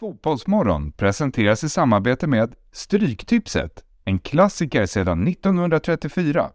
[0.00, 6.50] Fotbollsmorgon presenteras i samarbete med Stryktipset, en klassiker sedan 1934.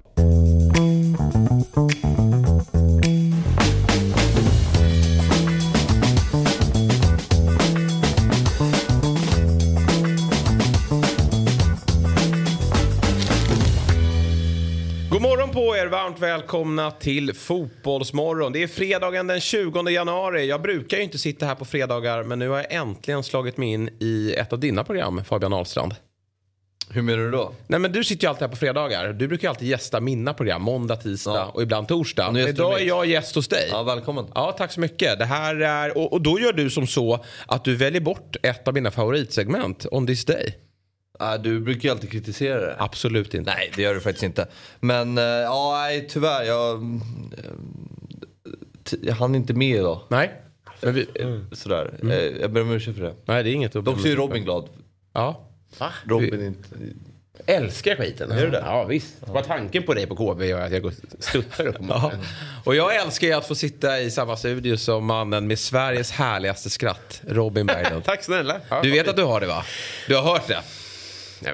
[16.11, 18.51] Varmt välkomna till Fotbollsmorgon.
[18.53, 20.47] Det är fredagen den 20 januari.
[20.47, 23.69] Jag brukar ju inte sitta här på fredagar men nu har jag äntligen slagit mig
[23.69, 25.95] in i ett av dina program, Fabian Ahlstrand.
[26.89, 27.51] Hur menar du då?
[27.67, 29.13] Nej men du sitter ju alltid här på fredagar.
[29.13, 31.45] Du brukar ju alltid gästa mina program, måndag, tisdag Ja.
[31.45, 32.27] och ibland torsdag.
[32.27, 33.67] Och Idag är jag gäst hos dig.
[33.71, 34.25] Ja, välkommen.
[34.35, 35.19] Ja, tack så mycket.
[35.19, 38.67] Det här är, och, och då gör du som så att du väljer bort ett
[38.67, 40.55] av mina favoritsegment, On this day.
[41.19, 42.75] Nej, du brukar ju alltid kritisera det.
[42.79, 43.53] Absolut inte.
[43.55, 44.47] Nej, det gör du faktiskt inte.
[44.79, 46.43] Men eh, ja, nej, tyvärr.
[46.43, 47.49] Jag, eh,
[49.01, 50.01] jag hann inte med idag.
[50.09, 50.31] Nej.
[50.81, 51.07] Men vi,
[51.51, 51.93] Sådär.
[52.03, 53.13] Eh, Jag ber om ursäkt för det.
[53.25, 54.69] Nej, det är inget att Dock så är Robin glad.
[55.13, 55.47] Ja.
[56.03, 56.69] Robin inte...
[57.45, 58.31] Älskar skiten.
[58.31, 58.63] Är du det?
[58.65, 59.25] Ja visst.
[59.25, 61.99] Bara tanken på dig på KB gör att jag går stuttar upp på Ja.
[62.01, 62.25] morgonen.
[62.63, 66.69] Och jag älskar ju att få sitta i samma studio som mannen med Sveriges härligaste
[66.69, 68.03] skratt, Robin Berglund.
[68.05, 68.59] Tack snälla.
[68.69, 69.63] Ja, Du vet att du har det va?
[70.07, 70.61] Du har hört det?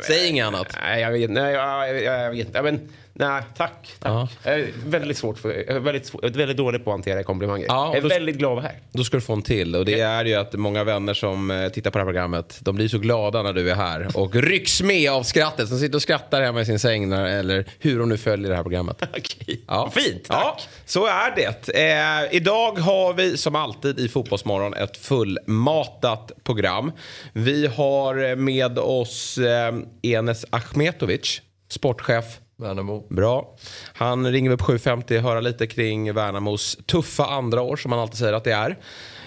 [0.07, 0.77] Säg inget annat.
[0.81, 2.61] Nej, jag vet Nej, jag, jag, jag vet inte.
[2.61, 2.89] Men,
[3.19, 3.71] nej, tack.
[3.99, 4.11] tack.
[4.11, 4.27] Ja.
[4.43, 6.93] Jag är väldigt svårt för, jag är väldigt, svår- jag är väldigt dålig på att
[6.93, 7.65] hantera komplimanger.
[7.69, 8.79] Ja, jag är då- väldigt glad att vara här.
[8.91, 9.75] Då ska du få en till.
[9.75, 12.75] Och det är ju att många vänner som eh, tittar på det här programmet, de
[12.75, 15.67] blir så glada när du är här och rycks med av skrattet.
[15.69, 18.63] Som sitter och skrattar hemma i sin säng eller hur de nu följer det här
[18.63, 19.01] programmet.
[19.17, 19.61] Okej.
[19.67, 19.89] Ja.
[19.93, 20.37] Fint, tack.
[20.41, 21.69] Ja, så är det.
[21.69, 26.91] Eh, idag har vi som alltid i Fotbollsmorgon ett fullmatat program.
[27.33, 32.25] Vi har med oss eh, Enes Achmetovic, sportchef.
[32.57, 33.07] Värnamo.
[33.09, 33.55] Bra.
[33.93, 38.33] Han ringer upp 7.50 höra lite kring Värnamos tuffa andra år som han alltid säger
[38.33, 38.77] att det är.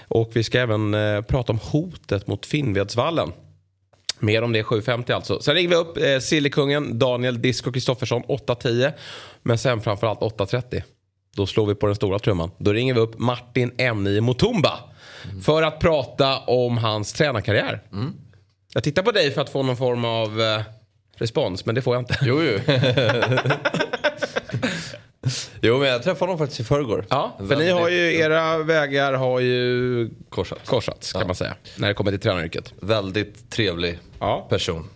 [0.08, 3.32] Och vi ska även eh, prata om hotet mot Finnvedsvallen.
[4.18, 5.40] Mer om det 7.50 alltså.
[5.40, 8.92] Sen ringer vi upp eh, Sillekungen Daniel Disco Kristoffersson 8.10.
[9.42, 10.82] Men sen framförallt 8.30.
[11.36, 12.50] Då slår vi på den stora trumman.
[12.58, 14.78] Då ringer vi upp Martin M9 Mutumba.
[15.42, 17.82] För att prata om hans tränarkarriär.
[18.74, 20.60] Jag tittar på dig för att få någon form av eh,
[21.20, 22.18] respons, men det får jag inte.
[22.22, 22.58] Jo, jo.
[25.60, 27.06] jo, men jag träffade honom faktiskt i förrgår.
[27.10, 30.66] Ja, för ni har ju, era vägar har ju Korsat.
[30.66, 31.54] korsats kan man säga.
[31.76, 32.72] När det kommer till tränaryrket.
[32.80, 34.46] Väldigt trevlig Ja.
[34.50, 34.88] person.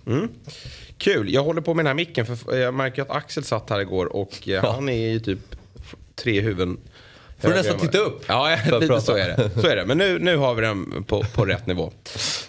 [0.98, 3.80] Kul, jag håller på med den här micken för jag märker att Axel satt här
[3.80, 5.38] igår och eh, han är ju typ
[6.14, 6.78] tre huvuden.
[7.38, 9.60] Får du nästan titta upp Ja, lite så är det.
[9.60, 9.86] Så är det.
[9.86, 11.92] Men nu, nu har vi den på, på rätt nivå.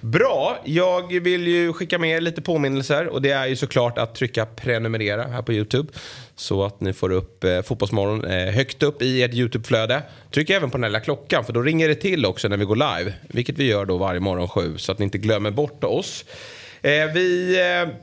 [0.01, 4.45] Bra, jag vill ju skicka med lite påminnelser och det är ju såklart att trycka
[4.45, 5.93] prenumerera här på YouTube.
[6.35, 10.01] Så att ni får upp eh, Fotbollsmorgon eh, högt upp i ert YouTube-flöde.
[10.31, 12.65] Tryck även på den här lilla klockan för då ringer det till också när vi
[12.65, 13.13] går live.
[13.29, 16.25] Vilket vi gör då varje morgon sju så att ni inte glömmer bort oss.
[16.81, 17.57] Eh, vi...
[17.59, 17.95] Eh,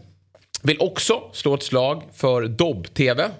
[0.62, 3.30] vill också slå ett slag för Dobb-TV.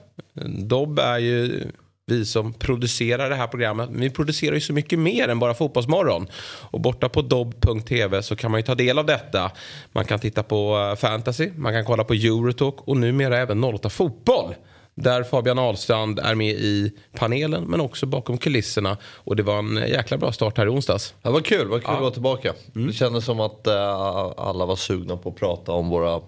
[0.58, 1.62] Dobb är ju
[2.06, 3.90] vi som producerar det här programmet.
[3.90, 6.26] Men vi producerar ju så mycket mer än bara Fotbollsmorgon.
[6.70, 9.50] Och borta på dobb.tv så kan man ju ta del av detta.
[9.92, 13.90] Man kan titta på eh, fantasy, man kan kolla på Eurotalk och numera även 08
[13.90, 14.54] Fotboll.
[14.94, 18.96] Där Fabian Ahlstrand är med i panelen men också bakom kulisserna.
[19.04, 21.14] Och det var en jäkla bra start här i onsdags.
[21.22, 22.52] Ja, vad kul, vad kul att vara tillbaka.
[22.72, 26.20] Det kändes som att eh, alla var sugna på att prata om våra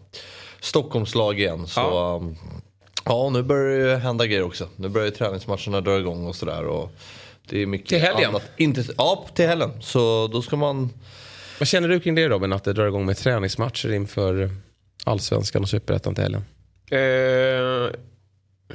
[0.60, 1.66] Stockholmslag igen.
[1.66, 2.22] Så Ja.
[3.04, 4.68] Ja, nu börjar det ju hända grejer också.
[4.76, 6.64] Nu börjar ju träningsmatcherna dra igång och sådär.
[6.64, 6.92] och
[7.48, 8.28] Det är mycket Till helgen?
[8.28, 8.50] Annat.
[8.56, 9.70] Inte, ja, till helgen.
[9.82, 10.90] Så då ska man...
[11.58, 12.52] Vad känner du kring det Robin?
[12.52, 14.50] Att det drar igång med träningsmatcher inför
[15.04, 16.44] Allsvenskan och Superettan till helgen?
[16.90, 17.90] Eh,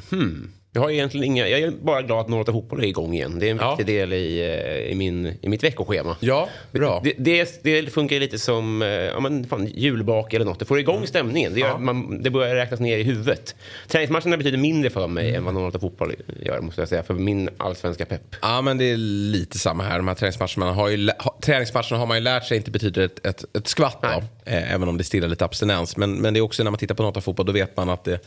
[0.10, 0.52] hmm.
[0.72, 3.40] Jag har egentligen inga, jag är bara glad att Norrata Fotboll är igång igen.
[3.40, 3.76] Det är en Ja.
[3.76, 6.16] viktig del i, eh, i, min, i mitt veckoschema.
[6.20, 7.02] Ja, bra.
[7.04, 10.60] Det, det, det funkar lite som eh, ja, men fan, julbak eller något.
[10.60, 11.54] Det får igång stämningen.
[11.54, 13.56] Det, att man, det börjar räknas ner i huvudet.
[13.88, 17.04] Träningsmatcherna betyder mindre för mig än vad Norrata Fotboll gör, måste jag säga.
[17.04, 18.36] För min allsvenska pepp.
[18.42, 19.98] Ja, men det är lite samma här.
[19.98, 23.26] De här träningsmatcherna har, ju, ha, träningsmatcherna har man ju lärt sig inte betyder ett,
[23.26, 24.24] ett, ett skvatt av.
[24.46, 25.98] Eh, även om det stirrar lite abstinens.
[25.98, 28.04] Men, men det är också när man tittar på något fotboll, då vet man att
[28.04, 28.20] det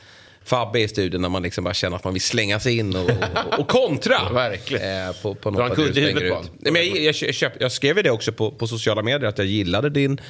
[0.45, 3.11] Fabbe i studion när man liksom bara känner att man vill slänga sig in och,
[3.11, 4.17] och, och kontra.
[4.33, 5.09] Verkligen.
[5.09, 6.45] Eh, på, på Dra en något att kudde du i huvudet på.
[6.59, 9.47] Nej, men jag, jag, köp, jag skrev det också på, på sociala medier att jag
[9.47, 10.21] gillade din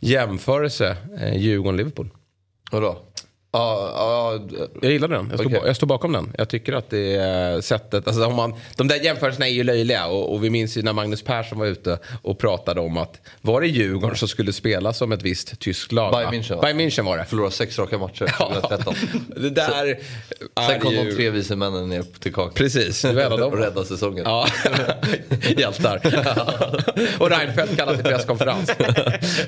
[0.00, 2.10] jämförelse eh, Djurgården-Liverpool.
[2.70, 2.98] Vadå?
[3.58, 4.40] Ja, ja,
[4.82, 5.32] Jag gillar den.
[5.38, 6.32] Jag ba- jag står bakom den.
[6.38, 8.06] Jag tycker att det är sättet.
[8.08, 10.06] Alltså, om man, de där jämförelserna är ju löjliga.
[10.06, 13.60] Och, och vi minns ju när Magnus Persson var ute och pratade om att var
[13.60, 16.12] det Djurgården som skulle spela som ett visst tyskt lag?
[16.12, 16.34] Bayern?
[16.34, 16.60] München?
[16.60, 17.24] Bayern München var det.
[17.24, 18.94] förlorade sex raka matcher 2013.
[19.36, 19.98] Det där
[20.66, 21.04] Sen är kom ju...
[21.04, 22.52] de tre vise männen ner till kakan.
[22.54, 23.42] Precis, du är dem.
[23.52, 24.22] Och räddade säsongen.
[24.26, 24.46] Ja,
[25.56, 26.00] hjältar.
[27.18, 28.70] och Reinfeldt kallar till presskonferens.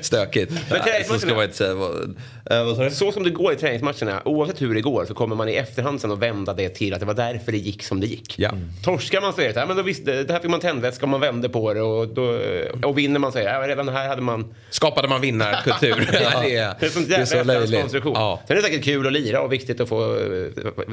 [0.01, 0.51] Stökigt.
[0.69, 1.73] Men Så ska man inte säga.
[1.73, 2.15] Vad,
[2.51, 3.55] äh, vad så som det går i
[4.01, 6.93] träningsmatcherna, oavsett hur det går, så kommer man i efterhand sen att vända det till
[6.93, 8.39] att det var därför det gick som det gick.
[8.39, 8.51] Ja.
[8.83, 11.05] Torskar man så är det så här, men då visste, det här fick man tändvätska
[11.05, 12.39] och man vände på det och, då,
[12.83, 14.55] och vinner man så är det, ja, redan här hade man...
[14.69, 16.09] Skapade man vinnarkultur.
[16.11, 16.17] det,
[16.57, 17.81] är, Det är, sånt det är jävla så efterhands löjligt.
[17.81, 18.13] konstruktion.
[18.15, 18.39] Ja.
[18.47, 20.47] Sen är det säkert kul att lira och viktigt att få eh,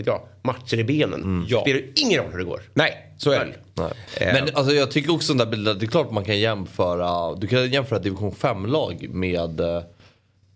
[0.05, 1.46] jag, matcher i benen.
[1.49, 1.60] Ja.
[1.60, 2.60] spelar ingen roll hur det går.
[2.75, 3.55] Nej, så är det.
[3.75, 3.93] Nej.
[4.16, 4.32] Eh.
[4.34, 7.46] Men alltså, jag tycker också den där bilden, det är klart man kan jämföra, du
[7.46, 9.82] kan jämföra division 5-lag med, eh,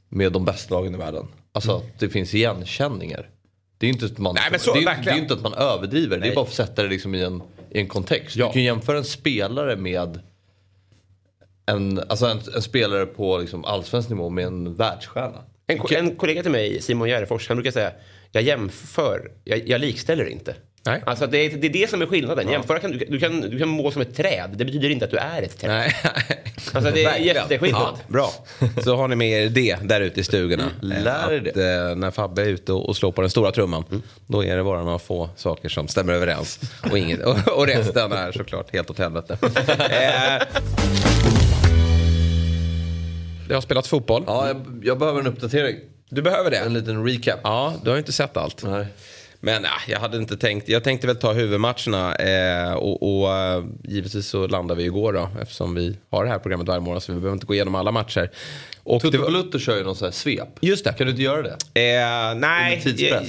[0.09, 1.29] med de bästa lagen i världen.
[1.53, 3.31] Alltså att det finns igenkänningar.
[3.79, 5.55] Det är inte att man, Nej, men så- det är, det är inte att man
[5.55, 6.31] överdriver, det Nej.
[6.31, 8.37] är bara för att sätta det liksom i, en, i en kontext.
[8.37, 8.47] Ja.
[8.47, 10.21] Du kan jämföra en spelare med
[11.67, 15.45] en, alltså en, en spelare på liksom allsvensk nivå med en världsstjärna.
[15.67, 17.93] En, en kollega till mig, Simon Järfors, han brukar säga
[18.33, 20.55] jag jämför, jag, jag likställer inte.
[20.85, 21.03] Nej.
[21.07, 22.49] Alltså det är, det är det som är skillnaden.
[22.49, 25.11] Jämföra kan, du, du, kan, du kan må som ett träd, det betyder inte att
[25.11, 25.71] du är ett träd.
[25.71, 25.97] Nej.
[26.73, 27.83] Alltså det är jätteskillnad.
[27.83, 28.31] Ja, bra.
[28.85, 30.71] Så har ni med er det där ute i stugorna.
[30.83, 31.05] Mm.
[31.05, 33.85] Lär att, eh, när Fabbe är ute och och slår på den stora trumman.
[34.27, 36.61] Då är det bara några få saker som stämmer överens.
[36.91, 39.39] Och, inget, och, och resten är såklart helt åt helvete.
[39.43, 40.47] eh,
[43.49, 44.25] det har spelats fotboll.
[44.27, 45.77] Ja, jag, jag behöver en uppdatering.
[46.09, 46.57] Du behöver det.
[46.57, 47.41] En liten recap.
[47.43, 48.63] Ja, du har inte sett allt.
[48.63, 48.87] Nej.
[49.45, 50.69] Men äh, jag hade inte tänkt.
[50.69, 52.15] Jag tänkte väl ta huvudmatcherna.
[52.15, 55.29] Eh, och och eh, givetvis så landar vi igår då.
[55.43, 57.01] Eftersom vi har det här programmet varje morgon.
[57.01, 58.31] Så vi behöver inte gå igenom alla matcher.
[58.85, 60.49] Och Tutte Blutter kör ju någon sån här svep.
[60.61, 60.93] Just det.
[60.93, 61.51] Kan du inte göra det?
[61.51, 63.23] Eh, nej, jag,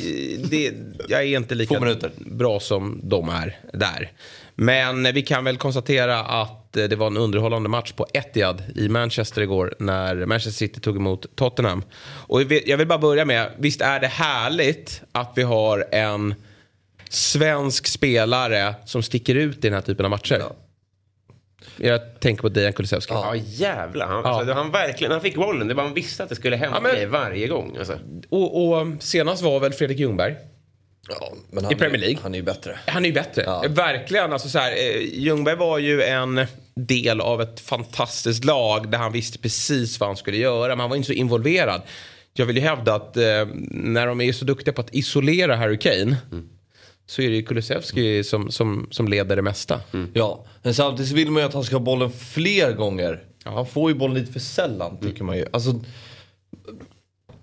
[0.50, 0.74] det,
[1.08, 4.12] jag är inte lika bra som de är där.
[4.56, 8.90] Men vi kan väl konstatera att eh, det var en underhållande match på Etihad i
[8.90, 11.84] Manchester igår när Manchester City tog emot Tottenham.
[12.28, 16.36] Och jag vill- bara börja med, visst är det härligt att vi har en
[17.10, 20.42] svensk spelare som sticker ut i den här typen av matcher?
[21.78, 23.14] Jag tänker på Dejan Kulusevski.
[23.14, 24.08] Ja jävlar.
[24.08, 24.30] Han, Ja.
[24.30, 26.94] Alltså, han verkligen, han fick bollen, det var han visste att det skulle hända Ja,
[26.94, 27.76] men- varje gång.
[27.78, 28.00] Alltså.
[28.30, 30.36] Och, och senast var väl Fredrik Ljungberg.
[31.10, 32.18] Ja, men I Premier League.
[32.22, 32.80] Han är ju bättre.
[32.88, 33.44] Han är ju bättre.
[33.46, 33.66] Ja.
[33.70, 34.34] Verkligen.
[34.34, 36.46] Alltså så här, eh, Ljungberg var ju en
[36.76, 40.68] del av ett fantastiskt lag där han visste precis vad han skulle göra.
[40.68, 41.82] Men han var inte så involverad.
[42.34, 45.78] Jag vill ju hävda att eh, när de är så duktiga på att isolera Harry
[45.78, 46.18] Kane.
[47.06, 49.82] Så är det ju Kulusevski som, som, som leder det mesta.
[50.14, 53.24] Ja, men samtidigt vill man ju att han ska ha bollen fler gånger.
[53.44, 55.46] Han får ju bollen lite för sällan tycker man ju.
[55.54, 55.82] Alltså,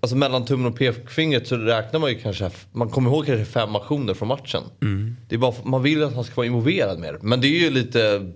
[0.01, 3.75] alltså mellan tummen och pekfingret så räknar man ju kanske, man kommer ihåg kanske fem
[3.75, 4.63] aktioner från matchen.
[5.29, 7.17] Det är bara, man vill ju att han ska vara involverad mer.
[7.21, 8.31] Men det är ju lite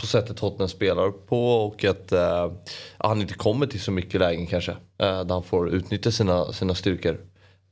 [0.00, 2.52] på sättet Tottenham spelar på och att eh,
[2.98, 4.70] han inte kommer till så mycket lägen kanske.
[4.72, 7.20] Eh, där han får utnyttja sina, sina styrkor.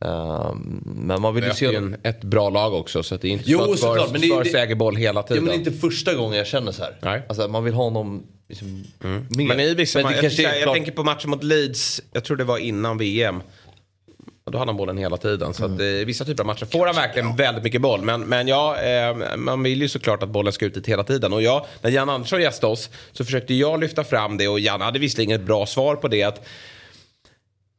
[0.05, 3.02] Eh, men man vill ju Det se ju en, ett bra lag också.
[3.02, 4.96] Så att det är inte Jo, så att Spurs, men det- Spurs det- äger boll
[4.96, 5.44] hela Ja, tiden.
[5.44, 6.96] men det är inte första gången jag känner så här.
[7.02, 7.23] Nej.
[7.28, 8.84] Alltså, man vill ha honom liksom,
[9.28, 9.48] mer.
[9.48, 12.02] Men i vissa Men ma- det jag, jag, jag klart- tänker på matchen mot Leeds,
[12.12, 13.43] jag tror det var innan VM.
[14.44, 15.54] Och då hade han bollen hela tiden.
[15.54, 18.02] Så att, eh, i vissa typer av matcher får han verkligen väldigt mycket boll.
[18.02, 21.32] Men, men ja, eh, man vill ju såklart att bollen ska ut dit hela tiden.
[21.32, 24.81] Och jag, när Jan Andersson gästade oss så försökte jag lyfta fram det och Jan
[24.81, 26.22] hade visserligen ett bra svar på det.
[26.22, 26.46] Att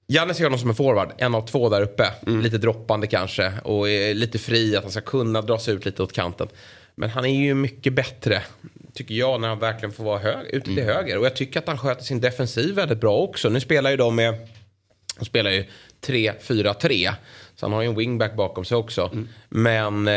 [0.08, 2.12] Janne ser honom som en forward, en av två där uppe.
[2.26, 6.14] Lite droppande kanske och lite fri, att han ska kunna dra sig ut lite åt
[6.14, 6.48] kanten.
[6.96, 8.42] Men han är ju mycket bättre,
[8.98, 11.18] tycker jag, när han verkligen får vara hög, ute till höger.
[11.18, 13.50] Och jag tycker att han sköter sin defensiv väldigt bra också.
[13.50, 14.36] Nu spelar ju de med,
[15.20, 15.66] de spelar ju
[16.06, 17.14] 3-4-3.
[17.56, 19.12] Så han har ju en wingback bakom sig också.
[19.50, 20.14] Men eh,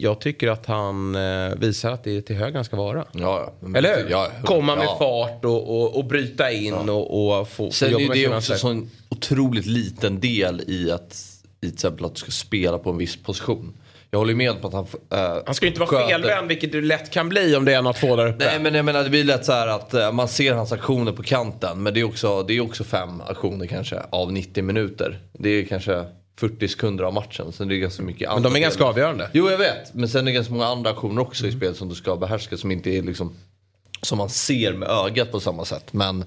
[0.00, 3.04] jag tycker att han eh, visar att det är till höger han ska vara.
[3.12, 3.78] Ja, ja.
[3.78, 4.10] Eller hur?
[4.10, 8.08] Ja, Komma med fart och, och, och bryta in och, och få, Sen jobba är
[8.08, 12.14] med det sina också en sån otroligt liten del i att i till exempel att
[12.14, 13.74] du ska spela på en viss position.
[14.10, 14.84] Jag håller med på att han...
[14.84, 17.78] Uh, Han ska ju inte vara felvänd, vilket det lätt kan bli om det är
[17.78, 18.44] en av två där uppe.
[18.46, 21.12] Nej men jag menar det blir lätt så här att eh, man ser hans aktioner
[21.12, 21.82] på kanten.
[21.82, 25.18] Men det är också, det är också fem aktioner kanske av 90 minuter.
[25.32, 26.04] Det är kanske
[26.40, 27.52] 40 sekunder av matchen.
[27.52, 28.90] Sen är det ganska mycket Men de är ganska delar.
[28.90, 29.30] avgörande.
[29.32, 29.94] Jo jag vet.
[29.94, 32.56] Men sen är det ganska många andra aktioner också i spelet som du ska behärska.
[32.56, 33.36] Som inte är liksom
[34.02, 35.92] som man ser med ögat på samma sätt.
[35.92, 36.24] Men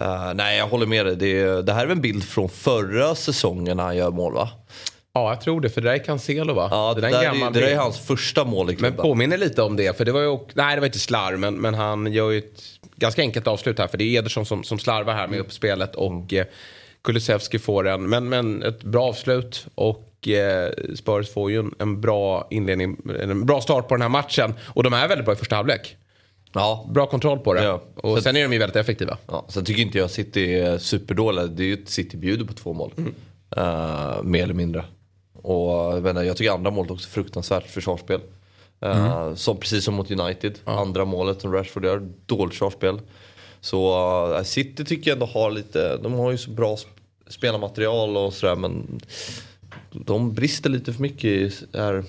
[0.00, 1.16] eh, nej jag håller med dig.
[1.16, 4.48] Det, är- det här är en bild från förra säsongen när han gör mål va?
[5.14, 5.70] Ja, jag tror det.
[5.70, 6.68] För det där är Cancelo va?
[6.70, 9.02] Ja det, där där, är det där är hans första mål i Men klubben.
[9.02, 9.96] påminner lite om det.
[9.96, 12.62] För det var ju, nej det var inte slarv, men, men han gör ju ett
[12.96, 13.86] ganska enkelt avslut här.
[13.86, 15.94] För det är Ederson som, som slarvar här med uppspelet.
[15.94, 16.46] Och eh,
[17.02, 19.66] Kulusevski får en, men, men ett bra avslut.
[19.74, 24.08] Och eh, Spurs får ju en, en, bra inledning, en bra start på den här
[24.08, 24.54] matchen.
[24.66, 25.96] Och de är väldigt bra i första halvlek.
[26.52, 26.90] Ja.
[26.94, 27.62] Bra kontroll på det.
[27.62, 27.82] Ja.
[27.96, 29.18] Och sen, sen är de ju väldigt effektiva.
[29.26, 31.46] Ja, sen tycker inte jag City är superdåliga.
[31.46, 32.92] Det är ju ett City bjuder på två mål.
[32.96, 33.14] Mm.
[33.58, 34.84] Uh, mer eller mindre.
[35.42, 38.20] Och jag, tycker andra målet också fruktansvärt försvarsspel.
[38.84, 39.36] Uh, mm.
[39.36, 40.58] som, precis som mot United.
[40.64, 40.80] Ja.
[40.80, 43.00] Andra målet som Rashford gör, dåligt försvarsspel.
[43.60, 43.98] Så
[44.36, 46.76] uh, City tycker jag ändå har lite, de har ju så bra
[47.26, 49.00] spelarmaterial och sådär men
[49.90, 52.04] de brister lite för mycket i här, uh,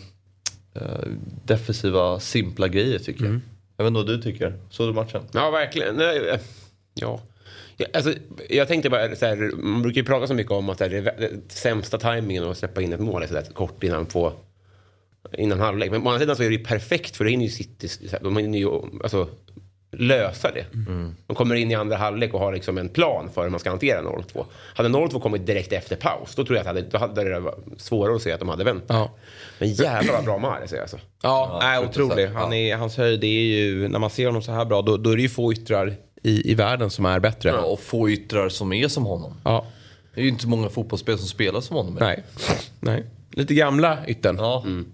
[1.45, 3.31] defensiva simpla grejer tycker mm.
[3.31, 3.41] jag.
[3.77, 4.59] Jag vet inte vad du tycker.
[4.69, 5.21] Såg du matchen?
[5.31, 5.95] Ja, verkligen.
[5.95, 6.39] Nej,
[6.93, 7.19] ja.
[7.77, 8.13] Ja, alltså,
[8.49, 10.89] jag tänkte bara, så här, man brukar ju prata så mycket om att det är
[10.89, 14.33] det sämsta tajmingen att släppa in ett mål är så där, kort innan, på,
[15.37, 15.91] innan halvlek.
[15.91, 17.87] Men å andra sidan så är det ju perfekt för det hinner ju City,
[18.21, 18.69] de hinner ju
[19.03, 19.27] alltså,
[19.97, 20.65] lösa det.
[20.73, 21.15] Mm.
[21.27, 23.69] De kommer in i andra halvlek och har liksom en plan för hur man ska
[23.69, 24.45] hantera 0-2.
[24.75, 27.39] Hade 0-2 kommit direkt efter paus, då tror jag att det hade, då hade det
[27.39, 28.83] varit svårare att se att de hade vänt.
[28.87, 29.15] Ja.
[29.59, 30.99] Men jävlar vad bra Mahrez är alltså.
[31.21, 32.27] Ja, ja är otrolig.
[32.27, 35.09] Han är, hans höjd är ju, när man ser honom så här bra, då, då
[35.09, 37.49] är det ju få yttrar i, i världen som är bättre.
[37.49, 39.33] Ja, och få yttrar som är som honom.
[39.43, 39.65] Ja.
[40.13, 41.97] Det är ju inte så många fotbollsspel som spelar som honom.
[41.99, 42.23] Nej.
[42.79, 43.05] Nej.
[43.31, 44.35] Lite gamla yttern.
[44.39, 44.61] Ja.
[44.65, 44.91] Mm.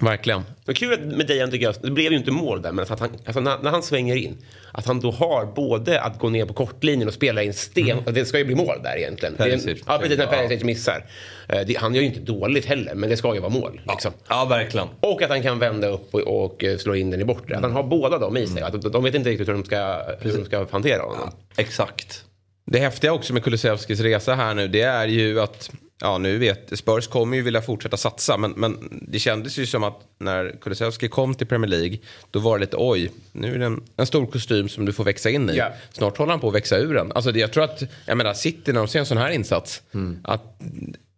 [0.00, 0.44] Verkligen.
[0.64, 3.08] Men kul med Dejan tycker jag, det blev ju inte mål där, men att han,
[3.24, 4.36] alltså när, när, han svänger in,
[4.72, 8.14] att han då har både att gå ner på kortlinjen och spela in sten, mm.
[8.14, 9.34] det ska ju bli mål där egentligen.
[9.34, 9.82] Perisic.
[9.86, 10.66] Ja, precis, när Perisic ja.
[10.66, 11.04] missar.
[11.48, 13.80] Eh, det, han gör ju inte dåligt heller, men det ska ju vara mål.
[13.88, 14.12] Liksom.
[14.28, 14.88] Ja, ja verkligen.
[15.00, 17.54] Och att han kan vända upp och, och eh, slå in den i bortre.
[17.54, 17.56] Mm.
[17.56, 18.62] Att han har båda dem i sig.
[18.62, 18.74] Mm.
[18.74, 21.18] Att de vet inte riktigt hur de ska, hur de ska hantera honom.
[21.24, 22.24] Ja, exakt.
[22.64, 25.70] Det häftiga också med Kulusevskis resa här nu, det är ju att
[26.02, 29.84] ja nu vet Spurs kommer ju vilja fortsätta satsa men, men det kändes ju som
[29.84, 31.98] att när Kulusevski kom till Premier League
[32.30, 35.04] då var det lite oj, nu är det en, en stor kostym som du får
[35.04, 35.54] växa in i.
[35.54, 35.72] Yeah.
[35.92, 37.12] Snart håller han på att växa ur den.
[37.12, 40.18] Alltså jag tror att, jag menar City när de ser en sån här insats, mm.
[40.24, 40.60] att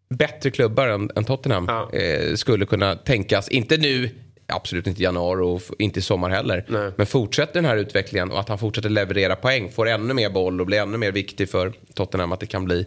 [0.09, 1.99] bättre klubbar än, än Tottenham ja.
[1.99, 4.11] eh, skulle kunna tänkas, inte nu
[4.47, 6.65] absolut inte i januari och inte i sommar heller.
[6.69, 6.91] Nej.
[6.97, 10.61] Men fortsätter den här utvecklingen och att han fortsätter leverera poäng, får ännu mer boll
[10.61, 12.87] och blir ännu mer viktig för Tottenham att det kan bli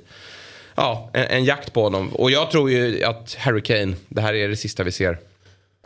[0.77, 2.10] ja, en, en, jakt på honom.
[2.10, 5.19] Och jag tror ju att Harry Kane, det här är det sista vi ser.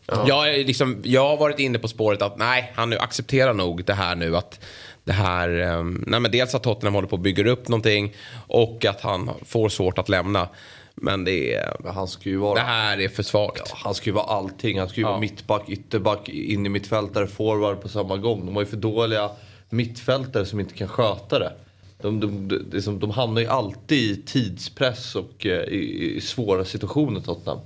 [0.06, 0.26] Ja.
[0.28, 3.94] Jag, är liksom, jag har varit inne på spåret att nej, han accepterar nog det
[3.94, 4.38] här nu.
[4.38, 4.60] att
[5.04, 8.16] det här, um, nej men dels att Tottenham håller på att bygga upp någonting
[8.48, 10.48] och att han får svårt att lämna.
[10.96, 13.62] Men det, är, han ska ju vara, det här är för svagt.
[13.70, 14.80] Ja, han ska ju vara allting.
[14.80, 15.10] Han ska ju ja.
[15.10, 18.46] vara mittback, ytterback, in i mittfältare, forward på samma gång.
[18.46, 19.30] De har ju för dåliga
[19.70, 21.54] mittfältare som inte kan sköta det.
[22.02, 26.66] De, de, de, de, de hamnar ju alltid i tidspress och uh, i, i, svåra
[26.66, 27.58] situationer Tottenham.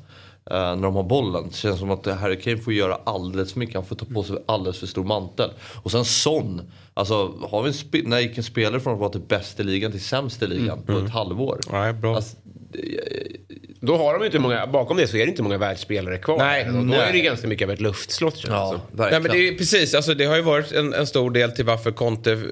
[0.51, 1.47] Uh, när de har bollen.
[1.49, 3.75] Det känns som att Harry Kane får göra alldeles för mycket.
[3.75, 5.49] Han får ta på sig alldeles för stor mantel.
[5.83, 6.61] Och sen Son.
[6.93, 9.91] Alltså, har vi en när gick en spelare från att vara till bäst i ligan
[9.91, 10.85] till sämst i ligan mm.
[10.85, 11.11] på ett mm.
[11.11, 11.59] halvår?
[11.71, 12.15] Ja, bra.
[12.15, 12.37] Alltså,
[13.79, 16.37] då har de inte många, bakom det så är det inte många världsspelare kvar.
[16.37, 16.99] Nej, då nej.
[16.99, 18.43] är det ganska mycket av ett luftslott.
[18.47, 18.81] Ja, alltså.
[18.91, 21.65] Nej, men det är, precis, alltså, det har ju varit en, en, stor del till
[21.65, 22.43] varför Conte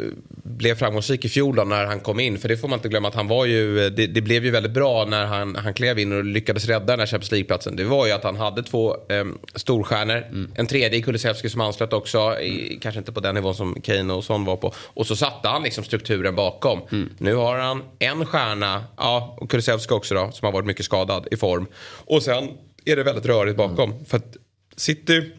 [0.63, 2.37] blev framgångsrik i fjol då, när han kom in.
[2.37, 4.71] För det får man inte glömma att han var ju, det, det blev ju väldigt
[4.71, 7.75] bra när han, han klev in och lyckades rädda den här Champions League-platsen.
[7.75, 10.17] Det var ju att han hade två eh, storstjärnor.
[10.17, 10.51] Mm.
[10.55, 14.13] En tredje i Kulusevski som anslöt också, i, kanske inte på den nivån som Kane
[14.13, 14.73] och Son var på.
[14.77, 16.81] Och så satte han liksom strukturen bakom.
[16.91, 17.09] Mm.
[17.17, 21.27] Nu har han en stjärna, ja, och Kulusevski också då, som har varit mycket skadad
[21.31, 21.65] i form.
[22.05, 22.49] Och sen
[22.85, 23.91] är det väldigt rörigt bakom.
[23.91, 24.05] Mm.
[24.05, 24.37] För att
[24.75, 25.31] City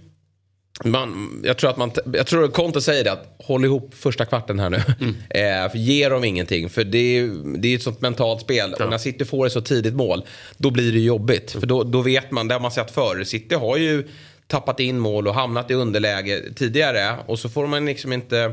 [0.83, 4.59] man, jag tror att man, jag tror Conte säger det att håll ihop första kvarten
[4.59, 4.83] här nu.
[5.01, 5.15] Mm.
[5.31, 6.69] Eh, för ge dem ingenting.
[6.69, 8.75] För det är, det är ett sånt mentalt spel.
[8.79, 8.85] Ja.
[8.85, 10.27] Och när City får ett så tidigt mål,
[10.57, 11.55] då blir det jobbigt.
[11.55, 11.61] Mm.
[11.61, 13.25] För då, då vet man, det har man sett förr.
[13.25, 14.09] City har ju
[14.47, 17.17] tappat in mål och hamnat i underläge tidigare.
[17.27, 18.53] Och så får man liksom inte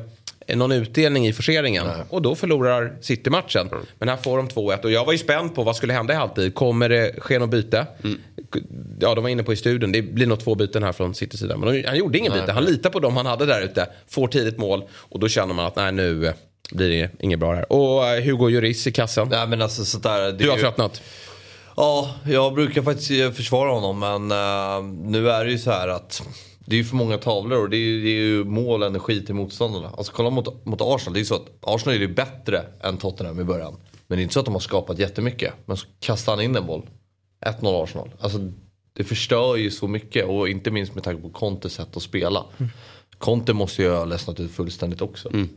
[0.55, 1.87] någon utdelning i forceringen.
[1.87, 2.05] Nej.
[2.09, 3.67] Och då förlorar City matchen.
[3.67, 3.85] Mm.
[3.99, 6.17] Men här får de 2-1 och jag var ju spänd på vad skulle hända i
[6.17, 6.55] halvtid.
[6.55, 7.87] Kommer det ske något byte?
[8.03, 8.19] Mm.
[8.99, 9.91] Ja, de var inne på i studion.
[9.91, 11.57] Det blir nog två byten här från Citys sida.
[11.57, 12.51] Men han gjorde ingen byte.
[12.51, 13.87] Han litar på dem han hade där ute.
[14.07, 16.33] Får tidigt mål och då känner man att nej nu eh,
[16.71, 17.71] blir det inget bra här.
[17.71, 19.27] Och eh, Hugo Lloris i kassen.
[19.31, 20.61] Nej, men alltså, sådär, du har ju...
[20.61, 21.01] tröttnat.
[21.75, 25.87] Ja, jag brukar faktiskt eh, försvara honom men uh, nu är det ju så här
[25.87, 26.23] att
[26.65, 28.87] det är ju för många tavlor och det är ju, det är ju mål och
[28.87, 29.89] energi till motståndarna.
[29.97, 32.97] Alltså kolla mot, mot Arsenal, det är ju så att Arsenal är ju bättre än
[32.97, 33.75] Tottenham i början.
[34.07, 35.53] Men det är inte så att de har skapat jättemycket.
[35.65, 36.89] Men så kastar han in en boll.
[37.45, 38.09] 1-0 Arsenal.
[38.19, 38.39] Alltså
[38.93, 42.45] det förstör ju så mycket och inte minst med tanke på Contes sätt att spela.
[42.57, 42.71] Mm.
[43.17, 45.29] Conte måste ju ha ledsnat ut fullständigt också.
[45.33, 45.49] Mm.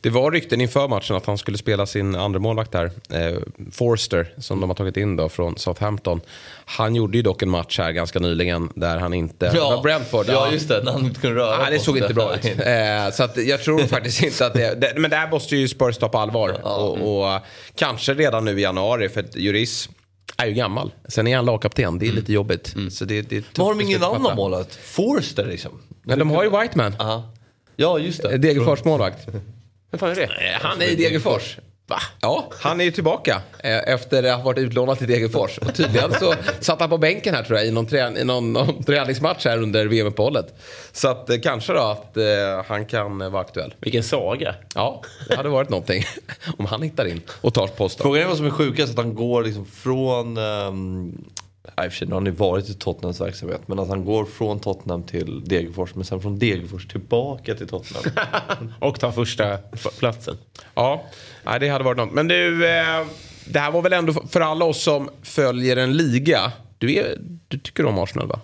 [0.00, 2.90] Det var rykten inför matchen att han skulle spela sin andra målvakt där.
[3.10, 3.38] Eh,
[3.72, 6.20] Forster, som de har tagit in då från Southampton.
[6.64, 9.46] Han gjorde ju dock en match här ganska nyligen där han inte...
[9.46, 10.26] Ja, det var Brentford.
[10.28, 10.82] ja just det.
[10.84, 12.44] När han inte kunde röra Nej, det såg inte bra ut.
[12.44, 14.92] Eh, så att jag tror faktiskt inte att det, det...
[14.96, 16.60] Men det här måste ju Spurs ta på allvar.
[16.62, 17.40] Och, och eh,
[17.74, 19.88] kanske redan nu i januari, för att Juris
[20.36, 20.92] är ju gammal.
[21.08, 22.74] Sen är han lagkapten, det är lite jobbigt.
[22.90, 24.74] Så det, det Men har de ingen annan målvakt?
[24.74, 25.80] Forster liksom?
[26.02, 26.94] Men de har ju Whiteman.
[26.98, 27.32] Aha.
[27.76, 28.38] Ja, just det.
[28.38, 29.28] Degerfors målvakt.
[29.92, 30.58] Vem fan är det?
[30.62, 31.58] Han är i Degerfors.
[31.86, 31.96] Va?
[32.20, 35.58] Ja, han är ju tillbaka eh, efter att ha varit utlånad till Degerfors.
[35.58, 38.52] Och tydligen så satt han på bänken här tror jag i någon, trä, i någon,
[38.52, 40.54] någon träningsmatch här under VM-uppehållet.
[40.92, 42.24] Så att eh, kanske då att eh,
[42.66, 43.74] han kan eh, vara aktuell.
[43.80, 44.54] Vilken saga.
[44.74, 46.04] Ja, det hade varit någonting
[46.58, 48.04] om han hittar in och tar posten.
[48.04, 50.36] Frågan är vad som är sjukast, att han går liksom från...
[50.38, 51.24] Um,
[51.68, 53.60] i och för sig, nu har ju varit i Tottenhams verksamhet.
[53.66, 58.72] Men att han går från Tottenham till Degerfors, men sen från Degerfors tillbaka till Tottenham.
[58.80, 59.58] Och tar första
[59.98, 60.36] platsen.
[60.74, 61.04] Ja,
[61.44, 62.12] nej, det hade varit något.
[62.12, 63.06] Men du, eh,
[63.46, 66.52] det här var väl ändå för alla oss som följer en liga.
[66.78, 68.40] Du, är, du tycker om Arsenal va?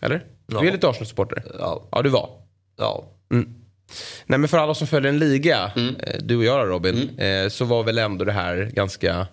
[0.00, 0.24] Eller?
[0.46, 0.72] Du är Ja.
[0.72, 1.42] lite Arsenal-supporter?
[1.58, 1.88] Ja.
[1.92, 2.30] Ja, du var.
[2.78, 3.04] ja.
[4.26, 5.96] Nej men för alla som följer en liga, Mm.
[5.96, 9.26] eh, du och jag då, Robin, eh, så var väl ändå det här ganska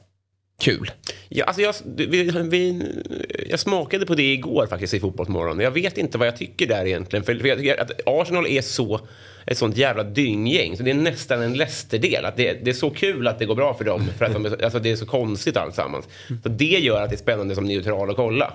[0.60, 0.92] kul.
[1.30, 2.82] Ja, alltså jag, vi, vi,
[3.50, 5.60] jag smakade på det igår faktiskt i Fotbollsmorgon.
[5.60, 7.26] Jag vet inte vad jag tycker där egentligen.
[7.26, 9.00] För, jag tycker att Arsenal är så,
[9.46, 10.78] ett sånt jävla dynggäng.
[10.78, 12.26] Så det är nästan en Leicester-del.
[12.26, 14.08] Att det, det är så kul att det går bra för dem.
[14.18, 16.06] För att de, alltså det är så konstigt alltsammans.
[16.44, 18.54] Så det gör att det är spännande som neutral att kolla.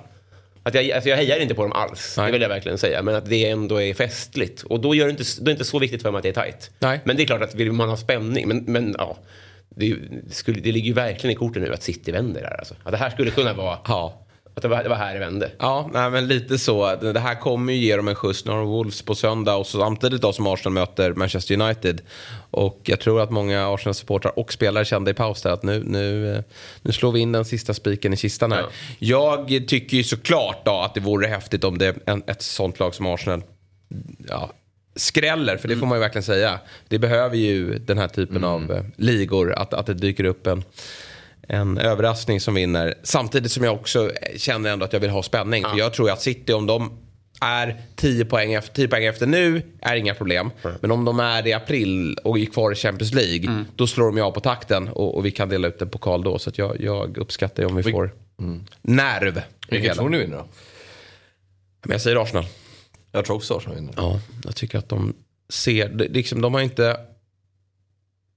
[0.66, 2.26] Att jag, alltså jag hejar inte på dem alls, Nej.
[2.26, 3.02] det vill jag verkligen säga.
[3.02, 4.62] Men att det ändå är festligt.
[4.62, 6.28] Och då, gör det inte, då är det inte så viktigt för mig att det
[6.28, 6.70] är tajt.
[6.78, 7.00] Nej.
[7.04, 8.48] Men det är klart att vill man ha spänning.
[8.48, 9.18] Men, men ja,
[9.74, 9.96] det,
[10.30, 12.56] skulle, det ligger ju verkligen i korten nu att City vänder där.
[12.58, 12.74] Alltså.
[12.84, 13.78] Att det här skulle kunna vara...
[13.88, 14.20] Ja.
[14.56, 15.50] Att det var, det var här det vände.
[15.58, 16.96] Ja, nej, men lite så.
[16.96, 18.44] Det här kommer ju ge dem en skjuts.
[18.44, 22.00] Nu har de Wolves på söndag och så samtidigt då som Arsenal möter Manchester United.
[22.50, 26.42] Och jag tror att många Arsenal-supportrar och spelare kände i paus där att nu, nu,
[26.82, 28.64] nu slår vi in den sista spiken i kistan här.
[28.98, 29.44] Ja.
[29.48, 32.94] Jag tycker ju såklart då att det vore häftigt om det en, ett sånt lag
[32.94, 33.42] som Arsenal
[34.28, 34.50] ja,
[34.96, 36.58] skräller, för det får man ju verkligen säga.
[36.88, 40.64] Det behöver ju den här typen av eh, ligor, att, att det dyker upp en,
[41.48, 42.94] en överraskning som vinner.
[43.02, 45.62] Samtidigt som jag också känner ändå att jag vill ha spänning.
[45.64, 46.98] För jag tror att City, om de
[47.40, 50.50] är 10 poäng, efter, 10 poäng efter nu, är inga problem.
[50.80, 54.06] Men om de är det i april och är kvar i Champions League, då slår
[54.06, 56.38] de ju av på takten och, och vi kan dela ut en pokal då.
[56.38, 58.10] Så jag, jag uppskattar om vi får
[58.82, 59.38] nerv.
[59.38, 59.94] i Vilket hela.
[59.94, 60.46] tror ni vinner då?
[61.82, 62.44] Men jag säger Arsenal.
[63.14, 63.94] Jag tror också Arsenal vinner.
[63.96, 65.14] Ja, jag tycker att de
[65.48, 66.96] ser, det- liksom, de har inte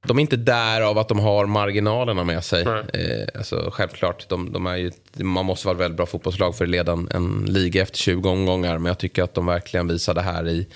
[0.08, 2.62] de är inte där av att de har marginalerna med sig.
[2.94, 6.64] Eh, alltså, självklart, de, de är ju, man måste vara ett väldigt bra fotbollslag för
[6.66, 8.78] att leda en, en liga efter 20 omgångar.
[8.78, 10.68] Men jag tycker att de verkligen visade här i,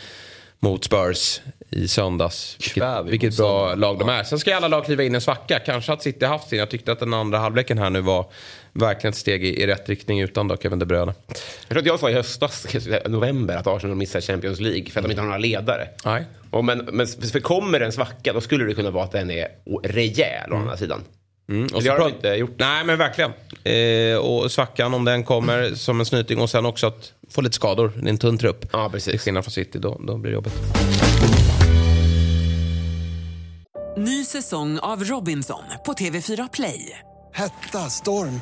[0.59, 2.55] mot Spurs i söndags.
[2.59, 4.23] Vilket, Kväv vilket bra lag de är.
[4.23, 5.59] Sen ska alla lag kliva in i en svacka.
[5.59, 6.59] Kanske att City haft sin.
[6.59, 8.25] Jag tyckte att den andra halvleken här nu var
[8.73, 11.13] verkligen ett steg i, i rätt riktning utan då Kevin De Bruyne.
[11.27, 12.67] Jag tror att jag sa i höstas,
[13.07, 15.87] november, att Arsenal missar Champions League för att de inte har några ledare.
[16.05, 16.25] Nej.
[16.51, 19.47] Och men, men för kommer en svacka, då skulle det kunna vara att den är
[19.83, 21.03] rejäl å andra sidan.
[21.49, 22.55] Mm, det har de inte gjort.
[22.57, 23.31] Nej, men verkligen.
[23.63, 27.55] Eh, och svackan om den kommer som en snyting och sen också att få lite
[27.55, 27.91] skador.
[27.95, 28.65] Det är en tunn trupp.
[28.71, 29.21] Ja, Till precis.
[29.21, 30.53] skillnad från City, då, då blir det jobbigt.
[33.97, 36.99] Ny säsong av Robinson på TV4 Play.
[37.33, 38.41] Hetta, storm,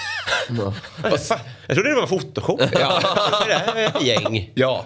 [1.67, 2.59] Jag trodde det var en fotoshow.
[2.73, 2.99] Ja.
[3.47, 4.51] det här är ett gäng.
[4.53, 4.85] Ja.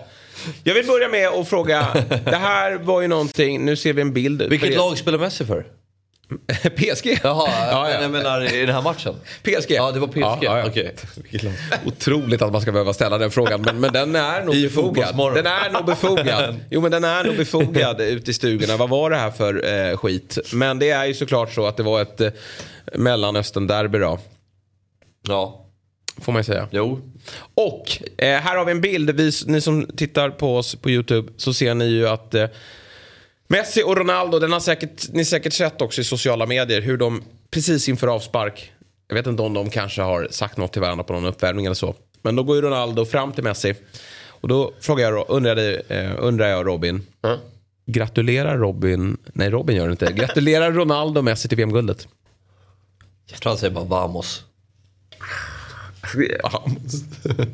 [0.63, 1.87] Jag vill börja med att fråga.
[2.25, 3.65] Det här var ju någonting.
[3.65, 4.41] Nu ser vi en bild.
[4.49, 5.65] Vilket lag spelar Messi för?
[6.75, 7.19] PSG.
[7.23, 8.01] Jaha, Ja, ja.
[8.01, 9.15] jag menar i den här matchen.
[9.43, 9.71] PSG.
[9.71, 10.19] Ja, det var PSG.
[10.21, 10.65] Ja, ja, ja.
[10.67, 10.95] Okej.
[11.85, 13.61] Otroligt att man ska behöva ställa den frågan.
[13.61, 15.15] Men, men den är nog I befogad.
[15.35, 16.55] Den är nog befogad.
[16.69, 18.77] Jo men den är nog befogad ute i stugorna.
[18.77, 20.37] Vad var det här för eh, skit?
[20.53, 22.29] Men det är ju såklart så att det var ett eh,
[22.93, 24.19] Mellanöstern-derby då.
[25.27, 25.65] Ja.
[26.17, 26.67] Får man ju säga.
[26.71, 27.01] Jo.
[27.55, 29.09] Och eh, här har vi en bild.
[29.09, 32.47] Vi, ni som tittar på oss på YouTube så ser ni ju att eh,
[33.47, 37.23] Messi och Ronaldo, den har säkert, ni säkert sett också i sociala medier hur de
[37.49, 38.71] precis inför avspark,
[39.07, 41.75] jag vet inte om de kanske har sagt något till varandra på någon uppvärmning eller
[41.75, 41.95] så.
[42.21, 43.75] Men då går ju Ronaldo fram till Messi.
[44.27, 47.05] Och då frågar jag, undrar, jag, eh, undrar jag Robin.
[47.85, 50.11] Gratulerar Robin, nej Robin gör det inte.
[50.13, 52.07] Gratulerar Ronaldo Messi till VM-guldet.
[53.31, 54.43] Jag tror han säger bara vamos.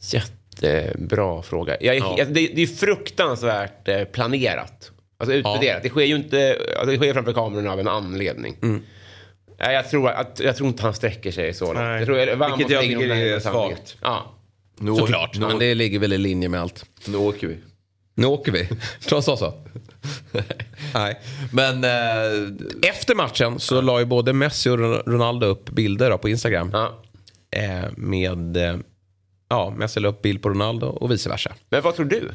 [0.00, 1.76] Jättebra fråga.
[1.80, 2.04] Jag Ja.
[2.10, 4.90] alltså, det, det är fruktansvärt eh, planerat.
[5.18, 5.82] Alltså utvärderat.
[5.82, 8.56] Det sker ju inte, alltså, det sker framför kamerorna av en anledning.
[8.62, 8.82] Mm.
[9.60, 11.78] Nej, jag, tror att, jag tror inte han sträcker sig så långt.
[11.78, 12.16] Jag tror,
[12.56, 13.96] Vilket jag tycker är svagt.
[14.02, 14.34] Ja.
[14.78, 16.84] Nu Såklart, åker- men det ligger väl i linje med allt.
[17.06, 17.56] Nu åker vi.
[18.14, 18.68] Nu åker vi.
[19.10, 19.54] Han sa så?
[20.94, 21.20] Nej.
[21.52, 26.74] Men eh, efter matchen så la ju både Messi och Ronaldo upp bilder på Instagram.
[27.50, 28.76] Eh, med, eh,
[29.48, 31.52] ja, Messi la upp bild på Ronaldo och vice versa.
[31.70, 32.30] Men vad tror du?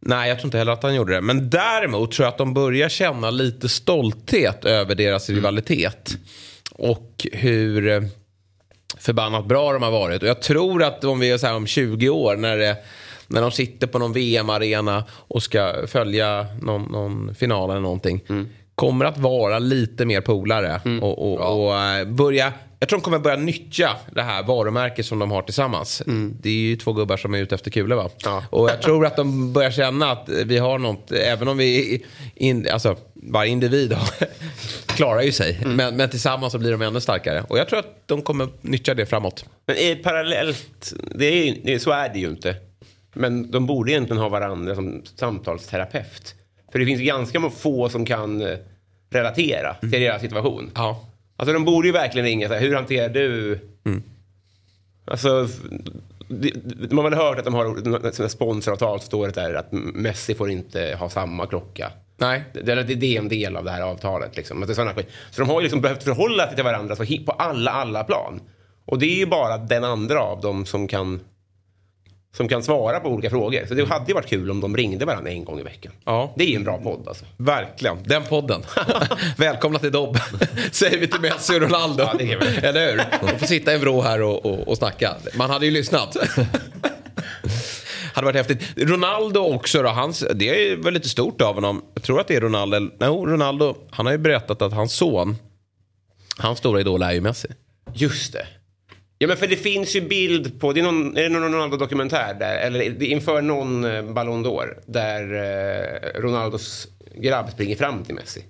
[0.00, 1.20] Nej, jag tror inte heller att han gjorde det.
[1.20, 6.16] Men däremot tror jag att de börjar känna lite stolthet över deras rivalitet.
[6.72, 8.02] Och hur eh,
[8.98, 10.22] förbannat bra de har varit.
[10.22, 12.76] Och jag tror att om vi är så här om 20 år när, det,
[13.28, 18.20] när de sitter på någon VM-arena och ska följa någon, någon final eller någonting.
[18.74, 20.80] Kommer att vara lite mer polare.
[21.02, 25.18] Och, och, och eh, börja, jag tror de kommer börja nyttja det här varumärket som
[25.18, 26.02] de har tillsammans.
[26.40, 28.10] Det är ju två gubbar som är ute efter kulor va?
[28.50, 32.68] Och jag tror att de börjar känna att vi har något, även om vi, in,
[32.72, 33.96] alltså varje individ
[34.86, 35.60] klarar ju sig.
[35.64, 37.44] Men, men tillsammans så blir de ännu starkare.
[37.48, 39.44] Och jag tror att de kommer nyttja det framåt.
[39.66, 42.56] Men är parallellt, det är, så är det ju inte.
[43.18, 46.34] Men de borde egentligen ha varandra som samtalsterapeut.
[46.72, 48.56] För det finns ganska få som kan eh,
[49.10, 50.70] relatera till deras situation.
[50.74, 51.04] Ja.
[51.36, 53.58] Alltså de borde ju verkligen ringa så här, hur hanterar du...
[55.04, 55.48] Alltså,
[56.28, 59.54] det, det- man har väl hört att de har sina sponsoravtal så står det där
[59.54, 61.92] att Messi får inte ha samma klocka.
[62.16, 62.44] Nej.
[62.52, 64.36] Det, det, det är en del av det här avtalet.
[64.36, 64.62] Liksom.
[64.62, 65.06] Att det är.
[65.30, 68.40] Så de har ju liksom behövt förhålla sig till varandra så på alla, alla plan.
[68.84, 71.20] Och det är ju bara den andra av dem som kan,
[72.38, 73.66] som kan svara på olika frågor.
[73.68, 75.92] Så det hade ju varit kul om de ringde varandra en gång i veckan.
[76.04, 76.32] Ja.
[76.36, 77.24] Det är en bra podd alltså.
[77.36, 78.62] Verkligen, den podden.
[79.36, 80.22] Välkomna till Dobben.
[80.72, 82.02] Säger vi till Messi och Ronaldo.
[82.02, 82.64] Ja, det är väl.
[82.64, 83.02] Eller hur?
[83.20, 85.14] De får sitta i en vrå här och, och, och snacka.
[85.34, 86.16] Man hade ju lyssnat.
[88.14, 88.62] hade varit häftigt.
[88.76, 91.84] Ronaldo också då, hans, det är väl lite stort av honom.
[91.94, 92.78] Jag tror att det är Ronaldo.
[92.78, 95.36] Nej, Ronaldo, han har ju berättat att hans son,
[96.38, 97.48] hans stora idol är ju Messi.
[97.94, 98.46] Just det.
[99.18, 102.34] Ja men för det finns ju bild på, det är, någon, är det någon Ronaldo-dokumentär
[102.34, 108.44] där, eller inför någon eh, Ballon d'Or, där eh, Ronaldos grabb springer fram till Messi.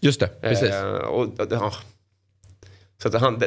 [0.00, 0.70] Just det, precis.
[0.70, 1.72] Eh, och, ja.
[3.02, 3.42] Så att han,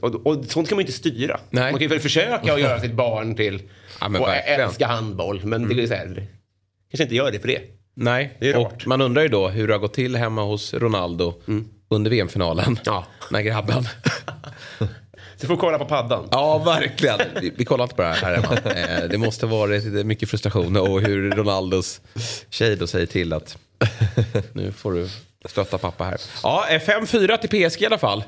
[0.00, 1.40] och, och sånt kan man ju inte styra.
[1.50, 1.62] Nej.
[1.62, 3.62] Man kan ju väl försöka att göra sitt barn till
[4.00, 4.60] Ja, och verkligen.
[4.60, 6.26] älska handboll, men det är så här,
[6.90, 7.60] kanske inte gör det för det.
[7.94, 10.74] Nej, Det är och man undrar ju då hur det har gått till hemma hos
[10.74, 11.34] Ronaldo
[11.88, 12.78] under VM-finalen.
[12.84, 13.06] Ja.
[13.30, 13.84] När grabben...
[15.36, 16.28] Så får kolla på paddan.
[16.30, 17.20] Ja, verkligen.
[17.40, 18.56] Vi, vi kollar inte på det här, hemma.
[19.02, 22.00] Eh, det måste varit mycket frustration och hur Ronaldos
[22.50, 23.56] tjej då säger till att
[24.52, 25.08] nu får du
[25.44, 26.20] stötta pappa här.
[26.42, 28.24] Ja, eh, 5-4 till PSG i alla fall.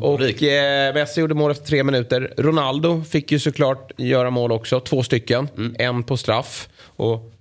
[0.00, 2.34] Och eh, Messi gjorde mål efter tre minuter.
[2.36, 5.48] Ronaldo fick ju såklart göra mål också, två stycken.
[5.78, 6.68] En på straff.
[6.96, 7.32] Och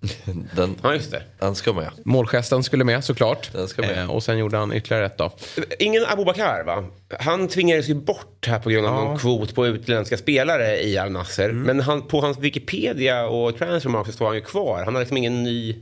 [0.56, 1.22] den, Ja, just det.
[1.38, 1.90] den ska med.
[2.04, 3.52] målgesten skulle med såklart.
[3.52, 3.98] Den ska med.
[3.98, 5.32] Eh, och sen gjorde han ytterligare ett då.
[5.78, 6.84] Ingen Abubakar va?
[7.20, 11.10] Han tvingades ju bort här på grund av någon kvot på utländska spelare i Al
[11.10, 11.52] Nasser.
[11.52, 14.82] Men han, på hans Wikipedia och Transfermarkt så står han ju kvar.
[14.84, 15.76] Han har liksom ingen ny...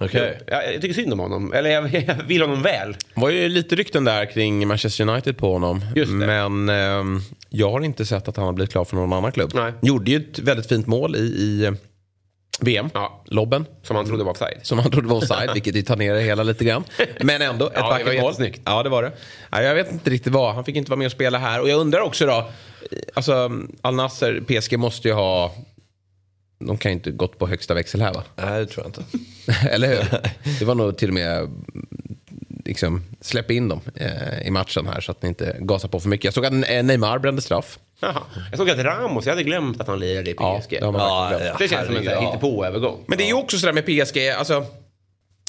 [0.00, 0.38] Okej.
[0.46, 1.52] Ja, jag tycker synd om honom.
[1.52, 2.92] Eller jag, jag vill honom väl.
[3.14, 5.84] Det var ju lite rykten där kring Manchester United på honom.
[5.96, 6.26] Just det.
[6.26, 9.50] Men ehm, jag har inte sett att han har blivit klar för någon annan klubb.
[9.54, 9.72] Nej.
[9.82, 11.72] Gjorde ju ett väldigt fint mål i, i eh,
[12.60, 12.90] VM.
[12.94, 13.22] Ja.
[13.26, 13.66] Lobben.
[13.82, 14.58] Som han trodde var offside.
[14.62, 16.84] Som han trodde var offside, vilket ju tar ner det hela lite grann.
[17.20, 18.34] Men ändå, ett Ja, vackert mål.
[18.64, 19.12] Ja, det var det.
[19.50, 20.54] Ja, jag vet inte riktigt vad.
[20.54, 21.60] Han fick inte vara med och spela här.
[21.60, 22.50] Och jag undrar också då.
[23.14, 23.50] Alltså,
[23.82, 25.54] Al Nasser, PSG måste ju ha...
[26.58, 28.22] De kan ju inte gått på högsta växel här va?
[28.36, 29.04] Nej, det tror jag inte.
[29.70, 30.20] Eller hur?
[30.58, 31.48] Det var nog till och med
[32.64, 36.08] liksom, släpp in dem eh, i matchen här så att ni inte gasar på för
[36.08, 36.24] mycket.
[36.24, 36.52] Jag såg att
[36.84, 37.78] Neymar brände straff.
[38.00, 38.22] Jaha.
[38.50, 40.70] Jag såg att Ramos, jag hade glömt att han lirade i Ja, PSG.
[40.70, 42.20] det Ja, ja, det känns som en ja.
[42.20, 43.04] hittepå-övergång.
[43.06, 44.52] Men det är ju också sådär med PSG, alltså,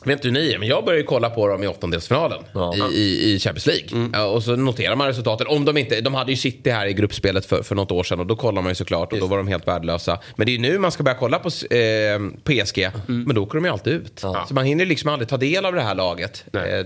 [0.03, 2.43] jag vet inte hur ni är, men jag börjar ju kolla på dem i åttondelsfinalen
[2.53, 2.75] Ja.
[2.75, 4.09] i, i, i Champions League.
[4.13, 5.47] Ja, och så noterar man resultaten.
[5.47, 8.19] Om de inte, de hade ju City här i gruppspelet för, för något år sedan
[8.19, 10.19] och då kollar man ju såklart och då var de helt värdelösa.
[10.35, 13.55] Men det är ju nu man ska börja kolla på eh, PSG, men då åker
[13.55, 14.19] de ju alltid ut.
[14.19, 16.43] Så man hinner liksom aldrig ta del av det här laget.
[16.51, 16.85] Nej.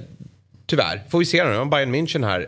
[0.67, 1.01] Tyvärr.
[1.10, 1.58] Får vi se nu.
[1.58, 2.45] om Bayern München här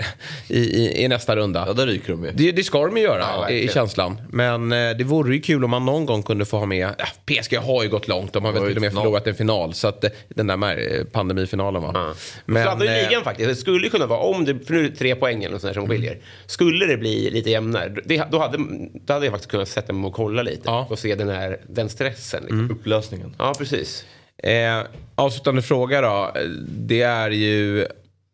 [0.48, 1.64] i, i, i nästa runda.
[1.68, 2.32] Ja, där ryker de ju.
[2.32, 4.22] Det, det ska de ju göra Ja, i, i känslan.
[4.30, 6.96] Men eh, det vore ju kul om man någon gång kunde få ha med...
[6.98, 8.34] Ja, PSG har ju gått långt.
[8.34, 9.04] De har väl till och med final.
[9.04, 9.74] förlorat en final.
[9.74, 11.92] Så att, eh, den där eh, pandemifinalen va.
[11.92, 12.14] Men,
[12.46, 13.50] Men, hade ju eh, ligan faktiskt.
[13.50, 15.74] Det skulle ju kunna vara, om det, för nu är det tre poäng eller sånt
[15.74, 16.18] där som skiljer.
[16.46, 18.58] Skulle det bli lite jämnare, det, då, hade,
[19.06, 20.62] då hade jag faktiskt kunnat sätta mig och kolla lite.
[20.66, 20.78] Ja.
[20.78, 20.92] Mm.
[20.92, 22.42] Och se den, här, den stressen.
[22.42, 22.72] Liksom.
[22.72, 23.36] Upplösningen.
[23.38, 24.06] Ja, precis.
[24.44, 24.82] Eh,
[25.16, 26.34] avslutande fråga då.
[26.68, 27.86] Det är ju...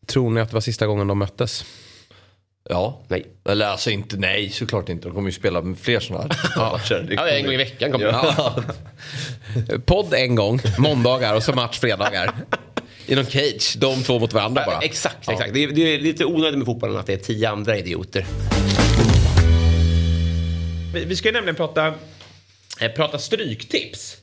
[0.05, 1.65] Tror ni att det var sista gången de möttes?
[2.69, 3.01] Ja.
[3.07, 3.25] Nej.
[3.49, 5.07] Eller alltså inte, nej såklart inte.
[5.07, 7.07] De kommer ju spela med fler sådana här matcher.
[7.11, 8.05] Ja, en gång i veckan kommer.
[8.05, 8.55] Ja.
[9.85, 12.33] Podd en gång, måndagar och så match fredagar.
[13.05, 14.79] I någon cage, de två mot varandra bara.
[14.79, 15.53] Exakt, exakt.
[15.53, 18.25] Det, är, det är lite onödigt med fotbollen att det är tio andra idioter.
[20.93, 21.87] Vi, vi ska ju nämligen prata,
[22.79, 24.17] eh, prata stryktips.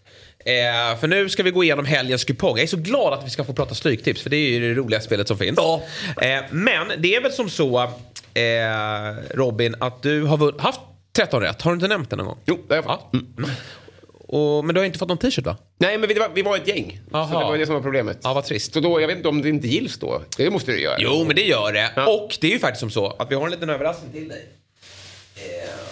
[0.45, 2.57] Eh, för nu ska vi gå igenom helgens kupong.
[2.57, 4.81] Jag är så glad att vi ska få prata stryktips för det är ju det
[4.81, 5.59] roliga spelet som finns.
[5.59, 7.83] Eh, men det är väl som så,
[8.35, 8.41] eh,
[9.35, 10.81] Robin, att du har haft
[11.13, 11.63] 13 rätt.
[11.63, 12.39] Har du inte nämnt det någon gång?
[12.45, 13.13] Jo, det har jag fått.
[13.13, 13.51] Mm.
[14.31, 15.57] Och, men du har inte fått någon t-shirt va?
[15.79, 17.01] Nej, men vi var, vi var ett gäng.
[17.13, 17.33] Aha.
[17.33, 18.19] Så det var det som var problemet.
[18.23, 18.73] Ja, vad trist.
[18.73, 20.23] Så då, jag vet inte om det inte gills då.
[20.37, 20.97] Det måste det göra.
[20.99, 21.91] Jo, men det gör det.
[21.97, 22.07] Ja.
[22.07, 24.49] Och det är ju faktiskt som så att vi har en liten överraskning till dig.
[25.37, 25.90] Eh,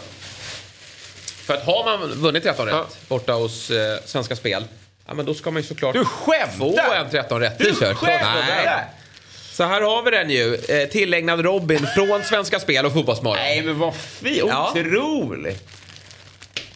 [1.49, 2.87] För att har man vunnit 13 rätt Ja.
[3.09, 4.65] borta hos eh, Svenska Spel,
[5.07, 6.59] ja men då ska man ju såklart Du skämtar!
[6.59, 8.35] få en 13 rätt Du skämtar!
[8.49, 8.85] Nej.
[9.53, 10.55] Så här har vi den ju.
[10.55, 13.39] Eh, tillägnad Robin från Svenska Spel och Fotbollsmorgon.
[13.43, 14.43] Nej, men vad fint.
[14.49, 14.73] Ja.
[14.77, 15.69] Otroligt.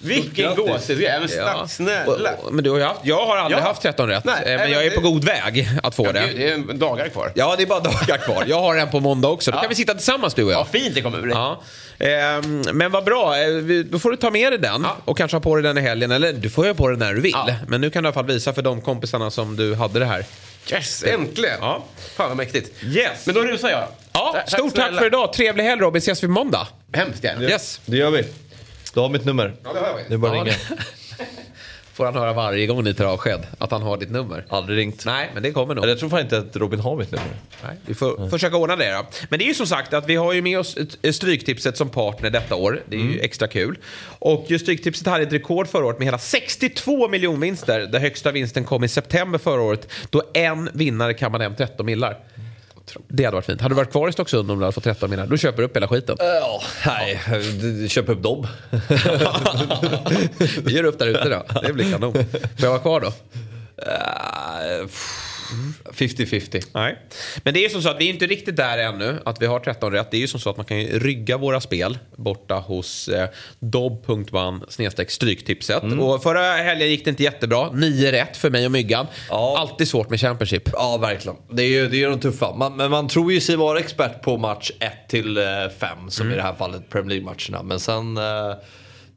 [0.01, 1.01] Vilken gåshud.
[1.03, 1.69] Ja, men Ja.
[1.69, 2.31] snälla.
[2.35, 3.67] Och- och- Men du har haft, jag har aldrig Ja.
[3.67, 6.05] haft 13 rätt, Nej, eh, men nej, jag är det- på god väg att få
[6.05, 6.27] Det, det.
[6.37, 7.33] det är dagar kvar.
[7.35, 8.45] Ja, det är bara dagar kvar.
[8.47, 9.51] Jag har en på måndag också.
[9.51, 9.61] Då Ja.
[9.61, 10.57] kan vi sitta tillsammans du och jag.
[10.57, 11.33] Vad fint det kommer bli.
[11.35, 11.61] Ja.
[12.03, 14.97] Ehm, men vad bra, Eh, då får du ta med dig den Ja.
[15.05, 16.11] och kanske ha på dig den i helgen.
[16.11, 17.33] Eller du får ju ha på dig den när du vill.
[17.35, 17.55] Ja.
[17.69, 20.05] Men nu kan du i alla fall visa för de kompisarna som du hade det
[20.07, 20.25] här.
[20.73, 21.59] Yes, äntligen.
[21.61, 21.85] Ja.
[22.17, 22.83] Fan vad mäktigt.
[22.85, 23.27] Yes.
[23.27, 23.85] Men då rusar jag.
[24.13, 24.99] Ja, Tack stort tack snälla.
[25.01, 25.33] för idag.
[25.33, 25.99] Trevlig helg Robin.
[25.99, 26.69] Ses vi måndag.
[26.93, 27.43] Hemskt gärna.
[27.43, 27.81] Yes.
[27.87, 28.25] Det gör vi.
[28.95, 29.55] Du har mitt nummer.
[29.65, 29.99] Ja, det har jag.
[30.09, 30.57] Det är bara Ja, att ringa.
[31.95, 34.45] Får han höra varje gång ni tar avsked att han har ditt nummer?
[34.49, 35.07] Aldrig ringt.
[35.07, 35.89] Nej, men det kommer nog.
[35.89, 37.29] Jag tror fan inte att Robin har mitt nummer.
[37.65, 39.07] Nej, vi får försöka ordna det då.
[39.29, 40.79] Men det är ju som sagt att vi har ju med oss
[41.13, 42.83] Stryktipset som partner detta år.
[42.87, 43.79] Det är ju extra kul.
[44.19, 47.81] Och just Stryktipset hade ett rekord förra året med hela 62 miljonvinster.
[47.81, 49.89] Den högsta vinsten kom i september förra året.
[50.11, 52.19] Då en vinnare kammade hem 13 millar.
[53.09, 53.61] Det hade varit fint.
[53.61, 55.65] Hade du varit kvar i Stocksund om du hade fått 13 millar, då köper du
[55.65, 56.17] upp hela skiten.
[56.19, 57.21] Ja, nej.
[57.83, 58.47] d- Köp upp Dobb.
[60.65, 61.43] Vi gör upp där ute då.
[61.63, 62.13] Det blir kanon.
[62.13, 62.23] Får
[62.59, 63.07] jag vara kvar då?
[63.77, 64.87] Eh,
[65.93, 66.67] 50-50.
[66.75, 66.99] Nej.
[67.45, 69.47] Men det är ju som så att vi är inte riktigt där ännu, att vi
[69.47, 70.11] har 13 rätt.
[70.11, 73.29] Det är ju som så att man kan ju rygga våra spel borta hos eh,
[74.69, 75.83] snedstreck stryktipset.
[75.83, 77.71] Och förra helgen gick det inte jättebra.
[77.73, 79.07] 9 rätt för mig och Myggan.
[79.29, 79.59] Ja.
[79.59, 80.69] Alltid svårt med Championship.
[80.73, 81.37] Ja, verkligen.
[81.51, 82.55] Det är ju det är de tuffa.
[82.55, 85.39] Man, men man tror ju sig vara expert på match 1 till
[85.79, 87.63] 5 som i det här fallet Premier League-matcherna.
[87.63, 88.55] Men sen, eh,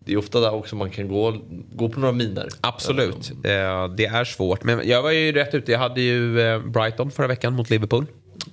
[0.06, 1.38] det är ofta där också man kan gå,
[1.72, 2.48] gå på några miner.
[2.62, 3.32] Absolut.
[3.32, 4.64] Eh, det är svårt.
[4.64, 5.72] Men jag var ju rätt ute.
[5.72, 8.06] Jag hade ju eh, Brighton förra veckan mot Liverpool.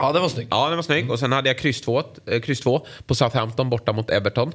[0.03, 0.47] Ja, den var snygg.
[0.51, 1.11] Ja, den var snygg.
[1.11, 4.53] Och sen hade jag kryss 2, eh, kryss 2 på Southampton borta mot Everton.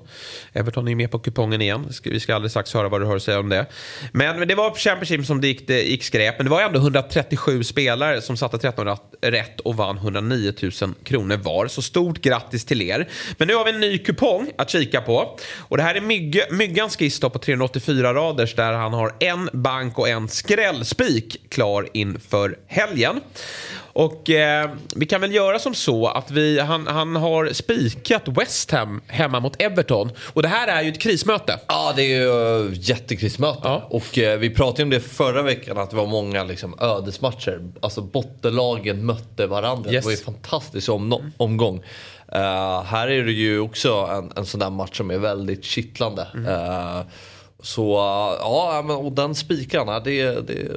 [0.54, 1.90] Everton är ju med på kupongen igen.
[2.04, 3.66] Vi ska alldeles strax höra vad du har att säga om det.
[4.12, 6.38] Men, men det var på Championship som det gick, det gick skräp.
[6.38, 11.38] Men det var ändå 137 spelare som satte 13 rätt- och vann 109 000 kronor
[11.38, 11.68] var.
[11.68, 13.08] Så stort grattis till er.
[13.38, 15.38] Men nu har vi en ny kupong att kika på.
[15.58, 20.00] Och det här är Mygge, Myggans skiss på 384 raders där han har en bank
[20.00, 23.22] och en skrällspik klar inför helgen.
[23.98, 28.72] Och eh, vi kan väl göra som så att vi, han, han har spikat West
[28.72, 30.12] Ham hemma mot Everton.
[30.34, 31.60] Och det här är ju ett krismöte.
[31.68, 33.60] Ja, det är ju uh, jättekrismöte.
[33.64, 33.88] Ja.
[33.90, 37.72] Och eh, vi pratade om det förra veckan att det var många liksom, ödesmatcher.
[37.82, 39.92] Alltså bottenlagen mötte varandra.
[39.92, 40.04] Yes.
[40.04, 41.84] Det var ju en fantastisk om, omgång.
[42.32, 46.28] Eh, här är det ju också en, en sån där match som är väldigt kittlande.
[46.48, 47.02] Eh,
[47.60, 50.72] så uh, ja, men, och den spikarna, det, det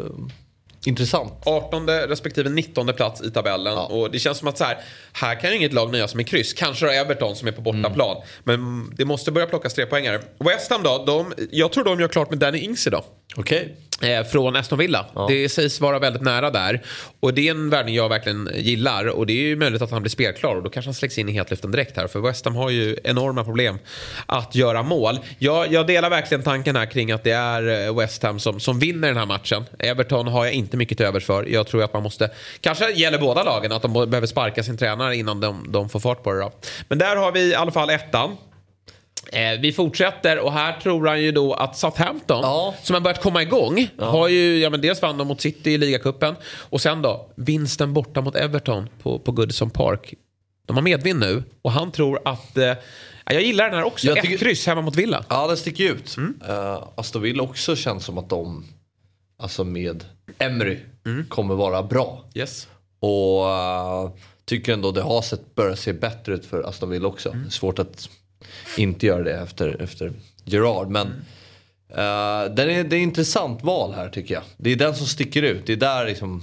[0.87, 1.33] intressant.
[1.47, 3.73] 18 respektive 19 plats i tabellen.
[3.73, 3.87] Ja.
[3.87, 4.79] Och det känns som att så här,
[5.13, 6.53] här kan inget lag nöja sig med kryss.
[6.53, 8.17] Kanske då Everton som är på bortaplan.
[8.45, 10.21] Men det måste börja plockas trepoängare.
[10.39, 13.05] West Ham då, de, jag tror de gör klart med Danny Ings idag.
[13.37, 13.77] Okej.
[14.03, 15.07] Eh, från Aston Villa.
[15.29, 16.83] Det sägs vara väldigt nära där.
[17.21, 19.07] Och det är en värvning jag verkligen gillar.
[19.07, 20.57] Och det är ju möjligt att han blir spelklar.
[20.57, 22.07] Och då kanske han släcks in i hetluften direkt här.
[22.07, 23.79] För West Ham har ju enorma problem
[24.27, 25.19] att göra mål.
[25.39, 28.79] Jag, jag delar verkligen tanken här kring att det är eh, West Ham som, som
[28.79, 29.65] vinner den här matchen.
[29.79, 31.45] Everton har jag inte mycket övers för.
[31.45, 35.17] Jag tror att man måste, kanske gäller båda lagen, att de behöver sparka sin tränare
[35.17, 36.41] innan de, de får fart på det.
[36.41, 36.53] Då.
[36.89, 38.37] Men där har vi i alla fall ettan.
[39.33, 43.43] Eh, vi fortsätter och här tror han ju då att Southampton, som har börjat komma
[43.43, 47.31] igång, har ju, ja men dels vann de mot City i ligacupen och sen då
[47.37, 50.15] vinsten borta mot Everton på, på Goodison Park.
[50.67, 52.77] De har medvind nu och han tror att, eh, ja,
[53.25, 55.25] jag gillar den här också, Jag ett tycker- kryss hemma mot Villa.
[55.29, 56.17] Ja, den sticker ut.
[56.17, 56.41] Mm.
[56.49, 58.65] Uh, Aston Villa också känns som att de,
[59.43, 60.05] alltså med
[60.39, 60.79] Emery,
[61.29, 62.11] kommer vara bra.
[62.25, 62.31] Mm.
[62.35, 62.69] Yes.
[63.01, 64.11] Och eh,
[64.45, 67.29] tycker ändå det har sett, börjat se bättre ut för Aston Villa också.
[67.33, 67.51] Mm.
[67.51, 68.09] Svårt att
[68.77, 70.13] inte göra det efter, efter
[70.45, 70.89] Gerard.
[70.89, 71.19] Men Mm.
[72.49, 74.43] eh, den är, det är ett intressant val här tycker jag.
[74.57, 75.67] Det är den som sticker ut.
[75.67, 76.43] Det är där liksom,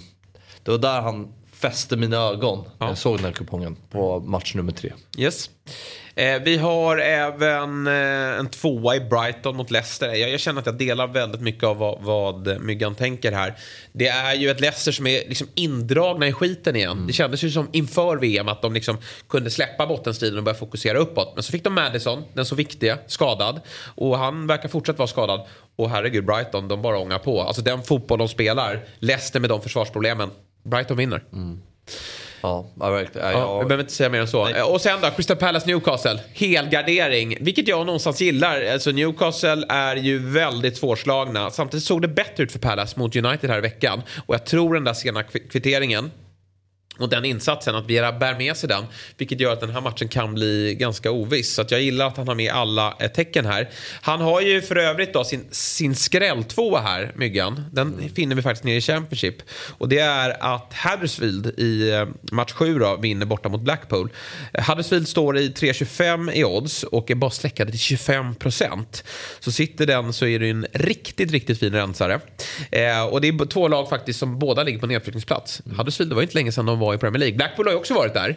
[0.64, 4.56] det var där han fäste mina ögon när jag såg den här kupongen på match
[4.56, 4.94] nummer tre.
[5.18, 5.50] Yes.
[6.18, 10.14] Eh, vi har även eh, en tvåa i Brighton mot Leicester.
[10.14, 13.56] Jag, jag känner att jag delar väldigt mycket av vad, vad Myggan tänker här.
[13.92, 17.08] Det är ju ett Leicester som är liksom indragna i skiten igen.
[17.08, 18.98] Det kändes ju som inför VM att de liksom
[19.30, 21.32] kunde släppa bottenstriden och börja fokusera uppåt.
[21.36, 23.62] Men så fick de Madison, den så viktiga, skadad.
[23.96, 25.48] Och han verkar fortsatt vara skadad.
[25.76, 27.42] Och herregud, Brighton, de bara ångar på.
[27.42, 30.30] Alltså den fotboll de spelar, Leicester med de försvarsproblemen.
[30.64, 31.24] Brighton vinner.
[31.32, 31.38] Ja,
[32.42, 33.28] ja, verkligen.
[33.28, 34.48] Ja, Ja, jag- vi behöver inte säga mer än så.
[34.48, 36.20] Eh, Och sen då, Crystal Palace Newcastle.
[36.34, 38.66] Helgardering, vilket jag någonstans gillar.
[38.74, 41.52] Alltså Newcastle är ju väldigt svårslagna.
[41.52, 44.02] Samtidigt såg det bättre ut för Palace mot United här i veckan.
[44.26, 46.12] Och jag tror den där sena kvi- kvitteringen
[47.00, 48.86] och den insatsen, att Viera bär med sig den,
[49.18, 51.54] vilket gör att den här matchen kan bli ganska oviss.
[51.54, 53.70] Så jag gillar att han har med alla eh, tecken här.
[54.02, 57.66] Han har ju för övrigt då sin, sin skrälltvåa här, Myggan.
[57.72, 59.36] Den finner vi faktiskt nere i Championship.
[59.78, 64.10] Och det är att Huddersfield i eh, match 7 då, vinner borta mot Blackpool.
[64.68, 69.04] Huddersfield står i 3,25 i odds och är bara släckade till 25 procent.
[69.40, 72.20] Så sitter den så är det en riktigt, riktigt fin rensare.
[72.72, 75.62] Eh, och det är två lag faktiskt som båda ligger på nedflyttningsplats.
[75.78, 77.38] Huddersfield, det var inte länge sedan de var i Premier League.
[77.38, 78.30] Blackpool har ju också varit där.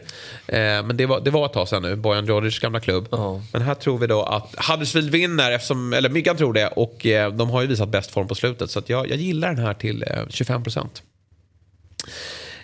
[0.46, 3.08] Eh, men det var, det var ett tag sedan nu, Bojan Djordjic gamla klubb.
[3.52, 6.66] Men här tror vi då att Huddersfield vinner, eftersom, eller Myggan tror det.
[6.66, 8.70] Och eh, de har ju visat bäst form på slutet.
[8.70, 11.02] Så jag, jag gillar den här till eh, 25 procent.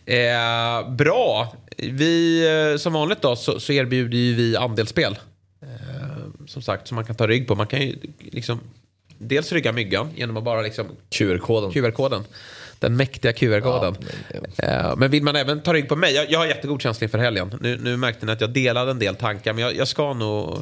[0.06, 1.52] Eh, bra.
[1.76, 5.18] Vi, eh, som vanligt då, så, så erbjuder ju vi andelsspel.
[5.62, 7.54] Eh, som sagt, som man kan ta rygg på.
[7.54, 8.60] Man kan ju liksom
[9.18, 10.86] dels rygga myggan genom att bara liksom...
[11.10, 11.72] QR-koden.
[11.72, 12.24] QR-koden.
[12.78, 13.96] Den mäktiga QR-koden.
[14.58, 16.14] Eh, men vill man även ta rygg på mig?
[16.14, 17.58] Jag, jag har jättegod känsla inför helgen.
[17.60, 19.52] Nu, nu märkte ni att jag delade en del tankar.
[19.52, 20.58] Men jag, jag ska nog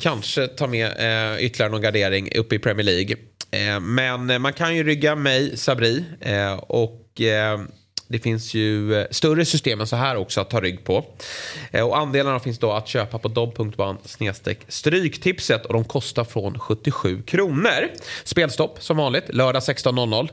[0.00, 3.16] kanske ta med eh, ytterligare någon gardering uppe i Premier League.
[3.50, 6.04] Eh, men man kan ju rygga mig, Sabri.
[6.60, 6.98] Och
[8.08, 11.04] det finns ju större system än så här också att ta rygg på.
[11.84, 17.22] Och andelarna finns då att köpa på dobb.one snedstreck stryktipset och de kostar från 77
[17.22, 17.90] kronor.
[18.24, 20.28] Spelstopp som vanligt, lördag 16.00.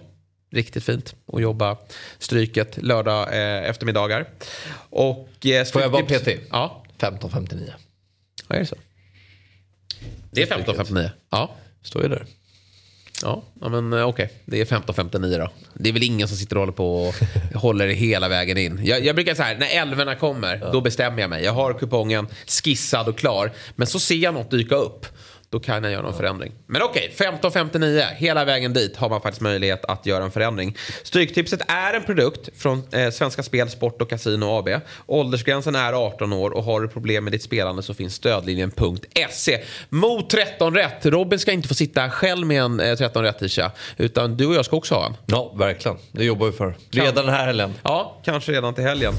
[0.51, 1.77] Riktigt fint att jobba
[2.19, 4.29] stryket lördag eh, eftermiddagar.
[4.89, 6.27] Och, eh, Får jag vara PT?
[6.51, 6.83] Ja.
[6.97, 7.73] 15.59.
[8.47, 8.75] Ja, är det så?
[10.31, 11.09] Det är 15.59.
[11.29, 11.55] Ja.
[11.83, 12.25] Står ju där.
[13.23, 14.29] Ja, ja men eh, okej.
[14.45, 15.49] Det är 15.59 då.
[15.73, 17.15] Det är väl ingen som sitter och håller på och
[17.53, 18.79] håller det hela vägen in.
[18.83, 21.43] Jag, jag brukar säga när älvorna kommer, då bestämmer jag mig.
[21.43, 22.27] Jag har kupongen
[22.63, 23.51] skissad och klar.
[23.75, 25.05] Men så ser jag något dyka upp.
[25.51, 26.51] Då kan jag göra någon förändring.
[26.67, 30.77] Men okej, 15.59, hela vägen dit har man faktiskt möjlighet att göra en förändring.
[31.03, 34.69] Stryktipset är en produkt från eh, Svenska Spel, Sport och Casino AB.
[35.05, 39.59] Åldersgränsen är 18 år och har du problem med ditt spelande så finns stödlinjen.se.
[39.89, 41.05] Mot 13 rätt.
[41.05, 43.71] Robin ska inte få sitta själv med en eh, 13 rätt Tisha.
[43.97, 45.13] Utan du och jag ska också ha en.
[45.25, 45.97] Ja, verkligen.
[46.11, 46.75] Det jobbar vi för.
[46.91, 47.73] Redan den här helgen.
[47.83, 49.13] Ja, kanske redan till helgen.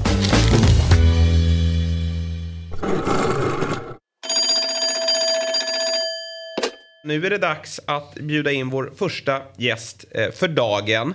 [7.11, 11.13] Nu är det dags att bjuda in vår första gäst eh, för dagen.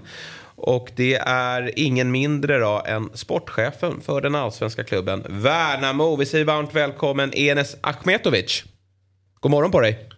[0.56, 6.16] Och det är ingen mindre då än sportchefen för den allsvenska klubben Värnamo.
[6.16, 8.64] Vi säger varmt välkommen Enes Achmetovic.
[9.40, 10.08] God morgon på dig.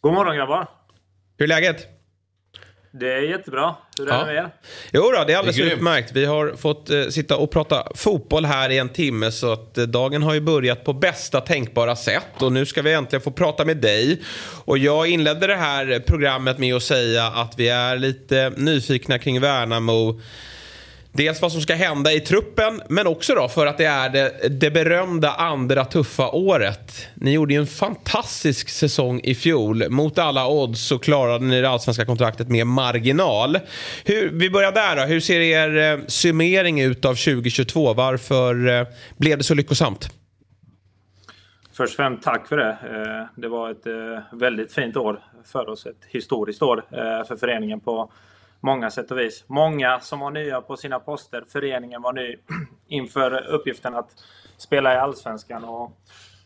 [0.00, 0.68] God morgon grabbar.
[1.38, 1.95] Hur är läget?
[3.00, 3.74] Det är jättebra.
[3.98, 4.26] Hur är det Ja.
[4.26, 4.48] med er?
[4.92, 6.12] Jo då, det är alldeles Det är utmärkt.
[6.12, 9.84] Vi har fått eh, sitta och prata fotboll här i en timme så att eh,
[9.84, 13.64] dagen har ju börjat på bästa tänkbara sätt och nu ska vi äntligen få prata
[13.64, 14.22] med dig.
[14.64, 19.40] Och jag inledde det här programmet med att säga att vi är lite nyfikna kring
[19.40, 20.20] Värnamo.
[21.16, 24.48] Dels vad som ska hända i truppen, men också då för att det är det,
[24.60, 27.08] det berömda andra tuffa året.
[27.14, 29.90] Ni gjorde ju en fantastisk säsong i fjol.
[29.90, 33.58] Mot alla odds så klarade ni det allsvenska kontraktet med marginal.
[34.04, 35.02] Hur, vi börjar där då.
[35.02, 37.94] Hur ser er eh, summering ut av 2022?
[37.94, 40.08] Varför eh, blev det så lyckosamt?
[41.72, 42.70] Först och främst tack för det.
[42.70, 45.86] Eh, Det var ett eh, väldigt fint år för oss.
[45.86, 48.10] Ett historiskt år eh, för föreningen på
[48.66, 49.44] många sätt och vis.
[49.46, 51.44] Många som var nya på sina poster.
[51.52, 52.36] Föreningen var ny
[52.88, 54.10] inför uppgiften att
[54.56, 55.64] spela i Allsvenskan.
[55.64, 55.92] Och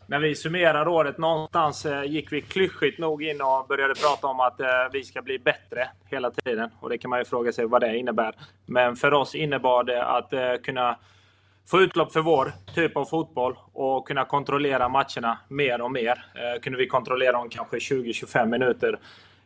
[0.07, 4.39] när vi summerar året, någonstans eh, gick vi klyschigt nog in och började prata om
[4.39, 6.69] att eh, vi ska bli bättre hela tiden.
[6.79, 8.35] Och det kan man ju fråga sig vad det innebär.
[8.65, 10.97] Men för oss innebar det att eh, kunna
[11.67, 16.25] få utlopp för vår typ av fotboll och kunna kontrollera matcherna mer och mer.
[16.35, 18.99] Eh, kunde vi kontrollera dem kanske 20-25 minuter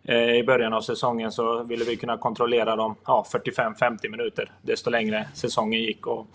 [0.07, 4.89] Eh, i början av säsongen så ville vi kunna kontrollera dem ja, 45-50 minuter desto
[4.89, 6.07] längre säsongen gick.
[6.07, 6.27] Och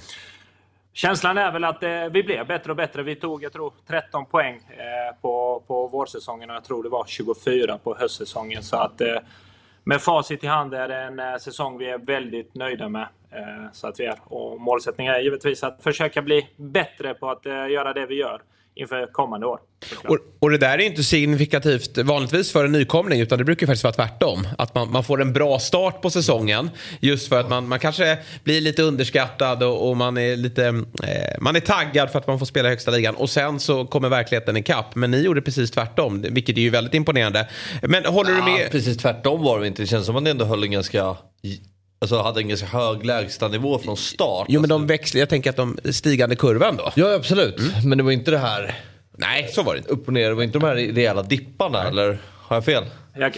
[0.93, 3.03] känslan är väl att eh, vi blev bättre och bättre.
[3.03, 7.05] Vi tog, jag tror, 13 poäng eh, på, på vårsäsongen och jag tror det var
[7.07, 8.63] 24 på höstsäsongen.
[8.63, 9.17] Så att eh,
[9.85, 13.09] med facit i hand är det en eh, säsong vi är väldigt nöjda med.
[13.31, 14.19] Eh, så att vi är.
[14.25, 18.43] Och målsättningen är givetvis att försöka bli bättre på att eh, göra det vi gör
[18.75, 19.61] inför kommande år.
[20.09, 23.85] Och, och det där är inte signifikativt vanligtvis för en nykomling utan det brukar faktiskt
[23.85, 24.47] vara tvärtom.
[24.59, 28.19] Att man, man får en bra start på säsongen just för att man, man kanske
[28.45, 32.39] blir lite underskattad och, och man är lite eh, man är taggad för att man
[32.39, 34.95] får spela i högsta ligan och sen så kommer verkligheten ikapp.
[34.95, 37.49] Men ni gjorde precis tvärtom vilket är ju väldigt imponerande.
[37.83, 38.71] Men håller du med?
[38.71, 39.83] Precis tvärtom var det inte.
[39.83, 41.17] Det känns som att man ändå höll en ganska
[42.03, 44.47] Alltså hade en ganska hög lägstanivå från start.
[44.49, 46.93] Jo men de växlar, jag tänker att de stigande kurvan då.
[46.97, 48.75] Ja absolut, men det var inte det här
[49.19, 49.91] Nej, så var det inte.
[49.91, 50.29] upp och ner.
[50.29, 52.85] Det var inte de här rejäla dipparna eller har jag fel?
[53.15, 53.33] Jag,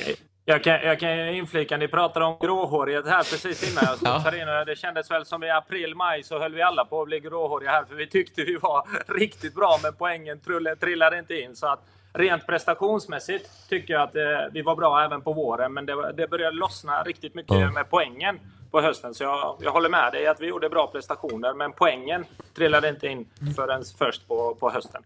[0.44, 4.22] jag, kan, jag kan inflika, ni pratade om gråhårighet här precis innan jag Ja.
[4.32, 4.42] ja.
[4.42, 4.48] in.
[4.60, 7.20] och Det kändes väl som i april, maj så höll vi alla på att bli
[7.20, 7.84] gråhåriga här.
[7.84, 8.86] För vi tyckte vi var
[9.18, 10.40] riktigt bra men poängen
[10.80, 11.56] trillade inte in.
[11.56, 11.80] Så att
[12.12, 15.72] rent prestationsmässigt tycker jag att eh, vi var bra även på våren.
[15.72, 18.38] Men det, det började lossna riktigt mycket med poängen
[18.70, 19.14] på hösten.
[19.14, 21.54] Så jag, jag håller med dig att vi gjorde bra prestationer.
[21.54, 22.24] Men poängen
[22.56, 25.02] trillade inte in förrän först på, på hösten.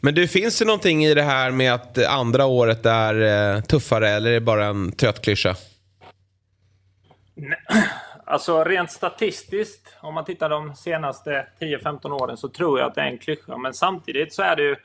[0.00, 4.08] Men du, finns det någonting i det här med att andra året är eh, tuffare
[4.08, 5.54] eller är det bara en trött klyscha?
[8.30, 13.00] Alltså rent statistiskt, om man tittar de senaste 10-15 åren så tror jag att det
[13.00, 13.56] är en klyscha.
[13.56, 14.76] Men samtidigt så är det ju...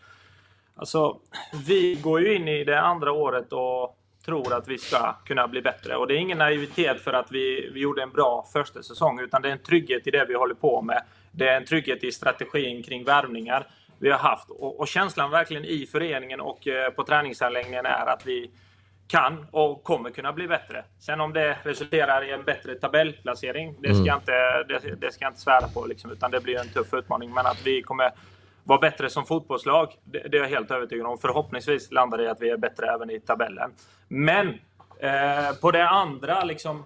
[0.76, 1.20] Alltså,
[1.68, 5.62] vi går ju in i det andra året och tror att vi ska kunna bli
[5.62, 5.96] bättre.
[5.96, 9.42] Och det är ingen naivitet för att vi, vi gjorde en bra första säsong, utan
[9.42, 11.04] det är en trygghet i det vi håller på med.
[11.32, 13.68] Det är en trygghet i strategin kring värvningar
[14.00, 14.50] vi har haft.
[14.50, 18.52] Och, och känslan verkligen i föreningen och eh, på träningsanläggningen är att vi
[19.08, 20.86] kan och kommer kunna bli bättre.
[21.00, 25.28] Sen om det resulterar i en bättre tabellplacering, det ska jag inte, det, det ska
[25.28, 25.86] inte svära på.
[25.86, 27.34] Liksom, utan det blir en tuff utmaning.
[27.34, 28.12] Men att vi kommer
[28.64, 31.18] vara bättre som fotbollslag, det, det är jag helt övertygad om.
[31.18, 33.74] Förhoppningsvis landar det i att vi är bättre även i tabellen.
[34.08, 34.48] Men
[35.00, 36.84] eh, på det andra, liksom,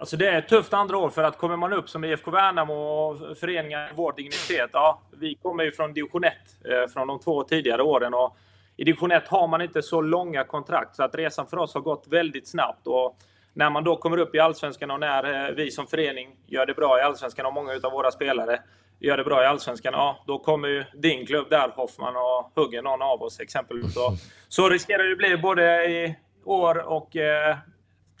[0.00, 2.74] Alltså det är ett tufft andra år för att kommer man upp som IFK Värnamo
[2.74, 4.70] och föreningar i vår dignitet.
[4.72, 6.32] Ja, vi kommer ju från division 1
[6.64, 8.36] eh, från de två tidigare åren och
[8.76, 11.80] i division 1 har man inte så långa kontrakt så att resan för oss har
[11.80, 12.86] gått väldigt snabbt.
[12.86, 13.16] Och
[13.54, 16.74] när man då kommer upp i Allsvenskan och när eh, vi som förening gör det
[16.74, 18.60] bra i Allsvenskan och många utav våra spelare
[19.00, 22.82] gör det bra i Allsvenskan, ja då kommer ju din klubb där Hoffman och hugger
[22.82, 23.94] någon av oss exempelvis.
[23.94, 24.16] Så,
[24.48, 27.56] så riskerar det bli både i år och eh,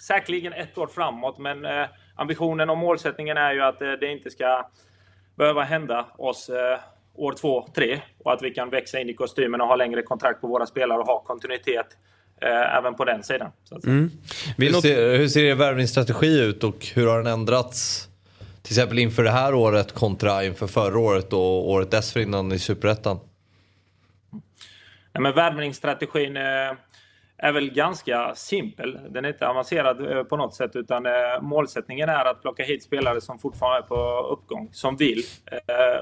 [0.00, 1.38] säkerligen ett år framåt.
[1.38, 4.68] Men eh, ambitionen och målsättningen är ju att eh, det inte ska
[5.36, 6.78] behöva hända oss eh,
[7.14, 8.00] år två, tre.
[8.24, 10.98] Och att vi kan växa in i kostymen och ha längre kontrakt på våra spelare
[10.98, 11.86] och ha kontinuitet
[12.42, 13.50] eh, även på den sidan.
[13.64, 14.10] Så att, Mm.
[14.56, 18.07] Hur ser, hur ser er värvningsstrategi ut och hur har den ändrats?
[18.62, 23.20] Till exempel inför det här året kontra inför förra året och året dessförinnan i Superettan.
[25.12, 26.72] Men värvningsstrategin eh,
[27.38, 28.98] är väl ganska simpel.
[29.10, 32.82] Den är inte avancerad eh, på något sätt utan eh, målsättningen är att plocka hit
[32.82, 35.22] spelare som fortfarande är på uppgång, som vill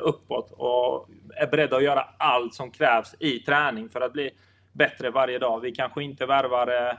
[0.00, 4.30] uppåt och är beredda att göra allt som krävs i träning för att bli
[4.72, 5.60] bättre varje dag.
[5.60, 6.94] Vi kanske inte värvar eh,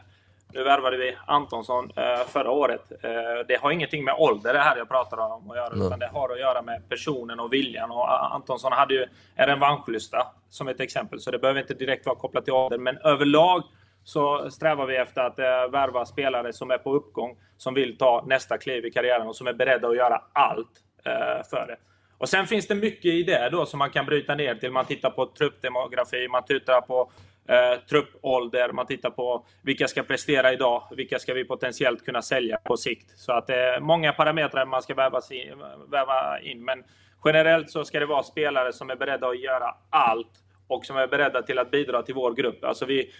[0.53, 2.91] nu värvade vi Antonsson eh, förra året.
[3.03, 3.09] Eh,
[3.47, 6.29] det har ingenting med ålder det här jag pratar om att göra, utan det har
[6.29, 7.91] att göra med personen och viljan.
[7.91, 12.05] Och A- Antonsson hade ju en revanschlusta som ett exempel, så det behöver inte direkt
[12.05, 12.77] vara kopplat till ålder.
[12.77, 13.63] Men överlag
[14.03, 18.23] så strävar vi efter att eh, värva spelare som är på uppgång, som vill ta
[18.27, 20.71] nästa kliv i karriären och som är beredda att göra allt
[21.05, 21.77] eh, för det.
[22.17, 24.71] Och sen finns det mycket i det då som man kan bryta ner till.
[24.71, 27.11] Man tittar på truppdemografi, man tittar på
[27.47, 32.57] eh, truppålder, man tittar på vilka ska prestera idag, vilka ska vi potentiellt kunna sälja
[32.57, 33.19] på sikt.
[33.19, 36.65] Så att det är många parametrar man ska väva in, väva in.
[36.65, 36.83] Men
[37.25, 40.31] generellt så ska det vara spelare som är beredda att göra allt
[40.67, 42.63] och som är beredda till att bidra till vår grupp.
[42.63, 43.11] Alltså vi,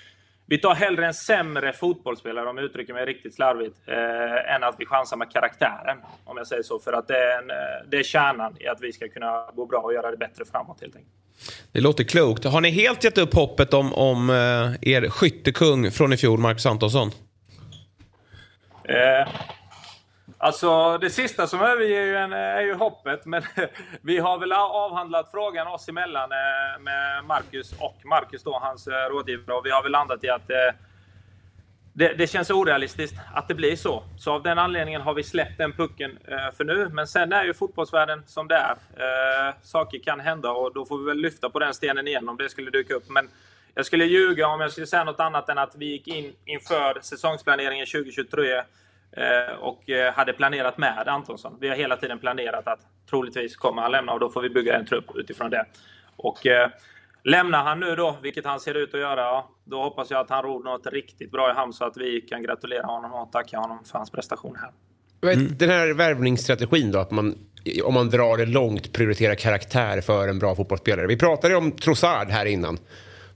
[0.46, 4.76] vi tar hellre en sämre fotbollsspelare, om jag uttrycker mig riktigt slarvigt, eh, än att
[4.78, 5.98] vi chansar med karaktären.
[6.26, 6.80] Om jag säger så.
[6.80, 9.66] För att det är, en, eh, det är kärnan i att vi ska kunna gå
[9.66, 11.14] bra och göra det bättre framåt helt enkelt.
[11.72, 12.46] Det låter klokt.
[12.46, 16.66] Har ni helt gett upp hoppet om, om eh, er skyttekung från i fjol, Marcus
[16.66, 17.12] Antonsson?
[18.84, 19.28] Eh,
[20.40, 23.26] Alltså det sista som överger ju en, eh, är ju hoppet.
[23.26, 23.44] Men
[24.02, 28.94] vi har väl avhandlat frågan oss emellan eh, med Marcus och Marcus då, hans eh,
[28.94, 29.58] rådgivare.
[29.58, 30.76] Och vi har väl landat i att eh,
[31.98, 34.04] det, det, känns orealistiskt att det blir så.
[34.18, 36.90] Så av den anledningen har vi släppt den pucken eh, för nu.
[36.90, 38.72] Men sen är ju fotbollsvärlden som det är.
[38.72, 42.38] Eh, saker kan hända och då får vi väl lyfta på den stenen igen om
[42.38, 43.10] det skulle dyka upp.
[43.10, 43.30] Men
[43.74, 47.00] jag skulle ljuga om jag skulle säga något annat än att vi gick in inför
[47.02, 48.64] säsongsplaneringen 2023
[49.12, 51.58] Eh, och eh, hade planerat med Antonsson.
[51.60, 52.80] Vi har hela tiden planerat att
[53.10, 55.66] troligtvis kommer han lämna och då får vi bygga en trupp utifrån det.
[56.16, 56.70] Och eh,
[57.28, 60.44] lämnar han nu då, vilket han ser ut att göra, då hoppas jag att han
[60.44, 63.80] ror något riktigt bra i hamn så att vi kan gratulera honom och tacka honom
[63.86, 64.72] för hans prestation här.
[65.34, 65.58] Mm.
[65.58, 67.36] Den här värvningsstrategin då, att man
[67.84, 71.08] om man drar det långt prioriterar karaktär för en bra fotbollsspelare.
[71.08, 72.78] Vi pratade om Trossard här innan,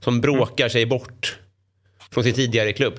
[0.00, 1.38] som bråkar sig bort
[2.10, 2.94] från sin tidigare klubb.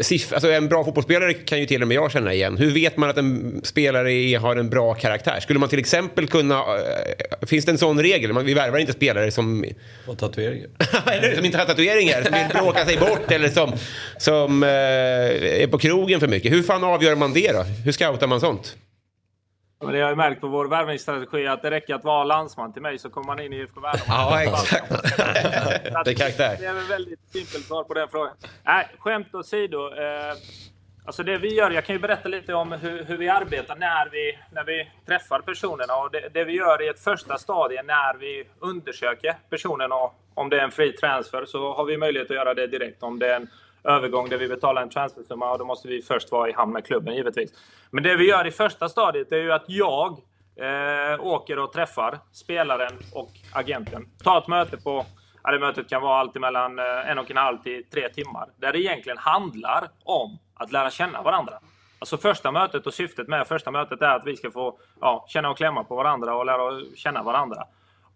[0.00, 2.56] Siff, alltså en bra fotbollsspelare kan ju till och med jag känna igen.
[2.56, 5.40] Hur vet man att en spelare har en bra karaktär?
[5.40, 6.54] Skulle man till exempel kunna...
[6.54, 8.32] Äh, finns det en sån regel?
[8.32, 9.64] Man, vi värvar inte spelare som...
[10.06, 10.68] Har tatueringar.
[11.12, 13.72] eller som inte har tatueringar, som vill bråka sig bort eller som,
[14.18, 16.52] som äh, är på krogen för mycket.
[16.52, 17.62] Hur fan avgör man det då?
[17.62, 18.76] Hur scoutar man sånt?
[19.80, 22.82] Men det har jag märkt på vår värvningsstrategi att det räcker att vara landsman till
[22.82, 24.30] mig så kommer man in i IFK Värnamo.
[24.30, 24.88] Ja, exakt.
[26.04, 26.56] det är karaktär.
[26.60, 28.36] Det är ett väldigt simpelt svar på den frågan.
[28.64, 29.94] Nej, skämt åsido.
[29.94, 30.36] Eh,
[31.04, 34.10] alltså det vi gör, jag kan ju berätta lite om hur, hur vi arbetar när
[34.10, 35.96] vi, när vi träffar personerna.
[35.96, 40.48] Och det, det, vi gör i ett första stadie när vi undersöker personen och om
[40.48, 43.02] det är en fri transfer så har vi möjlighet att göra det direkt.
[43.02, 43.48] Om det är en
[43.86, 46.86] övergång där vi betalar en transfersumma och då måste vi först vara i hamn med
[46.86, 47.52] klubben givetvis.
[47.90, 50.10] Men det vi gör i första stadiet är ju att jag
[50.56, 54.08] eh, åker och träffar spelaren och agenten.
[54.24, 55.06] Tar ett möte på
[55.46, 58.48] Ja, det mötet kan vara allt mellan eh, en och en halv till tre timmar.
[58.56, 61.58] Där det egentligen handlar om att lära känna varandra.
[61.98, 65.50] Alltså första mötet och syftet med första mötet är att vi ska få ja, känna
[65.50, 67.64] och klämma på varandra och lära känna varandra.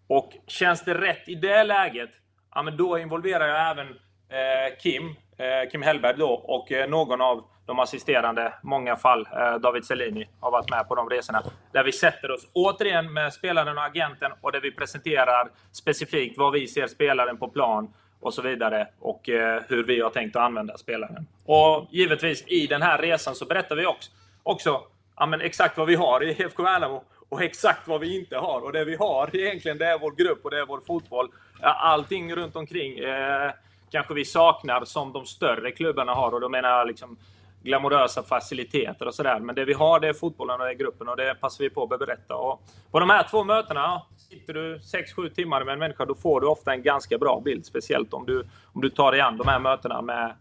[0.06, 2.10] Och känns det rätt i det läget,
[2.54, 7.20] ja, men då involverar jag även eh, Kim, Eh, Kim Hellberg då och eh, någon
[7.20, 11.42] av de assisterande, många fall, eh, David Cellini har varit med på de resorna.
[11.72, 16.52] Där vi sätter oss återigen med spelaren och agenten och där vi presenterar specifikt vad
[16.52, 19.20] vi ser spelaren på plan och så vidare och
[19.68, 21.26] hur vi har tänkt att använda spelaren.
[21.44, 24.10] Och givetvis i den här resan så berättar vi också,
[24.42, 24.82] också
[25.16, 28.64] ja, men exakt vad vi har i IFK Värnamo och exakt vad vi inte har.
[28.64, 31.28] Och det vi har egentligen, det är vår grupp och det är vår fotboll.
[31.62, 32.98] Allting runt omkring.
[32.98, 33.50] Eh,
[33.90, 36.34] kanske vi saknar som de större klubbarna har.
[36.34, 37.16] Och då menar jag liksom
[37.62, 39.40] glamorösa faciliteter och sådär.
[39.40, 41.70] Men det vi har det är fotbollen och det är gruppen och det passar vi
[41.70, 42.36] på att berätta.
[42.36, 46.40] Och på de här två mötena, sitter du 6-7 timmar med en människa, då får
[46.40, 47.66] du ofta en ganska bra bild.
[47.66, 50.34] Speciellt om du, om du tar dig an de här mötena med,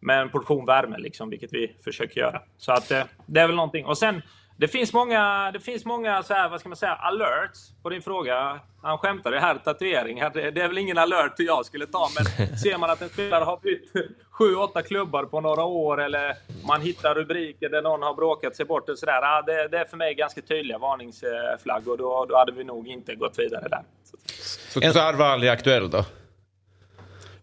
[0.00, 2.42] med en portion värme, liksom, vilket vi försöker göra.
[2.56, 3.86] Så att eh, det är väl någonting.
[3.86, 4.22] Och sen
[4.60, 8.02] det finns många, det finns många så här, vad ska man säga, alerts på din
[8.02, 8.60] fråga.
[8.82, 10.30] Han skämtade här, tatueringar.
[10.30, 13.60] Det är väl ingen alert jag skulle ta, men ser man att en spelare har
[13.62, 13.92] bytt
[14.30, 16.36] sju, åtta klubbar på några år eller
[16.66, 19.20] man hittar rubriker där någon har bråkat sig bort och sådär.
[19.22, 21.96] Ja, det, det är för mig ganska tydliga varningsflaggor.
[21.96, 23.82] Då, då hade vi nog inte gått vidare där.
[24.04, 26.04] Så Trossard var aldrig aktuell då?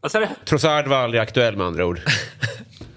[0.01, 0.27] Vad sa du?
[0.45, 1.99] Trossard var aldrig aktuell med andra ord?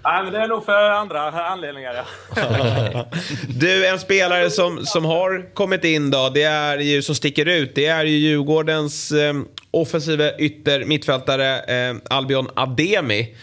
[0.03, 3.05] Nej, men det är nog för andra anledningar, ja.
[3.59, 7.75] du, en spelare som, som har kommit in då, det är ju som sticker ut,
[7.75, 9.33] det är ju Djurgårdens eh,
[9.71, 13.35] offensiva ytter mittfältare eh, Albion Ademi.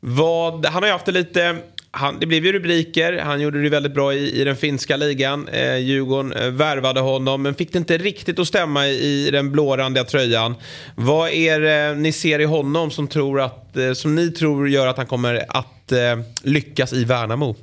[0.00, 1.56] Vad, han har ju haft det lite
[1.90, 3.18] han, det blev ju rubriker.
[3.18, 5.48] Han gjorde det väldigt bra i, i den finska ligan.
[5.48, 9.52] Eh, Djurgården eh, värvade honom, men fick det inte riktigt att stämma i, i den
[9.52, 10.54] blårandiga tröjan.
[10.94, 14.68] Vad är det eh, ni ser i honom som, tror att, eh, som ni tror
[14.68, 17.56] gör att han kommer att eh, lyckas i Värnamo?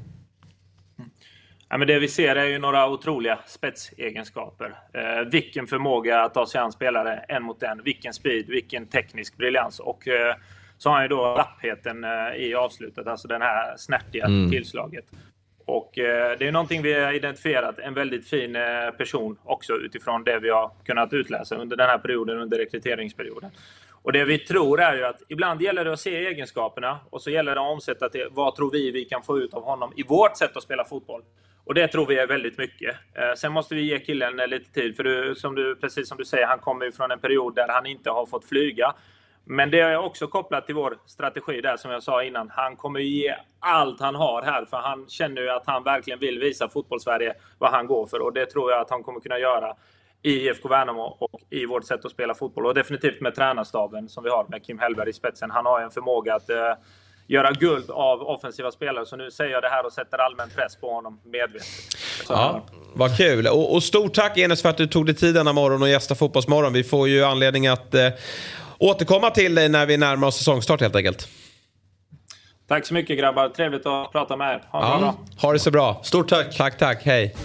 [1.70, 4.76] Ja, men det vi ser är ju några otroliga spetsegenskaper.
[4.94, 7.84] Eh, vilken förmåga att ta sig an spelare en mot en.
[7.84, 9.80] Vilken speed, vilken teknisk briljans.
[9.80, 10.36] Och eh,
[10.78, 14.52] så har han ju då rappheten eh, i avslutet, alltså den här snärtiga mm.
[14.52, 15.06] tillslaget.
[15.66, 20.24] Och eh, det är någonting vi har identifierat, en väldigt fin eh, person också utifrån
[20.24, 23.52] det vi har kunnat utläsa under den här perioden, under rekryteringsperioden.
[24.06, 27.30] Och det vi tror är ju att ibland gäller det att se egenskaperna och så
[27.30, 30.03] gäller det att omsätta till vad tror vi vi kan få ut av honom i
[30.03, 31.22] vårt sätt att spela fotboll.
[31.64, 32.95] Och det tror vi är väldigt mycket.
[33.14, 36.18] Eh, sen måste vi ge killen eh, lite tid, för du, som du, precis som
[36.18, 38.93] du säger, han kommer ju från en period där han inte har fått flyga.
[39.43, 42.49] Men det är också kopplat till vår strategi där som jag sa innan.
[42.49, 46.39] Han kommer ge allt han har här för han känner ju att han verkligen vill
[46.39, 49.76] visa fotbollssverige vad han går för och det tror jag att han kommer kunna göra
[50.26, 52.66] i IFK Värnamo och i vårt sätt att spela fotboll.
[52.66, 55.52] Och definitivt med tränarstaben som vi har med Kim Hellberg i spetsen.
[55.52, 56.56] Han har ju en förmåga att eh,
[57.28, 59.06] göra guld av offensiva spelare.
[59.06, 61.68] Så nu säger jag det här och sätter allmän press på honom medvetet.
[62.30, 63.48] Ja, vad kul.
[63.48, 66.16] Och, och stort tack Enes för att du tog dig tid denna morgon och gästa
[66.16, 66.74] Fotbollsmorgon.
[66.74, 68.10] Vi får ju anledning att eh,
[68.78, 71.28] återkomma till dig när vi närmar oss säsongstart helt enkelt.
[72.68, 73.50] Tack så mycket grabbar.
[73.50, 74.64] Trevligt att prata med er.
[74.72, 75.16] Ha det bra.
[75.42, 76.02] Ha det så bra.
[76.04, 76.58] Stort tack.
[76.58, 77.02] Tack, tack.
[77.06, 77.36] Hej.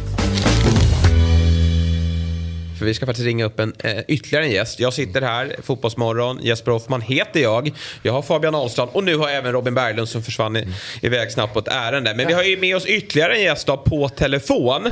[2.81, 4.81] För vi ska faktiskt ringa upp en, eh, ytterligare en gäst.
[4.81, 6.39] Jag sitter här, Fotbollsmorgon.
[6.43, 7.73] Jesper Hoffman heter jag.
[8.03, 10.69] Jag har Fabian Ahlstrand och nu har jag även Robin Berglund som försvann i,
[11.03, 12.15] iväg snabbt på ett ärende.
[12.15, 14.91] Men vi har ju med oss ytterligare en gäst då, på telefon.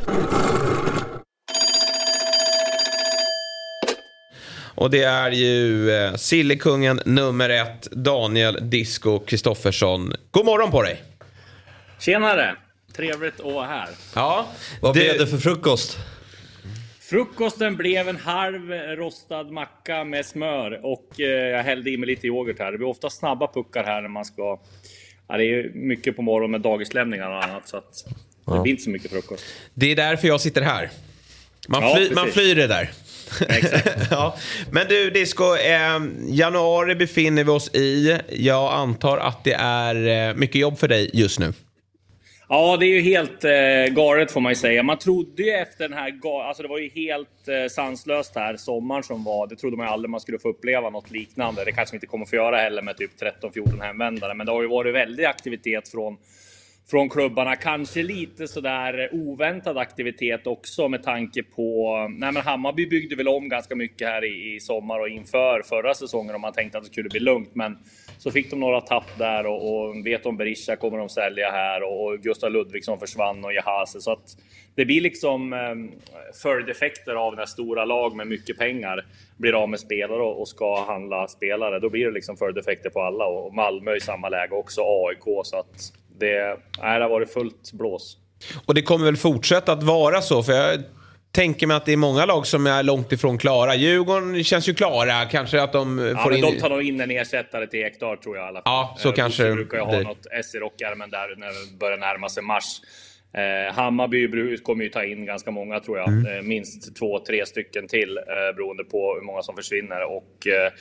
[4.75, 10.13] Och det är ju eh, Sillekungen nummer ett, Daniel Disco Kristoffersson.
[10.31, 11.03] God morgon på dig!
[12.01, 12.57] Tjenare!
[12.97, 13.89] Trevligt att vara här.
[14.15, 14.47] Ja,
[14.81, 15.99] Vad blev det för frukost?
[17.11, 22.27] Frukosten blev en halv rostad macka med smör och eh, jag hällde i mig lite
[22.27, 22.73] yoghurt här.
[22.73, 24.61] Det blir ofta snabba puckar här när man ska...
[25.29, 28.13] Ja, det är mycket på morgonen med dagislämningar och annat så att det
[28.47, 28.63] Ja.
[28.63, 29.45] blir inte så mycket frukost.
[29.75, 30.91] Det är därför jag sitter här.
[31.69, 32.91] Man, Ja, fly, man flyr det där.
[34.11, 34.37] ja.
[34.71, 38.19] Men du Disco, eh, januari befinner vi oss i.
[38.29, 41.53] Jag antar att det är eh, mycket jobb för dig just nu.
[42.51, 44.83] Ja, det är ju helt eh, galet får man ju säga.
[44.83, 46.13] Man trodde ju efter den här...
[46.43, 49.47] Alltså det var ju helt eh, sanslöst här sommaren som var.
[49.47, 51.65] Det trodde man ju aldrig man skulle få uppleva något liknande.
[51.65, 53.11] Det kanske vi inte kommer få göra heller med typ
[53.43, 54.35] 13-14 hemvändare.
[54.35, 56.17] Men det har ju varit väldig aktivitet från
[56.91, 57.57] från klubbarna.
[57.57, 61.97] Kanske lite sådär oväntad aktivitet också med tanke på...
[62.19, 65.95] Nej men Hammarby byggde väl om ganska mycket här i, i sommar och inför förra
[65.95, 67.55] säsongen om man tänkte att det skulle bli lugnt.
[67.55, 67.79] Men
[68.19, 71.83] så fick de några tapp där och, och vet om Berisha kommer de sälja här
[71.83, 74.01] och, och Gustav Ludvigsson försvann och Jahase.
[74.01, 74.37] Så att
[74.75, 75.59] det blir liksom eh,
[76.43, 79.07] följdeffekter av när stora lag med mycket pengar
[79.37, 81.79] blir av med spelare och, och ska handla spelare.
[81.79, 85.47] Då blir det liksom följdeffekter på alla och Malmö i samma läge också, AIK.
[85.47, 88.17] Så att det, nej, det har varit fullt blås.
[88.67, 90.43] Och det kommer väl fortsätta att vara så.
[90.43, 90.81] För jag
[91.33, 93.75] tänker mig att det är många lag som är långt ifrån klara.
[93.75, 95.25] Djurgården känns ju klara.
[95.25, 96.45] Kanske att de Ja, får men in...
[96.45, 98.73] de tar nog in en ersättare till Ekdal tror jag i alla fall.
[98.73, 101.79] Ja, så Eh, kanske Bosse brukar ju ha något S i rockärmen där när det
[101.79, 102.81] börjar närma sig mars.
[103.35, 106.09] Eh, Hammarby kommer ju ta in ganska många tror jag.
[106.09, 106.37] Mm.
[106.37, 110.03] Eh, minst två, tre stycken till eh, beroende på hur många som försvinner.
[110.03, 110.73] Och eh,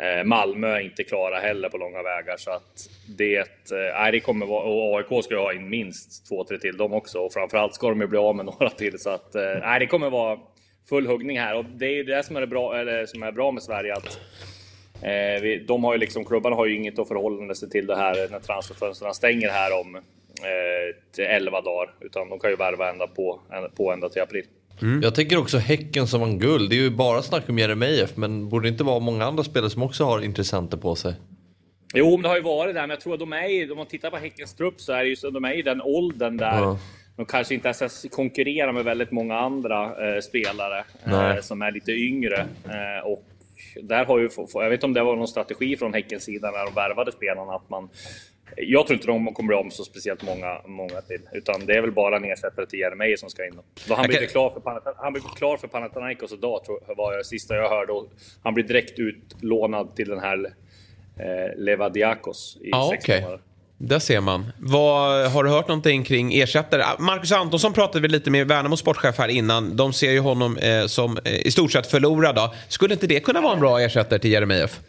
[0.00, 2.36] Eh, Malmö är inte klara heller på långa vägar.
[2.36, 3.44] Så att det, eh,
[3.94, 6.92] nej, det kommer vara, och AIK ska ju ha in minst två, tre till dem
[6.92, 7.18] också.
[7.18, 8.98] Och framförallt ska de ju bli av med några till.
[8.98, 10.38] Så att eh, nej, det kommer vara
[10.88, 11.56] full huggning här.
[11.56, 13.94] Och det är ju det som är, bra, eller, som är bra med Sverige.
[13.94, 14.20] att
[15.02, 17.96] Eh, vi, de har ju liksom, klubbarna har ju inget att förhålla sig till det
[17.96, 21.94] här när transferfönstren stänger här om eh, till 11 dagar.
[22.00, 23.40] Utan de kan ju värva ända på,
[23.76, 24.44] på ända till april.
[25.02, 26.70] Jag tänker också Häcken som vann guld.
[26.70, 29.70] Det är ju bara snack om Jeremejeff men borde det inte vara många andra spelare
[29.70, 31.14] som också har intressenter på sig?
[31.94, 33.76] Jo, men det har ju varit där, men jag tror att de är ju, om
[33.78, 36.36] man tittar på Häckens trupp så är det ju så, de är i den åldern
[36.36, 36.78] där Ja.
[37.16, 41.92] de kanske inte ens konkurrerar med väldigt många andra eh, spelare eh, som är lite
[41.92, 42.40] yngre.
[42.64, 43.24] Eh, och
[43.82, 46.64] där har ju, jag vet inte om det var någon strategi från Häckens sida när
[46.64, 47.88] de värvade spelarna att man
[48.56, 51.20] jag tror inte de kommer bli om så speciellt många, många till.
[51.32, 53.58] Utan det är väl bara en ersättare till Jeremejeff som ska in.
[53.88, 57.24] Då han, blir klar för Panat- han blir klar för Panathinaikos idag, tror var det
[57.24, 57.92] sista jag hörde.
[57.92, 58.10] Och
[58.42, 60.44] han blir direkt utlånad till den här
[61.16, 63.20] eh, Levadiakos i Ja, sex okej.
[63.20, 63.40] månader.
[63.78, 64.52] Där ser man.
[64.58, 66.82] Vad, har du hört någonting kring ersättare?
[66.82, 69.76] Ah, Marcus Antonsson pratade vi lite med Värnamos sportchef här innan.
[69.76, 72.34] De ser ju honom eh, som eh, i stort sett förlorad.
[72.34, 72.54] Då.
[72.68, 74.80] Skulle inte det kunna vara en bra ersättare till Jeremejeff?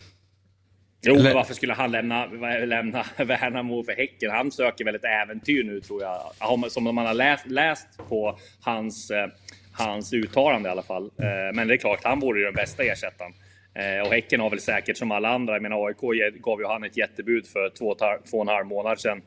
[1.05, 2.25] Jo, Eller- men varför skulle han lämna,
[2.65, 4.31] lämna Värnamo för Häcken?
[4.31, 6.71] Han söker väl ett äventyr nu tror jag.
[6.71, 9.27] Som man har läst, läst på hans, eh,
[9.73, 11.03] hans uttalande i alla fall.
[11.05, 13.33] Eh, Men det är klart, han vore ju den bästa ersättaren.
[13.75, 16.01] Eh, Och Häcken har väl säkert som alla andra, jag menar AIK
[16.41, 19.21] gav ju han ett jättebud för två, två och en halv månad sedan.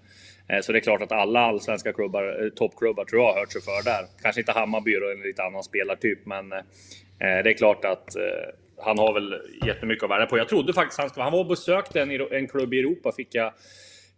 [0.62, 3.85] Så det är klart att alla allsvenska klubbar, toppklubbar tror jag har hört sig för
[3.85, 4.07] där.
[4.22, 6.49] Kanske inte Hammarby och en lite annan spelartyp, men
[7.18, 8.16] det är klart att
[8.79, 9.35] han har väl
[9.66, 10.39] jättemycket att värda på.
[10.39, 11.24] Jag trodde faktiskt han skulle...
[11.24, 13.53] Han var och besökte en, en klubb i Europa, fick jag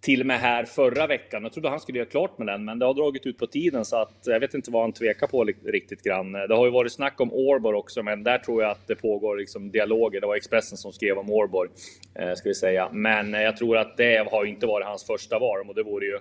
[0.00, 1.42] till med här förra veckan.
[1.42, 3.84] Jag trodde han skulle göra klart med den, men det har dragit ut på tiden
[3.84, 6.32] så att jag vet inte vad han tvekar på riktigt grann.
[6.32, 9.36] Det har ju varit snack om Årborg också, men där tror jag att det pågår
[9.36, 10.20] liksom dialoger.
[10.20, 11.70] Det var Expressen som skrev om Årborg,
[12.14, 12.88] eh, ska vi säga.
[12.92, 16.06] Men eh, jag tror att det har inte varit hans första val och det vore
[16.06, 16.18] ju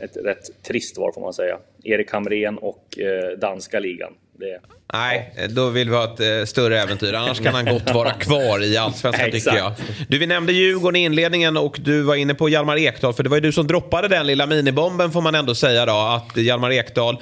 [0.00, 1.58] ett rätt trist val får man säga.
[1.84, 4.12] Erik Hamrén och eh, danska ligan.
[4.38, 4.60] Det,
[4.92, 7.12] Nej, då vill vi ha ett eh, större äventyr.
[7.12, 9.72] Annars kan han gott vara kvar i allsvenskan tycker jag.
[10.08, 13.12] Du, vi nämnde Djurgården i inledningen och du var inne på Hjalmar Ekdal.
[13.12, 15.92] För det var ju du som droppade den lilla minibomben får man ändå säga då.
[15.92, 17.14] Att Hjalmar Ekdal,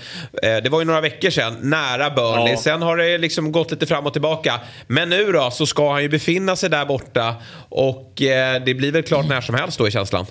[0.42, 2.52] eh, det var ju några veckor sedan, nära Burnley.
[2.52, 2.60] Ja.
[2.60, 4.60] Sen har det liksom gått lite fram och tillbaka.
[4.86, 7.34] Men nu då så ska han ju befinna sig där borta.
[7.68, 10.26] Och eh, det blir väl klart när som helst då i känslan.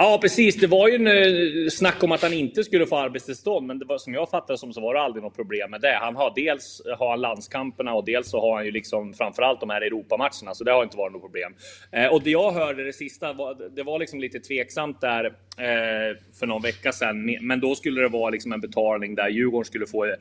[0.00, 0.56] Ja, precis.
[0.56, 3.84] Det var ju en eh, snack om att han inte skulle få arbetstillstånd, men det
[3.84, 5.98] var, som jag fattade som så var det aldrig något problem med det.
[6.00, 9.70] Han har dels har han landskamperna och dels så har han ju liksom framförallt de
[9.70, 11.54] här Europamatcherna, så det har inte varit något problem.
[11.92, 16.16] Eh, och det jag hörde det sista, var, det var liksom lite tveksamt där eh,
[16.38, 19.86] för någon vecka sedan, men då skulle det vara liksom en betalning där Djurgården skulle
[19.86, 20.12] få eh,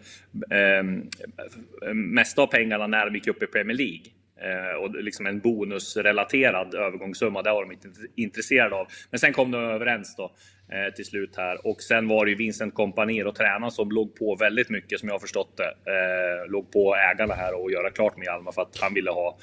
[0.51, 4.16] eh mesta av pengarna när de gick upp i Premier League.
[4.41, 7.41] Eh, och liksom en bonusrelaterad övergångssumma.
[7.41, 8.87] Det var de inte intresserade av.
[9.09, 10.31] Men sen kom de överens då
[10.71, 14.15] eh, till slut här och sen var det ju Vincent Kompanier och tränaren som låg
[14.15, 15.91] på väldigt mycket som jag har förstått det.
[15.91, 19.37] Eh, låg på ägarna här och göra klart med Hjalmar för att han ville ha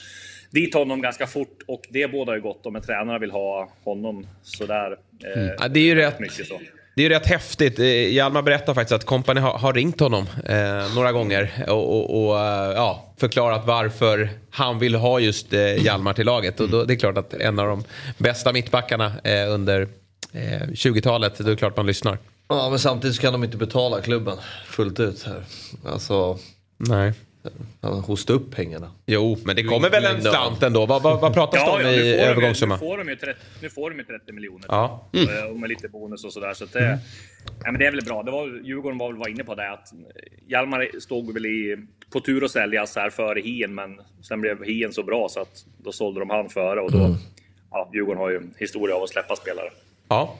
[0.50, 4.26] dit honom ganska fort och det båda ju gott om en tränare vill ha honom
[4.42, 4.98] sådär.
[5.24, 5.56] Eh, mm.
[5.58, 6.20] Ja, det är ju rätt.
[6.20, 6.60] Mycket så.
[6.96, 7.78] Det är rätt häftigt.
[7.78, 12.26] Eh, Hjalmar berättar faktiskt att Company har, har ringt honom eh, några gånger och, och,
[12.26, 16.60] och eh, ja, förklarat varför han vill ha just eh, Hjalmar till laget.
[16.60, 17.84] Och då, det är klart att en av de
[18.18, 19.88] bästa mittbackarna eh, under
[20.32, 22.18] eh, 20-talet, då är det klart man lyssnar.
[22.48, 24.36] Ja, men samtidigt så kan de inte betala klubben
[24.66, 25.44] fullt ut här.
[25.86, 26.38] Alltså...
[26.76, 27.12] Nej.
[27.80, 28.90] Han hosta upp pengarna.
[29.06, 30.86] Jo, men det kommer väl en slant ändå.
[30.86, 32.74] Vad, vad, vad pratas det ja, om ja, i övergångssumma?
[32.74, 34.66] Nu får de ju 30, nu får de ju 30 miljoner.
[34.68, 35.08] Ja.
[35.12, 35.50] Mm.
[35.50, 36.54] Och med lite bonus och sådär.
[36.54, 36.98] Så att det,
[37.64, 38.22] ja, men det är väl bra.
[38.22, 39.92] Det var, Djurgården var väl var inne på det att
[40.48, 41.76] Hjalmar stod väl i,
[42.12, 45.64] på tur att säljas här före Hien, men sen blev Hien så bra så att
[45.84, 46.98] då sålde de han före och då.
[46.98, 47.16] Mm.
[47.70, 49.70] Ja, Djurgården har ju historia av att släppa spelare.
[50.08, 50.38] Ja,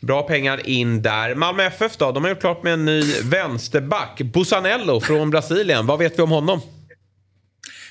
[0.00, 1.34] bra pengar in där.
[1.34, 2.12] Malmö FF då?
[2.12, 4.20] De har gjort klart med en ny vänsterback.
[4.22, 5.86] Busanello från Brasilien.
[5.86, 6.60] Vad vet vi om honom?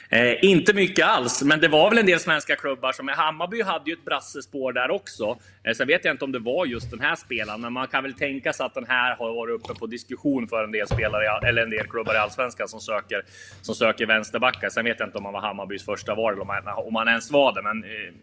[0.09, 3.07] Eh, inte mycket alls, men det var väl en del svenska klubbar som...
[3.07, 5.37] Hammarby hade ju ett brassespår där också.
[5.63, 8.03] Eh, sen vet jag inte om det var just den här spelaren, men man kan
[8.03, 11.47] väl tänka sig att den här har varit uppe på diskussion för en del spelare,
[11.47, 13.25] eller en del klubbar i Allsvenskan som söker,
[13.61, 14.69] som söker vänsterbackar.
[14.69, 17.07] Sen vet jag inte om han var Hammarbys första val, eller om han, om han
[17.07, 18.13] ens var det, men eh,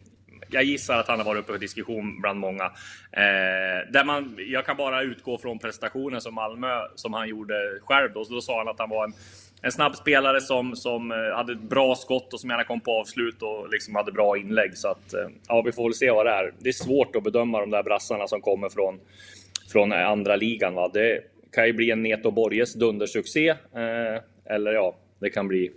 [0.52, 2.64] jag gissar att han har varit uppe för diskussion bland många.
[3.12, 8.12] Eh, där man, jag kan bara utgå från prestationen som Malmö, som han gjorde själv.
[8.14, 9.12] Då, så då sa han att han var en,
[9.62, 12.92] en snabb spelare som, som eh, hade ett bra skott och som gärna kom på
[12.92, 14.76] avslut och liksom hade bra inlägg.
[14.76, 16.52] Så att, eh, ja, vi får väl se vad det är.
[16.58, 19.00] Det är svårt att bedöma de där brassarna som kommer från,
[19.72, 20.74] från andra ligan.
[20.74, 20.90] Va?
[20.94, 21.20] Det
[21.52, 23.48] kan ju bli en Neto Borges dundersuccé.
[23.48, 25.72] Eh, eller ja, det kan bli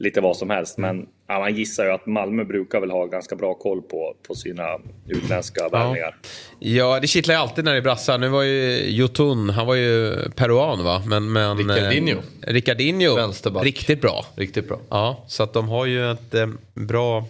[0.00, 0.78] lite vad som helst.
[0.78, 4.34] Men ja, man gissar ju att Malmö brukar väl ha ganska bra koll på, på
[4.34, 4.78] sina
[5.08, 6.16] utländska värvningar.
[6.58, 8.18] Ja, det kittlar ju alltid när det är brassar.
[8.18, 11.02] Nu var ju Jotun, han var ju peruan va?
[11.06, 12.18] Men, men, Ricardinho.
[12.42, 13.64] Eh, Ricardinho, Vänsterback.
[13.64, 14.24] riktigt bra.
[14.34, 14.80] Riktigt bra.
[14.88, 17.24] Ja, så att de har ju ett eh, bra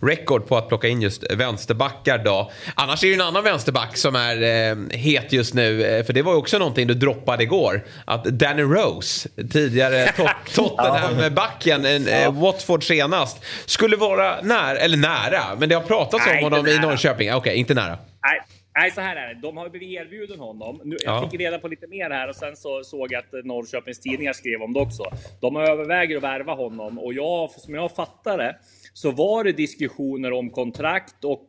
[0.00, 2.50] record på att plocka in just vänsterbackar då.
[2.74, 5.84] Annars är det en annan vänsterback som är eh, het just nu.
[5.84, 7.84] Eh, för det var ju också någonting du droppade igår.
[8.04, 15.68] Att Danny Rose, tidigare tot Tottenham-backen, eh, Watford senast, skulle vara nära, eller nära, men
[15.68, 16.78] det har pratats om honom i.
[16.78, 17.34] Norrköping.
[17.34, 17.98] Okej, inte nära.
[18.22, 18.40] Nej,
[18.78, 19.40] nej, så här är det.
[19.40, 20.80] De har blivit erbjuden honom.
[20.84, 21.20] Nu, Ja.
[21.22, 24.32] Jag fick reda på lite mer här och sen så såg jag att Norrköpings tidningar
[24.32, 25.04] skrev om det också.
[25.40, 28.56] De överväger att värva honom och jag, som jag fattar det,
[28.96, 31.46] så var det diskussioner om kontrakt och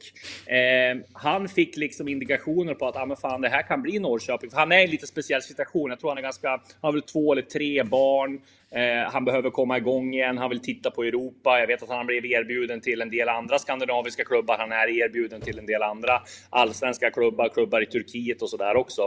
[0.51, 4.49] eh, han fick liksom indikationer på att ah, men fan, det här kan bli Norrköping.
[4.49, 5.89] För han är i en lite speciell situation.
[5.89, 8.41] Jag tror han är ganska, han har väl två eller tre barn.
[8.71, 10.37] Eh, han behöver komma igång igen.
[10.37, 11.59] Han vill titta på Europa.
[11.59, 14.57] Jag vet att han blev erbjuden till en del andra skandinaviska klubbar.
[14.57, 19.01] Han är erbjuden till en del andra allsvenska klubbar, klubbar i Turkiet och sådär också.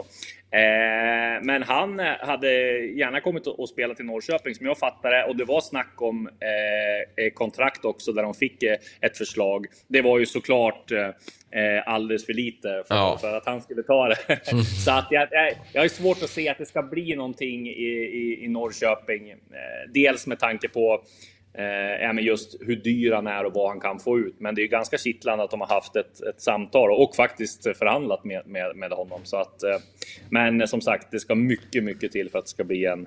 [0.51, 5.25] Eh, men han eh, hade gärna kommit och spelat i Norrköping som jag fattade det
[5.25, 9.67] och det var snack om eh, eh kontrakt också där de fick eh, ett förslag.
[9.89, 10.93] Det var ju såklart
[11.53, 13.19] eh, alldeles för lite för, Ja.
[13.21, 14.41] för att han skulle ta det.
[14.85, 17.71] Så att jag, jag, jag har svårt att se att det ska bli någonting i,
[17.73, 19.31] i, i Norrköping.
[19.31, 19.37] Eh,
[19.95, 21.03] dels med tanke på
[21.55, 24.35] eh, men just hur dyr han är och vad han kan få ut.
[24.39, 27.63] Men det är ju ganska kittlande att de har haft ett, ett samtal och faktiskt
[27.79, 29.21] förhandlat med, med, med honom.
[29.25, 29.77] Så att, eh,
[30.31, 33.07] men som sagt, det ska mycket, mycket till för att det ska bli en,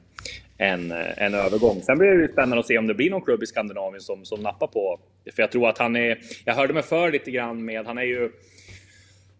[0.57, 1.81] en, eh, en övergång.
[1.81, 4.25] Sen blir det ju spännande att se om det blir någon klubb i Skandinavien som,
[4.25, 4.99] som nappar på.
[5.35, 8.03] För jag tror att han är, jag hörde mig för lite grann med, han är
[8.03, 8.31] ju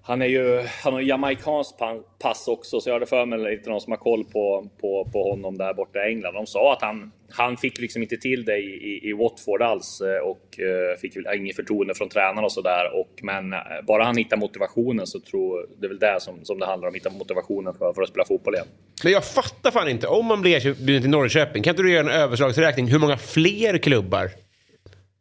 [0.06, 3.82] han är ju, han har pa- pass också, så jag hade för mig lite någon
[3.82, 6.34] som har koll på, på, på honom där borta i England.
[6.34, 10.28] De sa att han, han fick liksom inte till det i, i, Watford alls eh,
[10.30, 12.86] och eh, fick väl inget förtroende från tränaren och sådär.
[13.22, 16.66] Men eh, bara han hittar motivationen så tror det är väl det som, som det
[16.66, 18.68] handlar om, hitta motivationen för, för att spela fotboll igen.
[19.04, 20.08] Men jag fattar fan inte.
[20.08, 22.88] Om man blir erbjuden till Norrköping, kan inte du göra en överslagsräkning?
[22.88, 24.30] Hur många fler klubbar?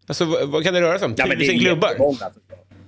[0.06, 1.14] Alltså vad, kan det röra sig om?
[1.16, 1.88] Ja, Tusen klubbar?
[1.88, 2.14] jättemånga.
[2.14, 2.32] såklart.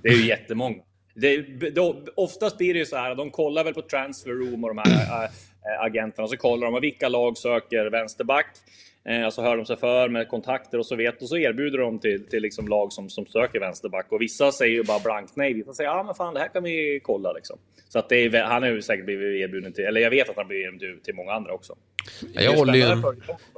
[0.01, 0.77] Det är ju jättemånga.
[1.15, 4.75] Det, då, oftast blir det ju så här, de kollar väl på transfer room och
[4.75, 6.27] de här, äh, äh agenterna.
[6.27, 8.47] Så kollar de vilka lag söker vänsterback.
[9.09, 11.99] Eh, så hör de sig för med kontakter och så vet och så erbjuder de
[11.99, 14.11] till, till liksom lag som, som söker vänsterback.
[14.11, 15.53] Och vissa säger ju bara blankt nej.
[15.53, 17.57] Vissa säger ja ah, men fan det här kan vi kolla liksom.
[17.95, 20.35] Så att det är, han har ju säkert blivit erbjuden till, eller jag vet att
[20.35, 21.73] han blivit erbjuden till många andra också.
[22.33, 23.01] Jag håller ju.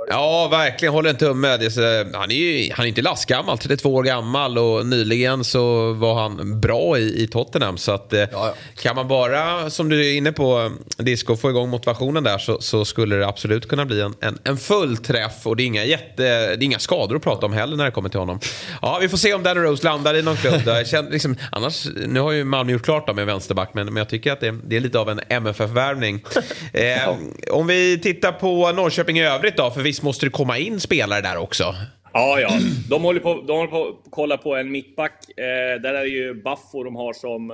[0.10, 0.94] Ja, verkligen.
[0.94, 1.58] Håller en tumme.
[1.58, 5.44] Det är så, han är ju han är inte lastgammal, 32 år gammal och nyligen
[5.44, 7.78] så var han bra i, i Tottenham.
[7.78, 8.54] Så att, ja, ja.
[8.76, 12.86] kan man bara, som du är inne på, Disco, få igång motivationen där så, så
[12.86, 15.48] skulle det absolut kunna bli en, en, en full träff.
[15.48, 16.24] Och det är, inga jätte,
[16.56, 18.40] det är inga skador att prata om heller när det kommer till honom.
[18.82, 20.66] Ja, vi får se om Danny Rose landar i någon klubb.
[20.66, 20.84] Där.
[20.84, 24.27] Känner, liksom, annars, nu har ju Malmö gjort klart med vänsterback, men, men jag tycker
[24.32, 26.24] att det, det är lite av en MFF-värvning.
[26.74, 27.16] Eh,
[27.52, 29.72] om vi tittar på Norrköping i övrigt då?
[29.72, 31.76] För visst måste det komma in spelare där också?
[32.14, 32.50] Ja, ja.
[32.90, 35.30] De håller på, de håller på att kolla på en mittback.
[35.30, 37.52] Eh, där är det ju Baffo de har som,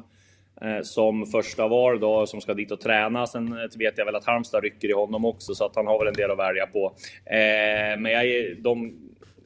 [0.62, 3.28] eh, som första val då, som ska dit och träna.
[3.28, 6.00] Sen eh, vet jag väl att Halmstad rycker i honom också, så att han har
[6.00, 6.96] väl en del att välja på.
[7.26, 8.26] Eh, men jag,
[8.58, 8.94] de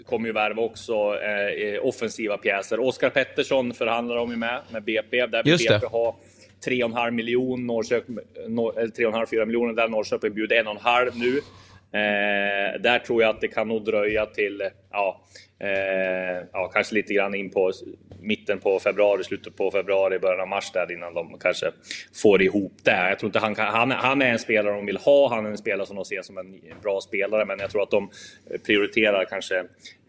[0.06, 2.80] kommer ju värva också eh, offensiva pjäser.
[2.80, 5.26] Oskar Pettersson förhandlar de ju med, med BP.
[5.26, 6.18] Där vill BP ha
[6.66, 11.42] 3,5 miljoner, Norrköping, 3,5-4 miljoner där Norrköping bjuder 1,5 nu.
[11.92, 15.22] Eh, där tror jag att det kan nog dröja till, ja,
[15.60, 17.72] eh, ja, kanske lite grann in på
[18.22, 21.72] mitten på februari, slutet på februari, början av mars där innan de kanske
[22.22, 23.10] får ihop det.
[23.10, 25.50] Jag tror inte han, kan, han, han är en spelare de vill ha, han är
[25.50, 28.10] en spelare som de ser som en bra spelare, men jag tror att de
[28.66, 29.58] prioriterar kanske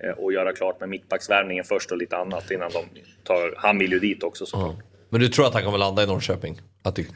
[0.02, 2.84] eh, att göra klart med mittbacksvärvningen först och lite annat innan de
[3.24, 4.74] tar, han vill ju dit också såklart.
[4.74, 4.87] Mm.
[5.08, 6.60] Men du tror att han kommer landa i Norrköping?
[6.82, 7.06] Att det...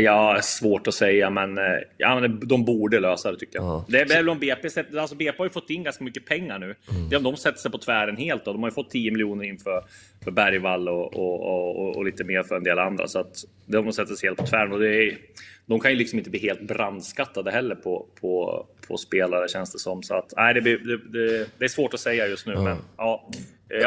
[0.00, 1.64] Ja, svårt att säga, men, eh,
[1.96, 3.64] ja, de borde lösa det tycker jag.
[3.64, 3.84] Ja.
[3.88, 4.68] Det är väl om BP,
[4.98, 6.74] alltså BP har ju fått in ganska mycket pengar nu.
[6.90, 7.08] Mm.
[7.08, 8.44] Det är om de sätter sig på tvären helt.
[8.44, 8.52] Då.
[8.52, 9.84] De har ju fått 10 miljoner in för,
[10.30, 13.08] Bergvall och, och, och, och, lite mer för en del andra.
[13.08, 14.72] Så att de sätter sig helt på tvären.
[14.72, 15.18] Och det är,
[15.66, 19.78] de kan ju liksom inte bli helt brandskattade heller på, på, på spelare känns det
[19.78, 20.02] som.
[20.02, 22.64] Så att, nej, det, blir, det, det, det är svårt att säga just nu, mm.
[22.64, 23.28] men ja.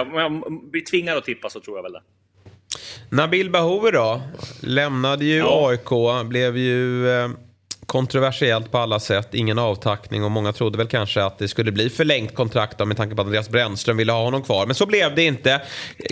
[0.02, 2.02] Om jag blir tvingad att tippa så tror jag väl det.
[3.10, 4.22] Nabil Bahoui då?
[4.62, 5.70] Lämnade ju ja.
[5.70, 7.30] AIK, blev ju eh,
[7.86, 9.34] kontroversiellt på alla sätt.
[9.34, 12.98] Ingen avtackning och många trodde väl kanske att det skulle bli förlängt kontrakt då, med
[12.98, 14.66] tanke på att Andreas Brännström ville ha honom kvar.
[14.66, 15.62] Men så blev det inte.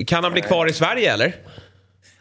[0.08, 1.36] Kan han bli kvar i Sverige eller?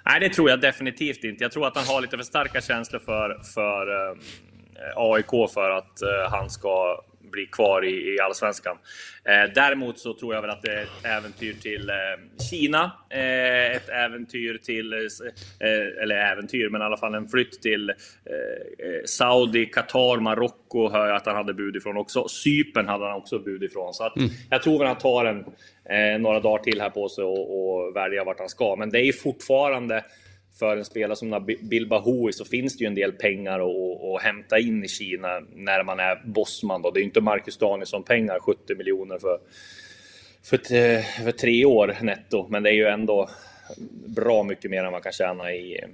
[0.07, 1.44] Nej, det tror jag definitivt inte.
[1.44, 4.16] Jag tror att han har lite för starka känslor för, för eh,
[4.96, 8.76] AIK för att eh, han ska bli kvar i, i allsvenskan.
[9.24, 11.94] Eh, däremot så tror jag väl att det är ett äventyr till eh,
[12.50, 12.92] Kina.
[13.10, 17.94] Eh, ett äventyr till, eh, eller äventyr, men i alla fall en flytt till eh,
[18.86, 22.28] eh, Saudi, Qatar, Marocko hör jag att han hade bud ifrån också.
[22.28, 23.94] Cypern hade han också bud ifrån.
[23.94, 24.30] Så att mm.
[24.50, 25.44] jag tror väl han tar en,
[26.22, 28.76] några dagar till här på sig och, och välja vart han ska.
[28.76, 30.04] Men det är fortfarande
[30.59, 34.22] för en spelare som Nabil Bahoui så finns det ju en del pengar att, att
[34.22, 36.82] hämta in i Kina när man är bossman.
[36.82, 36.90] Då.
[36.90, 39.38] Det är ju inte Marcus Danielsson-pengar, 70 miljoner för,
[40.42, 40.59] för,
[41.22, 42.46] för tre år netto.
[42.48, 43.28] Men det är ju ändå
[44.06, 45.84] bra mycket mer än man kan tjäna i,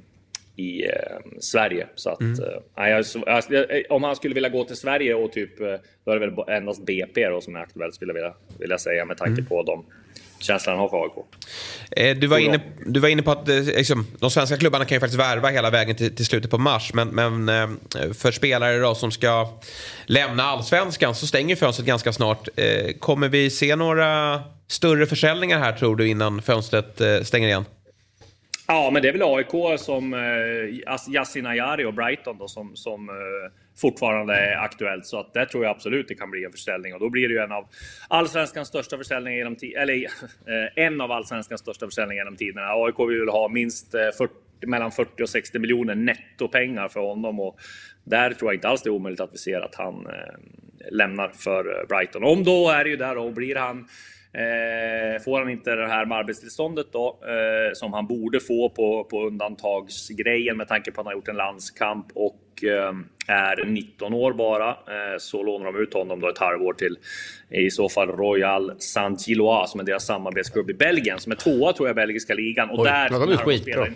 [0.57, 0.91] i eh,
[1.39, 1.87] Sverige.
[1.95, 2.45] Så att, mm.
[2.77, 3.05] eh, jag,
[3.49, 6.49] jag, om han skulle vilja gå till Sverige och typ, eh, då är det väl
[6.49, 9.47] endast BP då som är aktuellt skulle jag vilja, vilja säga med tanke mm.
[9.47, 9.85] på de
[10.45, 11.13] känslan har för AIK.
[11.91, 14.97] Eh, du var, inne, du var inne på att eh, liksom, de svenska klubbarna kan
[14.97, 16.95] ju faktiskt värva hela vägen till, till slutet på mars.
[16.95, 19.49] Men, men eh, för spelare då som ska
[20.07, 22.49] lämna allsvenskan så stänger fönstret ganska snart.
[22.99, 27.65] Kommer vi se några större försäljningar här tror du innan fönstret stänger igen?
[28.67, 33.09] Ja, men det är väl AIK som eh, Yasin Ayari och Brighton då, som, som
[33.09, 33.15] eh,
[33.77, 35.07] fortfarande är aktuellt.
[35.07, 37.35] Så att där tror jag absolut det kan bli en försäljning och då blir det
[37.35, 37.69] ju en av
[38.09, 39.95] allsvenskans största försäljningar genom eller
[40.75, 42.67] eh, en av allsvenskans största försäljningar genom tiderna.
[42.67, 44.35] AIK vill ha minst eh, 40,
[44.67, 47.59] mellan 40 och 60 miljoner nettopengar för honom och
[48.05, 51.29] där tror jag inte alls det är omöjligt att vi ser att han eh, lämnar
[51.29, 52.25] för Brighton.
[52.25, 53.89] Om då är det ju där och blir han
[54.35, 59.05] Eh, får han inte det här med arbetstillståndet då, eh, som han borde få på,
[59.05, 62.93] på undantagsgrejen med tanke på att han har gjort en landskamp och eh,
[63.27, 66.97] är 19 år bara, eh, så lånar de ut honom då ett halvår till
[67.51, 71.89] i så fall Royal Saint-Gilloise som är deras samarbetsklubb i Belgien, som är tvåa tror
[71.89, 72.71] jag belgiska ligan.
[72.71, 73.87] Och Oj, där, de är skitbra.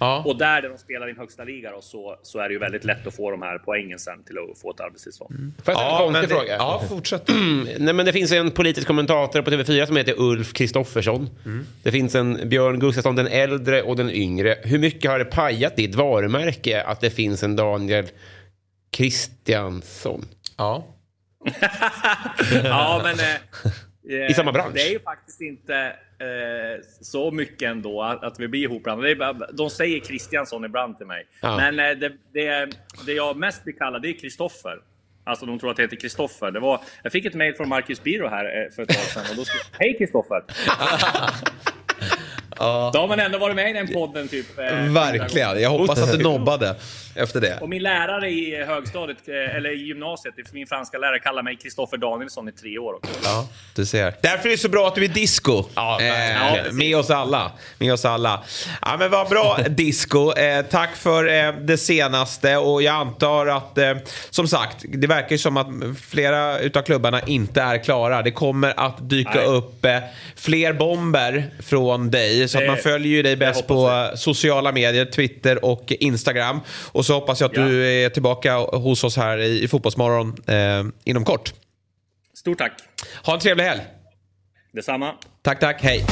[0.00, 0.22] Ja.
[0.26, 2.58] Och där, där de spelar i en högsta liga då, så, så är det ju
[2.58, 5.34] väldigt lätt att få de här poängen sen till att få ett arbetstillstånd.
[5.34, 5.54] Mm.
[5.64, 6.56] Får jag ställa en konstig fråga?
[6.56, 7.28] Ja, fortsätt.
[7.78, 11.30] Nej, men det finns en politisk kommentator på TV4 som heter Ulf Kristoffersson.
[11.44, 11.66] Mm.
[11.82, 14.58] Det finns en Björn Gustafsson den äldre och den yngre.
[14.62, 18.08] Hur mycket har det pajat ditt varumärke att det finns en Daniel
[18.90, 20.24] Kristiansson?
[20.56, 20.86] Ja.
[22.64, 23.14] ja, men...
[23.14, 23.72] Eh,
[24.10, 24.74] I samma bransch?
[24.74, 25.76] Det är ju faktiskt inte
[26.18, 29.48] eh, så mycket ändå att, att vi blir ihopblandade.
[29.52, 31.26] De säger Kristiansson ibland till mig.
[31.40, 31.56] Ja.
[31.56, 32.70] Men eh, det, det,
[33.06, 34.78] det jag mest blir kallad, det är Kristoffer.
[35.24, 36.80] Alltså de tror att jag heter Kristoffer.
[37.02, 39.44] Jag fick ett mail från Marcus Biro här eh, för ett tag sedan och då
[39.44, 40.42] skrev Hej Kristoffer!
[42.60, 44.58] Då har man ändå varit med i den podden typ.
[44.58, 45.62] eh, Verkligen.
[45.62, 46.74] Jag hoppas att du nobbade
[47.14, 47.58] efter det.
[47.60, 51.96] Och min lärare i högstadiet, eh, eller i gymnasiet, min franska lärare kallar mig Kristoffer
[51.96, 53.12] Danielsson i tre år också.
[53.24, 54.14] Ja, du ser.
[54.22, 55.64] Därför är det så bra att du är disco.
[55.74, 56.72] Ja, eh, precis.
[56.72, 57.52] med oss alla.
[57.78, 58.44] Med oss alla.
[58.82, 60.32] Ja, men vad bra disco.
[60.36, 63.94] Eh, tack för eh, det senaste och jag antar att eh,
[64.30, 65.66] som sagt, det verkar ju som att
[66.08, 68.22] flera utav klubbarna inte är klara.
[68.22, 69.46] Det kommer att dyka Nej.
[69.46, 69.98] upp eh,
[70.36, 72.48] fler bomber från dig.
[72.50, 76.60] Så att man följer ju dig bäst på eh, sociala medier, Twitter och Instagram.
[76.92, 77.62] Och så hoppas jag att Ja.
[77.64, 81.52] du är tillbaka hos oss här i, i Fotbollsmorgon eh, inom kort.
[82.34, 82.72] Stort tack!
[83.24, 83.80] Ha en trevlig helg!
[84.72, 85.12] Detsamma!
[85.42, 85.82] Tack, tack.
[85.82, 86.04] Hej!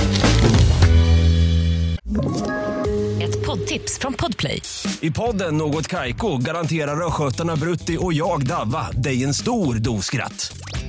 [3.23, 4.63] Ett poddtips från Podplay.
[5.01, 10.53] I podden Något Kaiko garanterar östgötarna Brutti och jag, Davva, dig en stor dos skratt.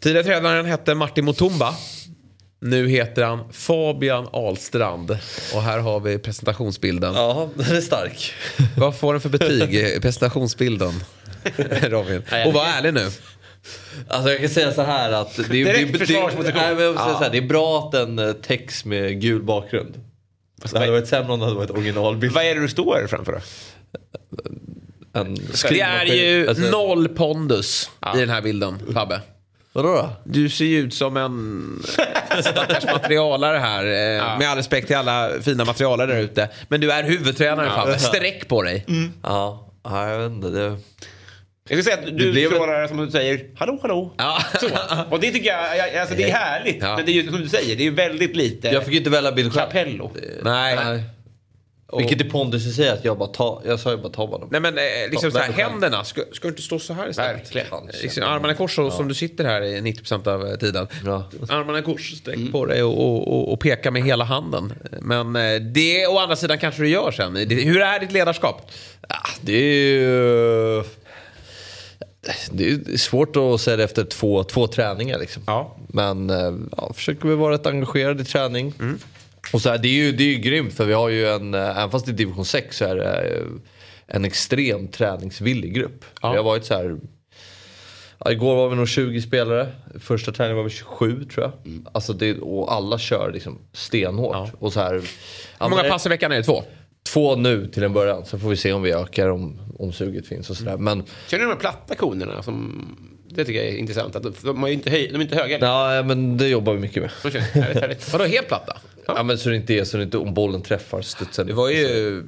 [0.00, 1.74] Tidigare tränaren hette Martin Mutumba.
[2.60, 5.10] Nu heter han Fabian Ahlstrand.
[5.54, 7.14] Och här har vi presentationsbilden.
[7.14, 8.32] Ja, den är stark.
[8.76, 10.92] Vad får den för betyg, i presentationsbilden?
[11.82, 12.22] Robin.
[12.46, 13.10] Och var ärlig nu.
[14.08, 16.94] Alltså jag kan säga så här att det, det, Direkt det, det, nej, men jag
[16.94, 16.98] Ja.
[17.18, 19.94] så här, det är bra att den eh, täcks med gul bakgrund.
[20.72, 22.32] Det hade varit sämre om det hade varit originalbild.
[22.32, 23.38] Vad är det du står framför då?
[25.12, 25.34] En
[25.70, 29.20] Det är ju Alltså- noll pondus i den här bilden, Fabbe.
[29.72, 30.08] Vadå då?
[30.24, 31.82] Du ser ju ut som en
[32.42, 33.84] stackars materialare här.
[33.84, 36.48] eh, Med all respekt till alla fina materialare där ute.
[36.68, 37.74] Men du är huvudtränare Ja.
[37.74, 37.98] Fabbe.
[37.98, 38.86] Sträck på dig.
[39.22, 40.48] Ja, ja, jag vet inte.
[40.48, 40.76] Det...
[41.68, 44.14] Jag ska säga att du strålar som du säger, hallå hallå.
[44.60, 44.68] Så.
[45.10, 46.82] Och det tycker jag, alltså det är härligt.
[46.82, 46.96] Ja.
[46.96, 49.10] Men det är ju som du säger, det är ju väldigt lite Jag fick inte
[49.10, 49.66] välja bild själv.
[49.66, 50.12] Capello.
[50.42, 51.02] Nej.
[51.98, 54.48] Vilket är pondus i sig att jag bara tar, jag sa ju bara ta honom.
[54.50, 57.10] Nej men eh, liksom Ja, så här, händerna, ska, ska du inte stå så här
[57.10, 57.56] istället?
[57.56, 57.86] Verkligen.
[58.02, 60.86] Liksom, armarna i kors så, som du sitter här i 90% av eh, tiden.
[61.48, 64.72] Armarna i kors, sträck på dig och, och, och, och peka med hela handen.
[65.00, 67.36] Men eh, det å andra sidan kanske du gör sen.
[67.36, 68.70] Hur är ditt ledarskap?
[69.40, 70.82] Det är ju...
[72.50, 75.18] Det är svårt att säga det efter två, två träningar.
[75.18, 75.42] Liksom.
[75.88, 78.72] Men eh, ja, försöker vi vara rätt engagerade i träning.
[79.52, 81.54] Och så här, det, är ju, det är ju grymt för vi har ju en,
[81.54, 83.46] eh, även fast det är division 6 så är det eh,
[84.06, 86.04] en extremt träningsvillig grupp.
[86.22, 86.96] Vi har varit så här
[88.24, 89.68] Ja, igår var vi nog 20 spelare.
[90.00, 91.52] Första träningen var vi 27 tror jag.
[91.92, 94.48] Alltså det, och alla kör liksom stenhårt.
[94.58, 94.92] Och så här,
[95.60, 96.42] Hur många pass i veckan är det?
[96.42, 96.62] Två?
[97.02, 98.24] Två nu till en början.
[98.24, 100.76] Så får vi se om vi ökar om, om suget finns och sådär.
[100.76, 102.42] Men Känner du de platta konerna?
[102.42, 102.86] Som,
[103.28, 104.16] det tycker jag är intressant.
[104.16, 105.58] Att de, är inte höj, de är inte höga.
[105.58, 107.96] Ja, men det jobbar vi mycket med.
[108.12, 108.76] Vadå helt platta?
[109.16, 111.46] Ja, men så det inte är så det inte om bollen träffar studsen.
[111.46, 112.22] Det var ju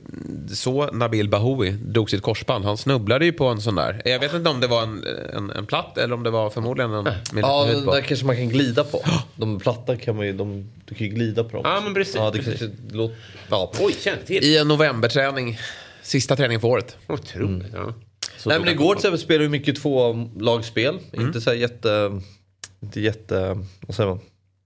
[0.54, 2.64] så Nabil Bahoui drog sitt korsband.
[2.64, 4.02] Han snubblade ju på en sån där.
[4.04, 5.04] Jag vet inte om det var en,
[5.34, 7.94] en, en platt eller om det var förmodligen en med Ja, hud den på.
[7.94, 9.02] där kanske man kan glida på.
[9.36, 11.62] De platta kan man ju, de, du kan ju glida på dem.
[11.64, 12.58] Ja, men precis, Ja, det precis.
[12.60, 13.16] kanske låter...
[13.50, 13.72] Ja.
[13.80, 13.94] Oj,
[14.26, 14.44] till.
[14.44, 15.58] I en novemberträning.
[16.02, 16.96] Sista träningen för året.
[17.08, 17.66] Otroligt.
[17.74, 17.94] Ja.
[18.46, 20.98] Nej men igår till exempel spelade vi mycket två lagspel.
[21.12, 21.26] Mm.
[21.26, 22.20] Inte så här jätte...
[22.82, 23.58] Inte jätte...
[23.86, 24.20] Vad säger man?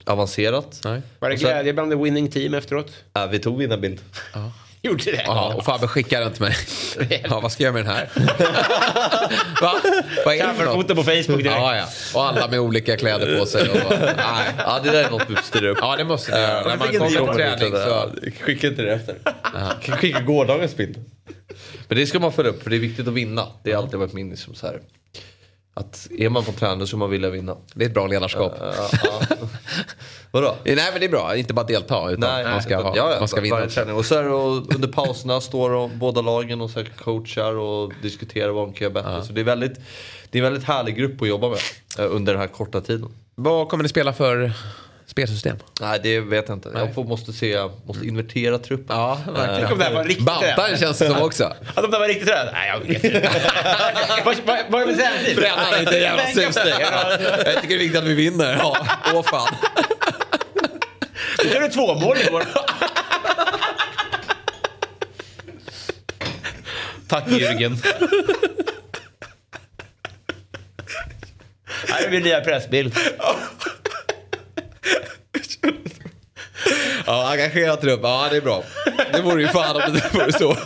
[0.06, 0.80] Avancerat.
[0.84, 1.02] Nej.
[1.18, 2.92] Var det glädje bland the winning team efteråt?
[3.12, 4.00] Ja, vi tog vinnarbild.
[4.82, 5.22] Gjorde det?
[5.26, 6.56] Ja, och Fabbe skickade den till mig.
[7.30, 8.08] Ja, vad ska jag göra med den här?
[9.60, 9.72] Va?
[10.24, 10.74] Vad är det för något?
[10.74, 11.56] Coverfoto på Facebook direkt.
[11.56, 11.84] Ja, ja.
[12.14, 13.68] Och alla med olika kläder på sig.
[13.70, 14.52] Och, nej.
[14.58, 15.78] Ja, det där är något vi styr upp.
[15.80, 16.68] Ja, det måste du göra.
[16.68, 18.10] När man kommer med träning så...
[18.44, 19.16] Skicka inte det efter.
[19.82, 21.04] Kan Skicka gårdagens bild.
[21.88, 23.46] Men det ska man följa upp för det är viktigt att vinna.
[23.62, 24.80] Det har alltid varit min liksom så här.
[25.80, 27.56] Att är man på träning så man vilja vinna.
[27.74, 28.52] Det är ett bra ledarskap.
[28.60, 28.72] Ja,
[29.02, 29.20] ja.
[30.30, 30.54] Vadå?
[30.64, 31.36] Nej, men det är bra.
[31.36, 33.66] Inte bara delta, utan Nej, man ska, utan- ha, ja, man ska vinna.
[33.66, 33.94] träning.
[33.96, 37.92] Och så här, och under pauserna står de, båda lagen och så här coachar och
[38.02, 39.24] diskuterar vad de kan göra bättre.
[39.24, 39.80] Så det är, väldigt,
[40.30, 41.58] det är en väldigt härlig grupp att jobba med
[41.98, 43.08] eh, under den här korta tiden.
[43.34, 44.52] Vad kommer ni spela för
[45.06, 45.56] spelsystem?
[45.80, 46.70] Nej, det vet jag inte.
[46.74, 48.08] Jag får, måste, se, måste mm.
[48.08, 48.96] invertera truppen.
[48.96, 49.68] Ja, verkligen.
[49.68, 51.44] Tänk det var riktigt eh, Bantar känns det som också.
[51.74, 52.48] Att om det var riktigt röd?
[52.52, 53.30] Nej, jag vet inte.
[54.68, 55.36] Vad är bestämt?
[55.36, 56.74] Brännan inte jävla susning.
[57.44, 58.56] Jag tycker det är viktigt att vi vinner.
[58.58, 59.56] Ja, åh fan.
[61.42, 62.44] Du gjorde två mål igår.
[67.08, 67.76] Tack Jürgen.
[71.88, 72.96] Här är min nya pressbild.
[77.06, 78.00] Ja, engagerat trupp.
[78.02, 78.64] Ja, det är bra.
[79.12, 80.56] Det vore ju fan om det vore så.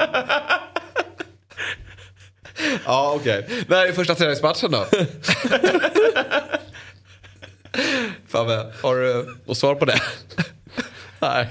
[2.85, 3.47] Ja, okej.
[3.67, 4.87] När är första träningsmatchen då?
[8.29, 10.01] Fabbe, har du något svar på det?
[11.19, 11.49] Nej.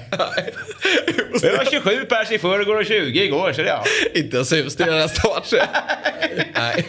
[1.40, 3.84] Det var 27 pers i förrgår och 20 igår, så det ja.
[4.14, 5.52] Inte ens hus, det är nästa match.
[6.54, 6.88] Nej.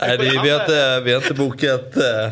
[0.00, 1.96] Nej, det, vi, har inte, vi har inte bokat...
[1.96, 2.30] har,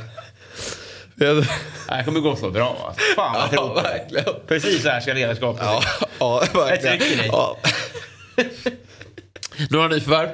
[1.18, 1.46] Det
[1.88, 2.84] här kommer gå så bra.
[2.88, 3.02] Alltså.
[3.16, 3.82] Fan vad Ja, det.
[3.98, 4.40] verkligen.
[4.48, 5.82] Precis så här ska ledarskapet Ja,
[6.18, 6.98] ja verkligen.
[6.98, 7.28] tryck i dig.
[7.32, 7.58] Ja.
[9.70, 10.28] Några nyförvärv?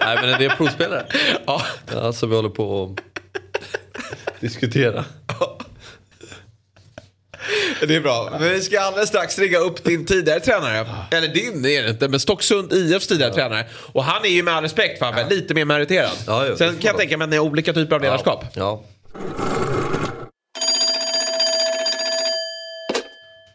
[0.00, 1.06] nej, men en del provspelare.
[1.46, 1.62] Ja.
[1.92, 5.04] Ja, så vi håller på att diskutera.
[7.86, 8.28] Det är bra.
[8.40, 10.86] Men vi ska alldeles strax ringa upp din tidigare tränare.
[11.10, 13.66] Eller din är det inte, men Stocksund IFs tidigare tränare.
[13.92, 16.10] Och han är ju med all respekt Fabbe, lite mer meriterad.
[16.26, 18.44] Ja, ja, Sen kan jag tänka mig att ni har olika typer av ledarskap.
[18.54, 18.82] Ja.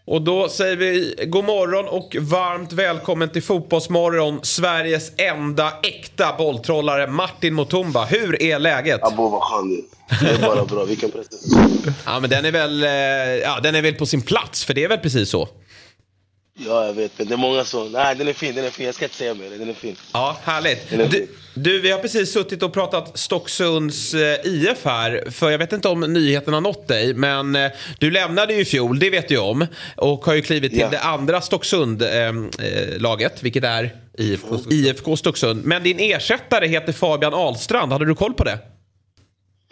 [0.05, 4.39] Och då säger vi god morgon och varmt välkommen till Fotbollsmorgon.
[4.43, 8.05] Sveriges enda äkta bolltrollare Martin Mutumba.
[8.05, 9.03] Hur är läget?
[9.03, 10.25] Abo vad skön det är.
[10.25, 10.83] Det är bara bra.
[10.85, 11.93] Vilken presentation.
[12.05, 12.89] Ja men den är väl, eh,
[13.43, 15.49] ja, den är väl på sin plats, för det är väl precis så?
[16.55, 17.11] Ja, jag vet.
[17.17, 17.91] Men det är många som...
[17.91, 18.55] Nej, den är fin.
[18.55, 18.85] Den är fin.
[18.85, 19.49] Jag ska inte säga mer.
[19.49, 19.95] Den är fin.
[20.13, 20.89] Ja, härligt.
[20.89, 25.23] Du, du, vi har precis suttit och pratat Stocksunds eh, IF här.
[25.31, 28.65] För jag vet inte om nyheten har nått dig, men eh, du lämnade ju i
[28.65, 29.65] fjol, det vet du om.
[29.95, 30.89] Och har ju klivit till Ja.
[30.89, 35.65] det andra Stocksund-laget, vilket är IFK, IFK Stocksund.
[35.65, 38.57] Men din ersättare heter Fabian Ahlstrand, hade du koll på det?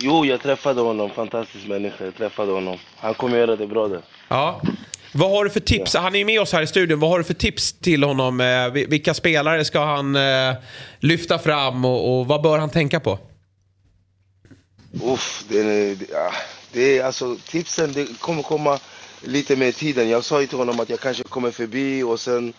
[0.01, 1.09] Jo, jag träffade honom.
[1.09, 2.05] Fantastisk människa.
[2.05, 2.77] Jag träffade honom.
[2.97, 4.01] Han kommer göra det bra där.
[4.27, 4.61] Ja.
[5.13, 5.95] Vad har du för tips?
[5.95, 6.99] Han är ju med oss här i studion.
[6.99, 8.41] Vad har du för tips till honom?
[8.41, 10.53] Eh, vi- Vilka spelare ska han eh,
[10.99, 13.19] lyfta fram och, och vad bör han tänka på?
[15.03, 16.31] Uff, det är, det, ja,
[16.71, 18.79] det är alltså tipsen, det kommer komma
[19.21, 20.09] lite med tiden.
[20.09, 22.53] Jag sa ju till honom att jag kanske kommer förbi och sen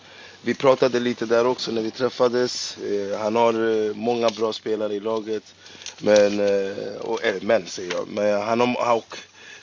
[0.45, 2.77] vi pratade lite där också när vi träffades.
[2.77, 5.55] Eh, han har eh, många bra spelare i laget.
[5.99, 9.17] Men, eh, och, eller men säger jag, men han har, och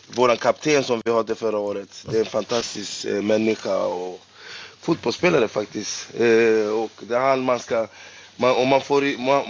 [0.07, 4.21] våran kapten som vi hade förra året, det är en fantastisk människa och
[4.81, 6.11] fotbollsspelare faktiskt.
[6.75, 7.87] Och det är han man ska,
[8.37, 9.03] man, om, man får,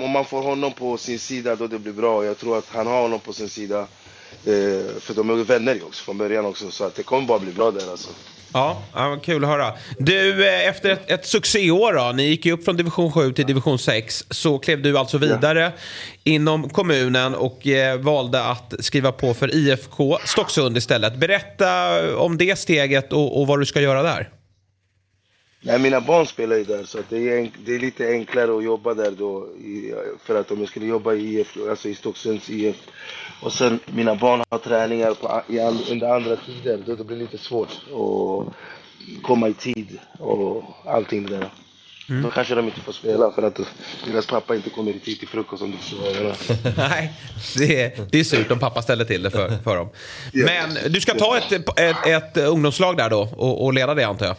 [0.03, 2.24] om man får honom på sin sida då det blir bra.
[2.24, 3.87] Jag tror att han har honom på sin sida.
[4.45, 7.39] Eh, för de är vänner ju också från början också så att det kommer bara
[7.39, 8.09] bli bra där alltså.
[8.53, 9.72] Ja, ja kul att höra.
[9.99, 13.47] Du, eh, efter ett, ett succéår då, ni gick ju upp från division 7 till
[13.47, 15.72] division 6, så klev du alltså vidare
[16.24, 21.16] inom kommunen och eh, valde att skriva på för IFK Stocksund istället.
[21.16, 24.28] Berätta om det steget och, och vad du ska göra där.
[25.63, 28.65] Nej, mina barn spelar ju där så det, är enk- det är lite enklare att
[28.65, 29.47] jobba där då.
[29.47, 29.95] I,
[30.25, 32.77] för att om jag skulle jobba i IF, alltså i Stocksunds IF.
[33.43, 36.83] Och sen mina barn har träningar på, i, an- under andra tider.
[36.87, 38.55] Då det blir lite svårt att
[39.23, 41.51] komma i tid och allting det där.
[42.23, 43.61] Då kanske de inte får spela för att
[44.07, 46.77] deras pappa inte kommer i tid till frukost om du förstår.
[46.77, 47.13] Nej,
[47.57, 49.89] det är, det är surt om pappa ställer till det för, för dem.
[50.33, 54.27] Men du ska ta ett, ett, ett ungdomslag där då och, och leda det antar
[54.27, 54.37] jag?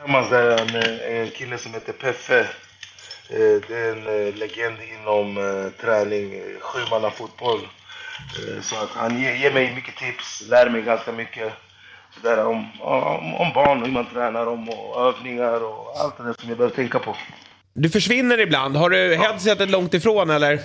[0.00, 2.40] Tillsammans där är en, en kille som heter Peffe.
[3.28, 7.60] Eh, Det är en eh, legend inom eh, träning, sjumannafotboll.
[8.62, 11.52] Så att han ger, ger mig mycket tips, lär mig ganska mycket
[12.14, 16.34] sådär, om, om, om barn, hur man tränar dem och övningar och allt det där
[16.40, 17.16] som jag behöver tänka på.
[17.72, 18.76] Du försvinner ibland.
[18.76, 20.60] Har du headsetet långt ifrån eller?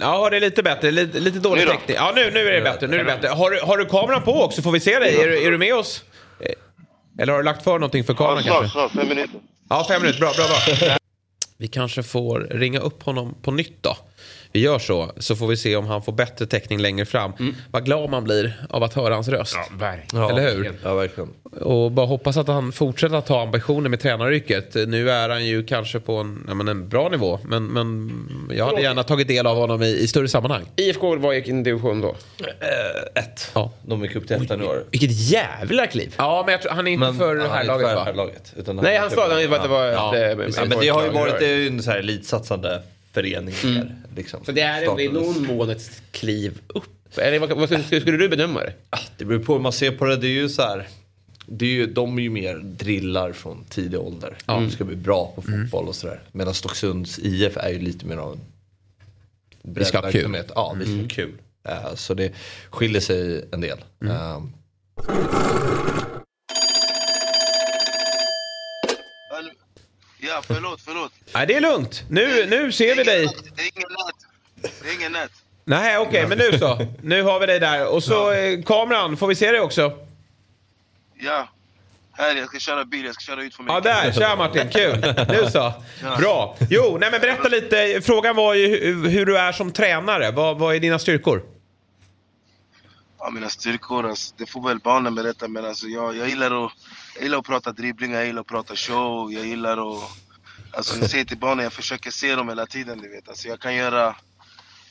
[0.00, 0.90] Ja, det är lite bättre.
[0.90, 1.96] Lite, lite dålig täckning.
[1.96, 2.86] Ja, nu, nu är det bättre.
[2.86, 3.28] Nu är det bättre.
[3.28, 4.62] Har, du- har du kameran på också?
[4.62, 5.16] Får vi se dig?
[5.22, 6.04] Är, du- är du med oss?
[6.40, 6.52] Eh,
[7.22, 8.68] Eller har du lagt för någonting för kameran kanske?
[8.72, 9.40] snart, fem minuter.
[9.68, 10.20] Ja, fem minuter.
[10.20, 10.96] Bra, bra, bra.
[11.56, 13.96] Vi kanske får ringa upp honom på nytt då.
[14.52, 17.32] Vi gör så, så får vi se om han får bättre täckning längre fram.
[17.70, 19.54] Vad glad man blir av att höra hans röst.
[19.56, 20.24] Ja, verkligen.
[20.24, 20.72] Eller hur?
[20.84, 21.30] Ja, verkligen.
[21.60, 24.74] Och bara hoppas att han fortsätter att ha ambitioner med tränaryrket.
[24.74, 27.38] Nu är han ju kanske på en, ja, men en bra nivå.
[27.44, 28.10] Men, men
[28.56, 30.64] jag hade gärna tagit del av honom i, i större sammanhang.
[30.76, 32.14] IFK, vad gick in division då?
[33.14, 33.50] ett.
[33.54, 33.72] Ja.
[33.86, 34.84] De gick upp till ettan i år.
[34.90, 36.14] Vilket jävla kliv!
[36.18, 38.04] Ja, men jag tror, han är inte Men för är här laget va?
[38.04, 40.88] här laget, utan Nej, han sa att det var- Ja, det- det- ja, men det
[40.88, 42.82] har ju det- varit det en elitsatsande
[43.12, 43.54] förening.
[43.62, 47.18] Där, liksom, Så det är ändå i någon mån ett kliv upp.
[47.18, 48.72] Eller vad, vad skulle, skulle du bedöma det?
[49.16, 50.16] Det beror på hur man ser på det.
[50.16, 50.86] Det är ju så här.
[51.46, 54.36] Det är ju, de är ju mer drillar från tidig ålder.
[54.46, 56.22] De ska bli bra på fotboll och sådär.
[56.32, 58.40] Medan Stocksunds IF är ju lite mer av en
[59.74, 60.38] Vi ska ha kul.
[60.54, 61.32] Ja, vi ska ha kul.
[61.68, 62.32] Eh, så det
[62.70, 63.78] skiljer sig en del.
[64.04, 64.42] Eh,
[70.38, 71.12] Ja, förlåt, förlåt.
[71.34, 72.02] Nej, det är lugnt.
[72.08, 73.28] Nu, nu ser vi dig.
[73.56, 74.72] Det är ingen nät.
[74.82, 75.30] Det är ingen nät.
[75.64, 76.86] Nej, okej, men nu så.
[77.02, 77.86] Nu har vi dig där.
[77.88, 79.92] Och så eh, kameran, får vi se dig också?
[81.20, 81.48] Ja.
[82.12, 83.04] Här, jag ska köra bil.
[83.04, 83.74] Jag ska köra ut för mig.
[83.74, 84.12] Ja, där.
[84.12, 85.14] Tja Martin, kul.
[85.28, 85.72] Nu så.
[86.18, 86.56] Bra.
[86.70, 88.00] Jo, nej men berätta lite.
[88.04, 90.30] Frågan var ju hur, du är som tränare.
[90.30, 91.42] Vad, vad är dina styrkor?
[93.18, 95.48] Ja, mina styrkor, alltså, det får väl barnen berätta.
[95.48, 96.72] Men alltså, jag, jag, gillar att,
[97.14, 100.27] jag gillar att prata dribbling, jag gillar att prata show, jag gillar att...
[100.72, 103.28] Alltså jag säger till barnen, jag försöker se dem hela tiden, du vet.
[103.28, 104.16] Alltså, jag kan göra...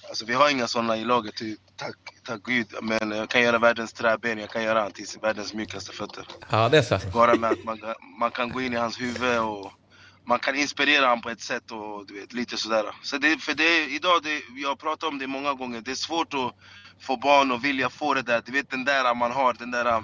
[0.10, 1.96] Alltså vi har inga sådana i laget, ty- tack,
[2.26, 2.68] tack gud.
[2.82, 6.28] Men jag kan göra världens träben, jag kan göra han till världens mjukaste fötter.
[6.50, 7.00] Ja, det är så.
[7.14, 7.80] Bara med att man,
[8.20, 9.72] man kan gå in i hans huvud och
[10.26, 12.86] man kan inspirera honom på ett sätt och du vet, lite sådär.
[13.04, 15.96] Så det, för det, idag, det, jag har pratat om det många gånger, det är
[15.96, 16.54] svårt att
[17.00, 20.04] få barn att vilja få det där, du vet den där man har, den där,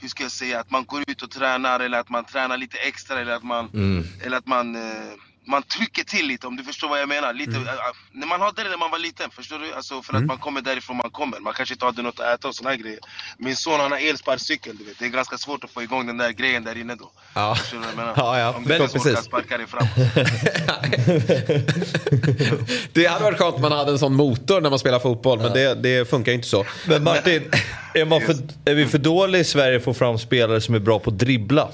[0.00, 2.78] hur ska jag säga, att man går ut och tränar eller att man tränar lite
[2.78, 4.04] extra eller att man, Mm.
[4.24, 5.12] eller att man eh,
[5.48, 7.34] man trycker till lite om du förstår vad jag menar.
[7.34, 7.68] Lite, Mm.
[7.68, 7.74] äh,
[8.12, 9.74] när man hade det när man var liten, förstår du?
[9.74, 11.40] Alltså för att man kommer därifrån man kommer.
[11.40, 12.98] Man kanske inte hade något att äta och såna här grejer.
[13.38, 14.98] Min son han har elsparkcykel, du vet.
[14.98, 17.10] Det är ganska svårt att få igång den där grejen där inne då.
[17.34, 18.14] Ja, Förstår du vad jag menar?
[18.16, 18.52] ja, ja.
[18.56, 19.88] Om du inte orkar sparka dig framåt.
[22.92, 25.52] Det hade varit skönt om man hade en sån motor när man spelar fotboll, men
[25.52, 26.64] det, det funkar ju inte så.
[26.86, 27.50] Men Martin,
[27.94, 28.34] är, man för,
[28.64, 31.18] är vi för dåliga i Sverige att få fram spelare som är bra på att
[31.18, 31.68] dribbla?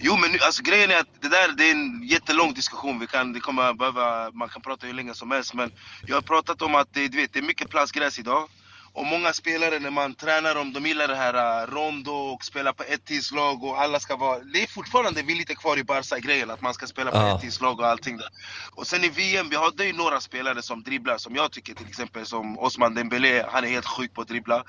[0.00, 2.98] Jo men nu, alltså grejen är att det där det är en jättelång diskussion.
[2.98, 5.54] Vi kan, det kommer behöva, man kan prata hur länge som helst.
[5.54, 5.70] Men
[6.06, 8.48] jag har pratat om att det, du vet, det är mycket plastgräs idag.
[8.92, 12.72] Och många spelare när man tränar dem, de gillar det här uh, rondo och spela
[12.72, 14.38] på ett tidslag och alla ska vara...
[14.38, 17.34] Det är fortfarande, vi är lite kvar i Barca-grejen, att man ska spela på Ja.
[17.34, 18.28] ett tidslag och allting där.
[18.74, 21.86] Och sen i VM, vi hade ju några spelare som dribblar, som jag tycker till
[21.88, 24.64] exempel som Osman Dembélé, han är helt sjuk på att dribbla.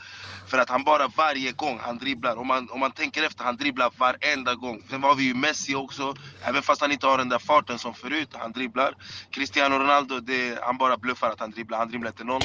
[0.47, 3.55] För att han bara varje gång han dribblar, om man, om man tänker efter, han
[3.57, 4.83] dribblar varenda gång.
[4.89, 7.93] Sen har vi ju Messi också, även fast han inte har den där farten som
[7.93, 8.93] förut, han dribblar.
[9.31, 12.41] Cristiano Ronaldo, det, han bara bluffar att han dribblar, han dribblar inte någon.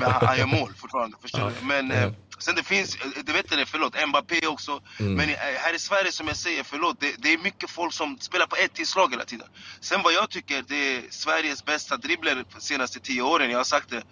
[0.00, 1.66] Men han, han gör mål fortfarande, förstår du?
[1.66, 4.82] Men eh, sen det finns, eh, du vet det, förlåt, Mbappé också.
[5.00, 5.14] Mm.
[5.14, 8.18] Men eh, här i Sverige som jag säger, förlåt, det, det är mycket folk som
[8.20, 9.46] spelar på ett tillslag hela tiden.
[9.80, 13.64] Sen vad jag tycker, det är Sveriges bästa dribbler de senaste tio åren, jag har
[13.64, 14.02] sagt det.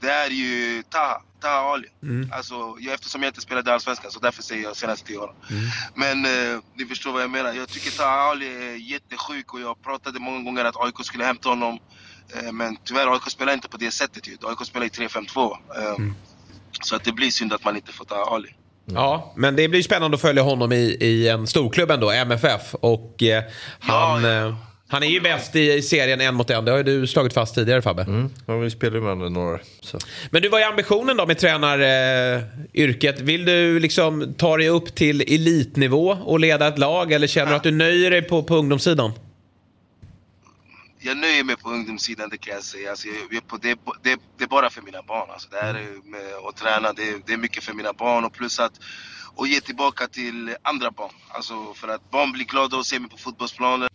[0.00, 1.88] Det är ju Taha, Taha Ali.
[2.02, 2.32] Mm.
[2.32, 5.34] Alltså, jag, eftersom jag inte spelade Allsvenskan så därför säger jag senaste tio åren.
[5.94, 7.52] Men eh, ni förstår vad jag menar.
[7.52, 11.48] Jag tycker Taha Ali är jättesjuk och jag pratade många gånger att AIK skulle hämta
[11.48, 11.78] honom.
[12.34, 14.36] Eh, men tyvärr, AIK spelar inte på det sättet ju.
[14.42, 15.52] AIK spelar i 3-5-2.
[15.76, 16.12] Eh,
[16.82, 18.48] Så att det blir synd att man inte får ta Ali.
[18.92, 22.74] Ja, men det blir spännande att följa honom i, i en storklubb ändå, MFF.
[22.74, 23.42] Och eh,
[23.80, 24.54] han, Eh,
[24.90, 26.64] han är ju bäst i, i serien en mot en.
[26.64, 28.02] Det har ju du slagit fast tidigare Fabbe.
[28.02, 28.30] Mm.
[28.46, 29.62] Ja, vi spelar ju med varandra några år.
[29.80, 29.98] Så.
[30.30, 33.20] Men du, vad är ambitionen då med tränaryrket?
[33.20, 37.12] Vill du liksom ta dig upp till elitnivå och leda ett lag?
[37.12, 39.12] Eller känner du att du nöjer dig på, på ungdomssidan?
[41.00, 42.90] Jag nöjer mig på ungdomssidan, det kan jag säga.
[42.90, 45.30] Alltså, jag, på, det, det, det är bara för mina barn.
[45.30, 48.24] Alltså, det här är med att träna, det, det är mycket för mina barn.
[48.24, 48.80] Och plus att
[49.38, 51.12] och ge tillbaka till andra barn.
[51.28, 53.88] Alltså för att barn blir glada och ser mig på fotbollsplanen.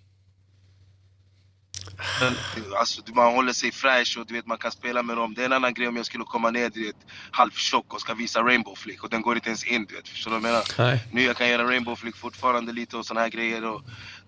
[2.80, 5.34] Alltså, man håller sig fräsch och du vet, man kan spela med dem.
[5.34, 6.95] Det är en annan grej om jag skulle komma ner du vet,
[7.31, 9.85] halvtjock och ska visa rainbow flick och den går inte ens in.
[9.89, 10.63] Du vet, förstår du vad jag menar?
[10.77, 11.07] Nej.
[11.11, 13.65] Nu jag kan göra rainbow flick fortfarande lite och såna här grejer.
[13.65, 13.81] Och,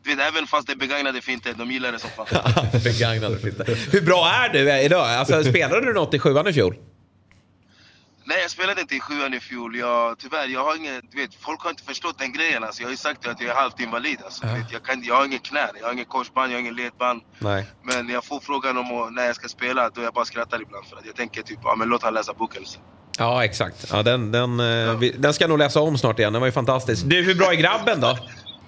[0.05, 2.27] du vet, även fast det är begagnade finter, de gillar det som fan.
[2.83, 3.91] Begagnade finter.
[3.91, 5.09] Hur bra är du idag?
[5.09, 6.75] Alltså, spelade du något i sjuan i fjol?
[8.27, 9.75] Nej, jag spelade inte i sjuan i fjol.
[9.75, 12.63] Jag, tyvärr, jag har ingen, du vet, folk har inte förstått den grejen.
[12.63, 14.17] Alltså, jag har ju sagt att jag är halvt invalid.
[14.25, 16.59] Alltså, du vet, jag, kan, jag har ingen knä, jag har ingen korsband, jag har
[16.59, 17.21] ingen ledband.
[17.39, 17.65] Nej.
[17.83, 20.85] Men jag får frågan om när jag ska spela, då jag bara skrattar ibland.
[20.85, 22.65] För att jag tänker typ, ja men låt han läsa boken.
[22.65, 22.79] Så.
[23.17, 23.85] Ja, exakt.
[23.91, 26.33] Ja, den, den, eh, vi, den ska jag nog läsa om snart igen.
[26.33, 27.03] Den var ju fantastisk.
[27.05, 28.17] Du, hur bra är grabben då?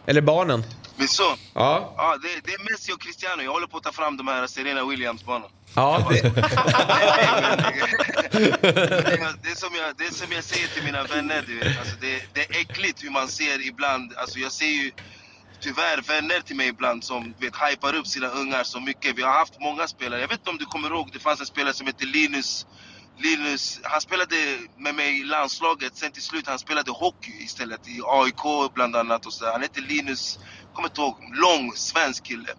[0.05, 0.64] Eller barnen?
[0.99, 1.94] Min son, Ja.
[1.98, 3.44] ja, det, det är Messi och Cristiano.
[3.44, 5.49] Jag håller på att ta fram de här Serena Williams-barnen.
[5.76, 6.22] Ja, det,
[9.44, 11.80] det, är som jag, det är som jag säger till mina vänner, du vet.
[11.80, 14.14] Alltså det, det är äckligt hur man ser ibland.
[14.18, 14.91] Alltså jag ser ju
[15.60, 19.18] tyvärr vänner till mig ibland som vet, hypar upp sina ungar så mycket.
[19.18, 20.22] Vi har haft många spelare.
[20.22, 22.65] Jag vet inte om du kommer ihåg, det fanns en spelare som hette Linus.
[23.18, 24.35] Linus, han spelade
[24.77, 25.98] med mig i landslaget.
[25.98, 29.26] Sen till slut han spelade hockey istället i AIK bland annat.
[29.26, 29.52] Och så där.
[29.52, 30.39] Han hette Linus,
[30.73, 32.53] kommer inte ihåg, lång svensk kille.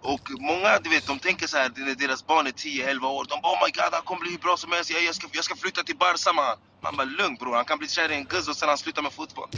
[0.00, 3.26] Och många, du vet, de tänker så här när deras barn är 10-11 år.
[3.28, 4.90] De bara oh my god, han kommer bli hur bra som helst.
[4.90, 6.56] Jag, jag, ska, jag ska flytta till Barca man.
[6.82, 9.02] Man bara lugn bror, han kan bli kär i en guzz och sen han slutar
[9.02, 9.48] med fotboll.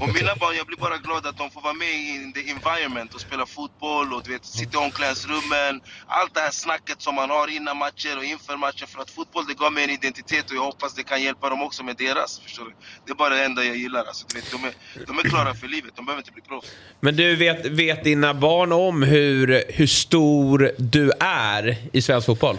[0.00, 2.50] Och mina barn, jag e blir bara glad att de får vara med i the
[2.50, 5.80] environment och spela fotboll och du vet, sitta i omklädningsrummen.
[6.06, 8.86] Allt det här snacket som man har innan matcher och inför matcher.
[8.86, 11.62] För att fotboll det gav mig en identitet och jag hoppas det kan hjälpa dem
[11.62, 12.38] också med deras.
[12.38, 12.72] Förstår du?
[13.06, 14.04] Det är bara det enda jag gillar.
[14.04, 16.42] Alltså, du vet, de, är, e de är klara för livet, de behöver inte bli
[16.42, 16.68] proffs.
[17.00, 22.58] Men du, vet, vet dina barn om hur, hur stor du är i svensk fotboll?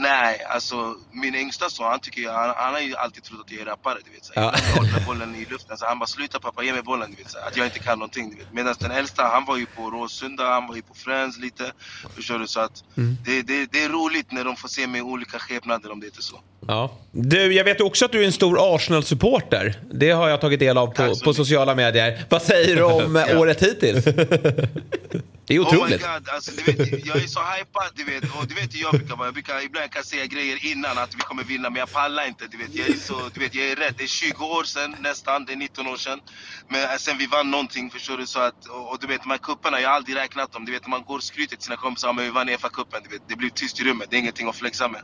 [0.00, 3.60] Nej, alltså min yngsta son, han, tycker, han, han har ju alltid trott att jag
[3.60, 3.98] är rappare.
[4.04, 4.32] Du vet, så.
[4.36, 4.54] Ja.
[4.68, 5.78] Jag håller bollen i luften.
[5.78, 7.10] Så han bara sluta pappa, ge mig bollen.
[7.10, 7.38] Du vet, så.
[7.38, 8.30] Att jag inte kan någonting.
[8.30, 8.52] Du vet.
[8.52, 11.72] Medan den äldsta, han var ju på Råsunda, han var ju på Friends lite.
[12.14, 12.46] Förstår du?
[12.46, 12.84] Så att
[13.24, 16.06] det, det, det är roligt när de får se mig i olika skepnader om det
[16.06, 16.40] inte är så.
[16.66, 16.90] Ja.
[17.12, 19.80] Du, jag vet också att du är en stor Arsenal-supporter.
[19.92, 22.24] Det har jag tagit del av på, på sociala medier.
[22.28, 24.04] Vad säger du om året hittills?
[25.48, 26.02] Det är Oh my otroligt.
[26.02, 28.24] god, alltså, du vet, jag är så hypad du vet.
[28.24, 29.26] Och du vet hur jag brukar vara.
[29.26, 32.26] Jag brukar, ibland kan jag säga grejer innan att vi kommer vinna, men jag pallar
[32.28, 32.46] inte.
[32.46, 32.74] Du vet.
[32.74, 33.94] Jag, är så, du vet, jag är rädd.
[33.98, 36.20] Det är 20 år sedan nästan, det är 19 år sedan.
[36.68, 38.26] Men eh, sen vi vann någonting förstår du.
[38.26, 40.64] Så att, och, och du vet de här kupperna, jag har aldrig räknat dem.
[40.64, 43.00] Du vet man går och skryter till sina kompisar, men vi vann FA-cupen.
[43.04, 45.02] Du vet, det blir tyst i rummet, det är ingenting att flexa med.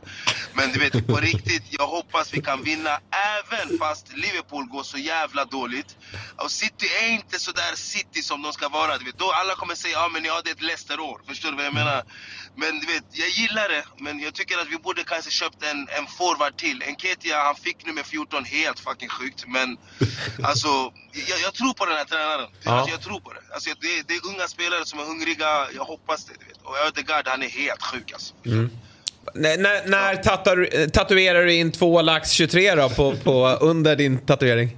[0.53, 2.99] Men du vet, på riktigt, jag hoppas vi kan vinna
[3.35, 5.95] även fast Liverpool går så jävla dåligt.
[6.37, 8.97] Och City är inte så där City som de ska vara.
[8.97, 9.17] Du vet.
[9.17, 11.17] Då alla kommer säga ja men ni hade ett Leicester-år.
[11.27, 12.03] Förstår du vad jag menar?
[12.55, 13.83] Men du vet, jag gillar det.
[13.97, 16.83] Men jag tycker att vi borde kanske köpt en, en forward till.
[16.87, 19.43] Enketia, han fick nummer 14, helt fucking sjukt.
[19.47, 19.77] Men
[20.49, 20.67] alltså,
[21.29, 22.49] jag, jag tror på den här tränaren.
[22.63, 22.71] Ja.
[22.71, 23.53] Alltså, jag tror på det.
[23.53, 25.67] Alltså, det, det är unga spelare som är hungriga.
[25.75, 26.33] Jag hoppas det.
[26.39, 26.57] Du vet.
[26.63, 28.33] Och Ödegaard, han är helt sjuk alltså.
[28.45, 28.69] Mm.
[29.33, 34.77] När, när tatu- tatuerar du in två lax 23 då på, på, under din tatuering?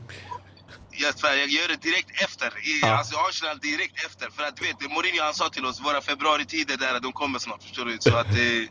[1.03, 2.47] Jag, svär, jag gör det direkt efter.
[2.47, 2.97] I, Ja.
[2.97, 4.27] Alltså Arsenal direkt efter.
[4.35, 7.63] För att du vet, Mourinho han sa till oss, våra februaritider där, de kommer snart.
[7.63, 7.97] Förstår du?
[7.99, 8.63] Så att eh,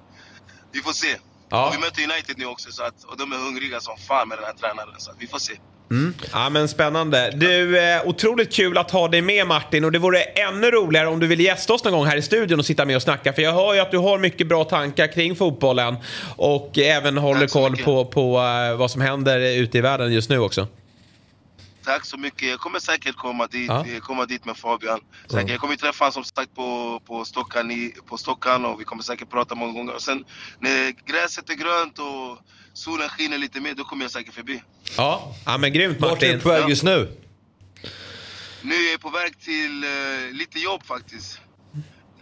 [0.73, 1.13] vi får se.
[1.49, 1.67] Ja.
[1.67, 4.39] Och vi möter United nu också, så att, och de är hungriga som fan med
[4.39, 4.95] den här tränaren.
[4.99, 5.55] Så att vi får se.
[5.91, 6.15] Mm.
[6.33, 7.31] Ja men spännande.
[7.35, 11.21] Du, eh, otroligt kul att ha dig med Martin och det vore ännu roligare om
[11.21, 13.33] du vill gästa oss någon gång här i studion och sitta med och snacka.
[13.33, 15.97] För jag hör ju att du har mycket bra tankar kring fotbollen
[16.37, 20.39] och även håller koll på, på eh, vad som händer ute i världen just nu
[20.39, 20.67] också.
[21.87, 22.49] Tack så mycket.
[22.49, 23.87] Jag kommer säkert komma dit, Ja.
[23.87, 25.01] eh, komma dit med Fabian.
[25.31, 25.51] Säkert.
[25.51, 29.03] Jag kommer träffa honom som sagt på, på, Stockan i, på Stockan och vi kommer
[29.03, 29.95] säkert prata många gånger.
[29.95, 30.25] Och sen
[30.61, 32.39] när gräset är grönt och
[32.73, 34.63] solen skiner lite mer, då kommer jag säkert förbi.
[34.97, 36.33] Ja, ja men grymt Vart är Martin.
[36.33, 37.09] du på väg just nu?
[38.63, 39.91] Nu är jag på väg till eh,
[40.39, 41.41] lite jobb faktiskt.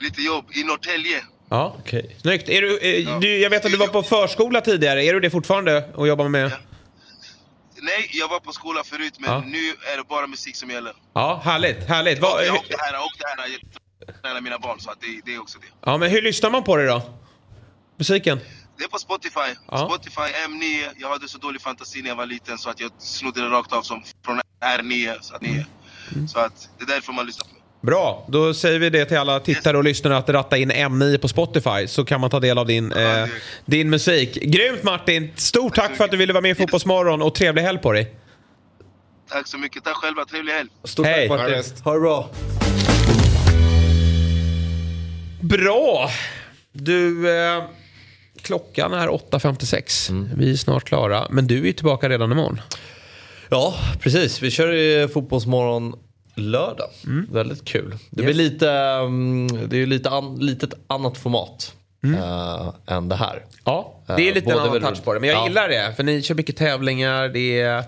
[0.01, 1.25] Lite jobb i Norrtälje.
[1.49, 2.17] Ja, okej.
[2.23, 2.49] Snyggt.
[2.49, 5.05] Är du, eh, du, jag vet att du var på förskola tidigare.
[5.05, 6.53] Är du det fortfarande och jobbar med?
[7.85, 9.43] Nej, jag var på skola förut men Ja.
[9.47, 10.93] nu är det bara musik som gäller.
[11.15, 11.89] Ja, härligt.
[11.89, 12.19] härligt.
[12.19, 13.49] Vad- och, det här, och det här,
[14.07, 15.67] jag tränar mina barn så att det, det är också det.
[15.87, 17.03] ja, men hur lyssnar man på det då?
[17.99, 18.41] Musiken?
[18.79, 19.41] Det är på Spotify.
[19.71, 19.79] Ja.
[19.89, 20.89] Spotify M9.
[20.97, 23.73] Jag hade så dålig fantasi när jag var liten så att jag snodde det rakt
[23.73, 25.19] av som från R9.
[25.21, 25.67] Så att, 9.
[26.15, 26.29] Mm.
[26.29, 27.63] Så att det är därför man lyssnar på mig.
[27.85, 31.29] Bra, då säger vi det till alla tittare och lyssnare att ratta in M9 på
[31.29, 33.27] Spotify så kan man ta del av din, eh,
[33.65, 34.35] din musik.
[34.43, 35.33] Grymt Martin!
[35.37, 38.15] Stort tack för att du ville vara med i Fotbollsmorgon och trevlig helg på dig.
[39.31, 39.85] Tack så mycket.
[39.85, 40.25] Tack själva.
[40.25, 40.69] Trevlig helg.
[40.85, 41.29] Stort Hej.
[41.29, 41.63] tack Martin.
[41.85, 42.31] Ha det bra.
[45.41, 46.11] Bra!
[46.73, 47.65] Du, eh,
[48.43, 50.11] klockan är 8.56.
[50.37, 51.27] Vi är snart klara.
[51.31, 52.61] Men du är tillbaka redan imorgon.
[53.51, 54.43] Ja, precis.
[54.43, 55.95] Vi kör ju Fotbollsmorgon
[56.35, 56.89] lördag.
[57.31, 57.95] Väldigt kul.
[58.11, 61.75] Det blir lite, mm, det är lite, an, lite ett annat format
[62.05, 63.45] eh, än det här.
[63.65, 65.21] Ja, Det är Eh, lite en annan touch på det.
[65.21, 65.47] Men jag ja.
[65.49, 65.93] gillar det.
[65.97, 67.29] För ni kör mycket tävlingar.
[67.29, 67.85] Det är...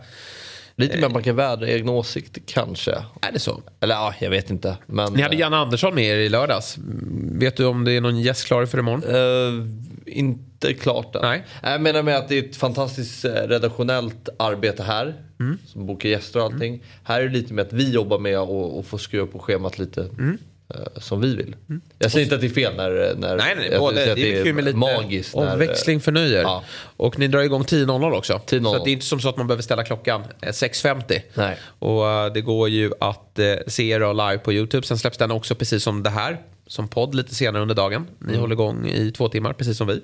[0.78, 2.92] Lite mer man kan vädra egna åsikter kanske.
[3.22, 3.62] Är det så?
[3.80, 4.76] Eller ja, jag vet inte.
[4.86, 6.76] Men, Ni hade Janne Andersson med er i lördags.
[6.76, 9.02] Mm, Vet du om det är någon gäst klar för imorgon?
[9.04, 11.22] Eh, inte klart än.
[11.22, 11.44] Nej.
[11.62, 15.14] Jag menar med att det är ett fantastiskt eh, redaktionellt arbete här.
[15.40, 15.58] Mm.
[15.66, 16.82] Som bokar gäster och allting.
[17.04, 19.78] Här är det lite med att vi jobbar med och, och får skruva på schemat
[19.78, 20.38] lite Mm.
[20.74, 21.56] eh, som vi vill.
[21.98, 23.14] Jag säger inte att det är fel när...
[23.18, 25.34] när Nej, nej, jag både, säger det att är kul med lite magiskt.
[25.36, 26.42] när, eh, omväxling förnöjer.
[26.42, 26.64] Ja.
[26.96, 28.32] Och ni drar igång 10.00 också.
[28.46, 28.62] 10.00.
[28.64, 31.20] Så att det är inte som så att man behöver ställa klockan eh, 6.50.
[31.34, 31.56] Nej.
[31.78, 34.86] Och eh, det går ju att eh, se er live på YouTube.
[34.86, 36.40] Sen släpps den också precis som det här.
[36.68, 38.06] Som podd lite senare under dagen.
[38.18, 38.40] Ni Mm.
[38.40, 40.00] håller igång i två timmar precis som vi.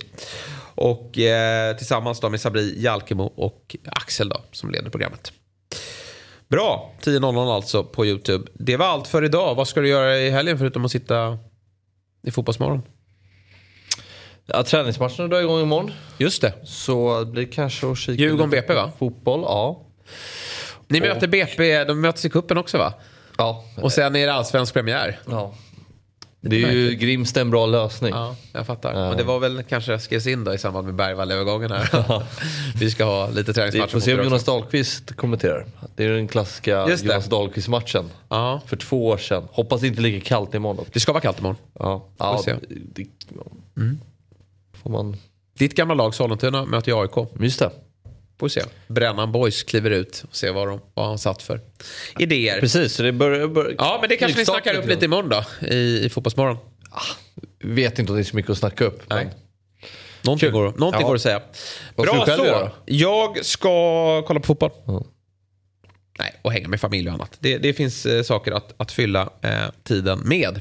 [0.75, 5.33] Och eh, tillsammans då med Sabri Jalkemo och Axel då som leder programmet.
[6.49, 8.51] Bra, 10.00 alltså på YouTube.
[8.55, 9.55] Det var allt för idag.
[9.55, 11.39] Vad ska du göra i helgen förutom att sitta
[12.23, 12.83] i Fotbollsmorgon?
[14.47, 15.93] Ja, träningsmatcherna drar igång imorgon.
[16.19, 16.53] Just det.
[16.65, 18.93] Så det blir kanske att kika Djurgården BP, va?
[18.99, 19.87] Fotboll, ja.
[20.89, 22.95] Ni Och- möter BP, de möts i kuppen också va?
[23.39, 23.65] Ja.
[23.77, 25.19] Och sen är det allsvensk premiär.
[25.31, 25.55] Ja.
[26.45, 28.11] Det är ju Grimsta en bra lösning.
[28.15, 29.11] Ja, jag fattar.
[29.11, 32.23] Och det var väl kanske skrevs in då i samband med Bergvall-övergången här.
[32.81, 34.45] Vi ska ha lite Vi träningsmatcher får se om Jonas.
[34.45, 35.67] Dahlqvist kommenterar.
[35.97, 37.03] Det är den klassiska det.
[37.05, 38.11] Jonas Dahlqvist-matchen.
[38.29, 38.61] Ja.
[38.67, 39.49] För två år sedan.
[39.53, 40.85] Hoppas det inte är lika kallt imorgon.
[40.93, 41.57] Det ska vara kallt imorgon.
[41.79, 42.55] Ja, ja se.
[42.69, 43.07] det,
[43.77, 44.01] Mm.
[44.83, 45.17] får man...
[45.59, 47.29] Ditt gamla lag Sollentuna möter ju AIK.
[47.41, 47.71] Just det.
[48.43, 48.63] Får se.
[48.87, 51.61] Brännan Boys kliver ut och ser vad, de, vad han satt för
[52.19, 52.61] idéer.
[52.61, 53.49] Precis, så det börjar...
[53.49, 53.75] Bör...
[53.79, 56.57] Ja, men det kanske Knivstarten snackar upp lite imorgon då i, i Fotbollsmorgon.
[57.65, 59.03] Vet inte om det är så mycket att snacka upp.
[59.11, 59.25] Nej.
[59.25, 59.35] Men...
[60.23, 60.53] Någonting, Kul.
[60.53, 61.07] går, någonting Ja.
[61.07, 61.43] går att säga.
[61.97, 62.71] Bra så.
[62.85, 64.71] Jag ska kolla på fotboll.
[66.19, 67.37] Nej, och hänga med familj och annat.
[67.41, 69.51] Det, det finns eh, saker att, att fylla eh,
[69.85, 70.61] tiden med.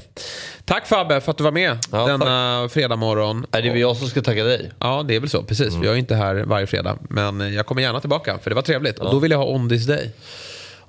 [0.64, 3.46] Tack Fabbe för att du var med Ja, denna fredag morgon.
[3.50, 4.70] Är det väl jag som ska tacka dig?
[4.78, 5.42] Ja, det är väl så.
[5.42, 5.74] Precis.
[5.74, 6.98] Vi är ju inte här varje fredag.
[7.10, 8.98] Men eh, jag kommer gärna tillbaka, för det var trevligt.
[8.98, 10.10] Och då vill jag ha On This Day.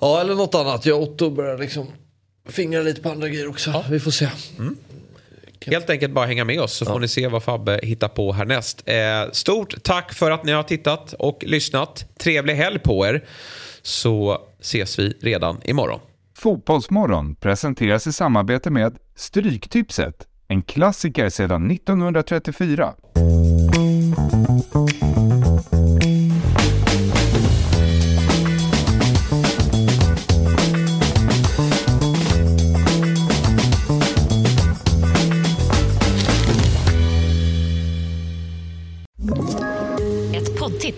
[0.00, 0.86] Ja, eller något annat.
[0.86, 1.86] Jag och Otto börjar liksom
[2.48, 3.84] fingra lite på andra grejer också.
[3.90, 4.28] Vi får se.
[5.66, 8.82] Helt enkelt bara hänga med oss så får ni se vad Fabbe hittar på härnäst.
[8.86, 12.04] Eh, stort tack för att ni har tittat och lyssnat.
[12.18, 13.24] Trevlig helg på er.
[13.82, 16.00] Så ses vi redan imorgon.
[16.38, 22.94] Fotbollsmorgon presenteras i samarbete med Stryktipset, en klassiker sedan 1934.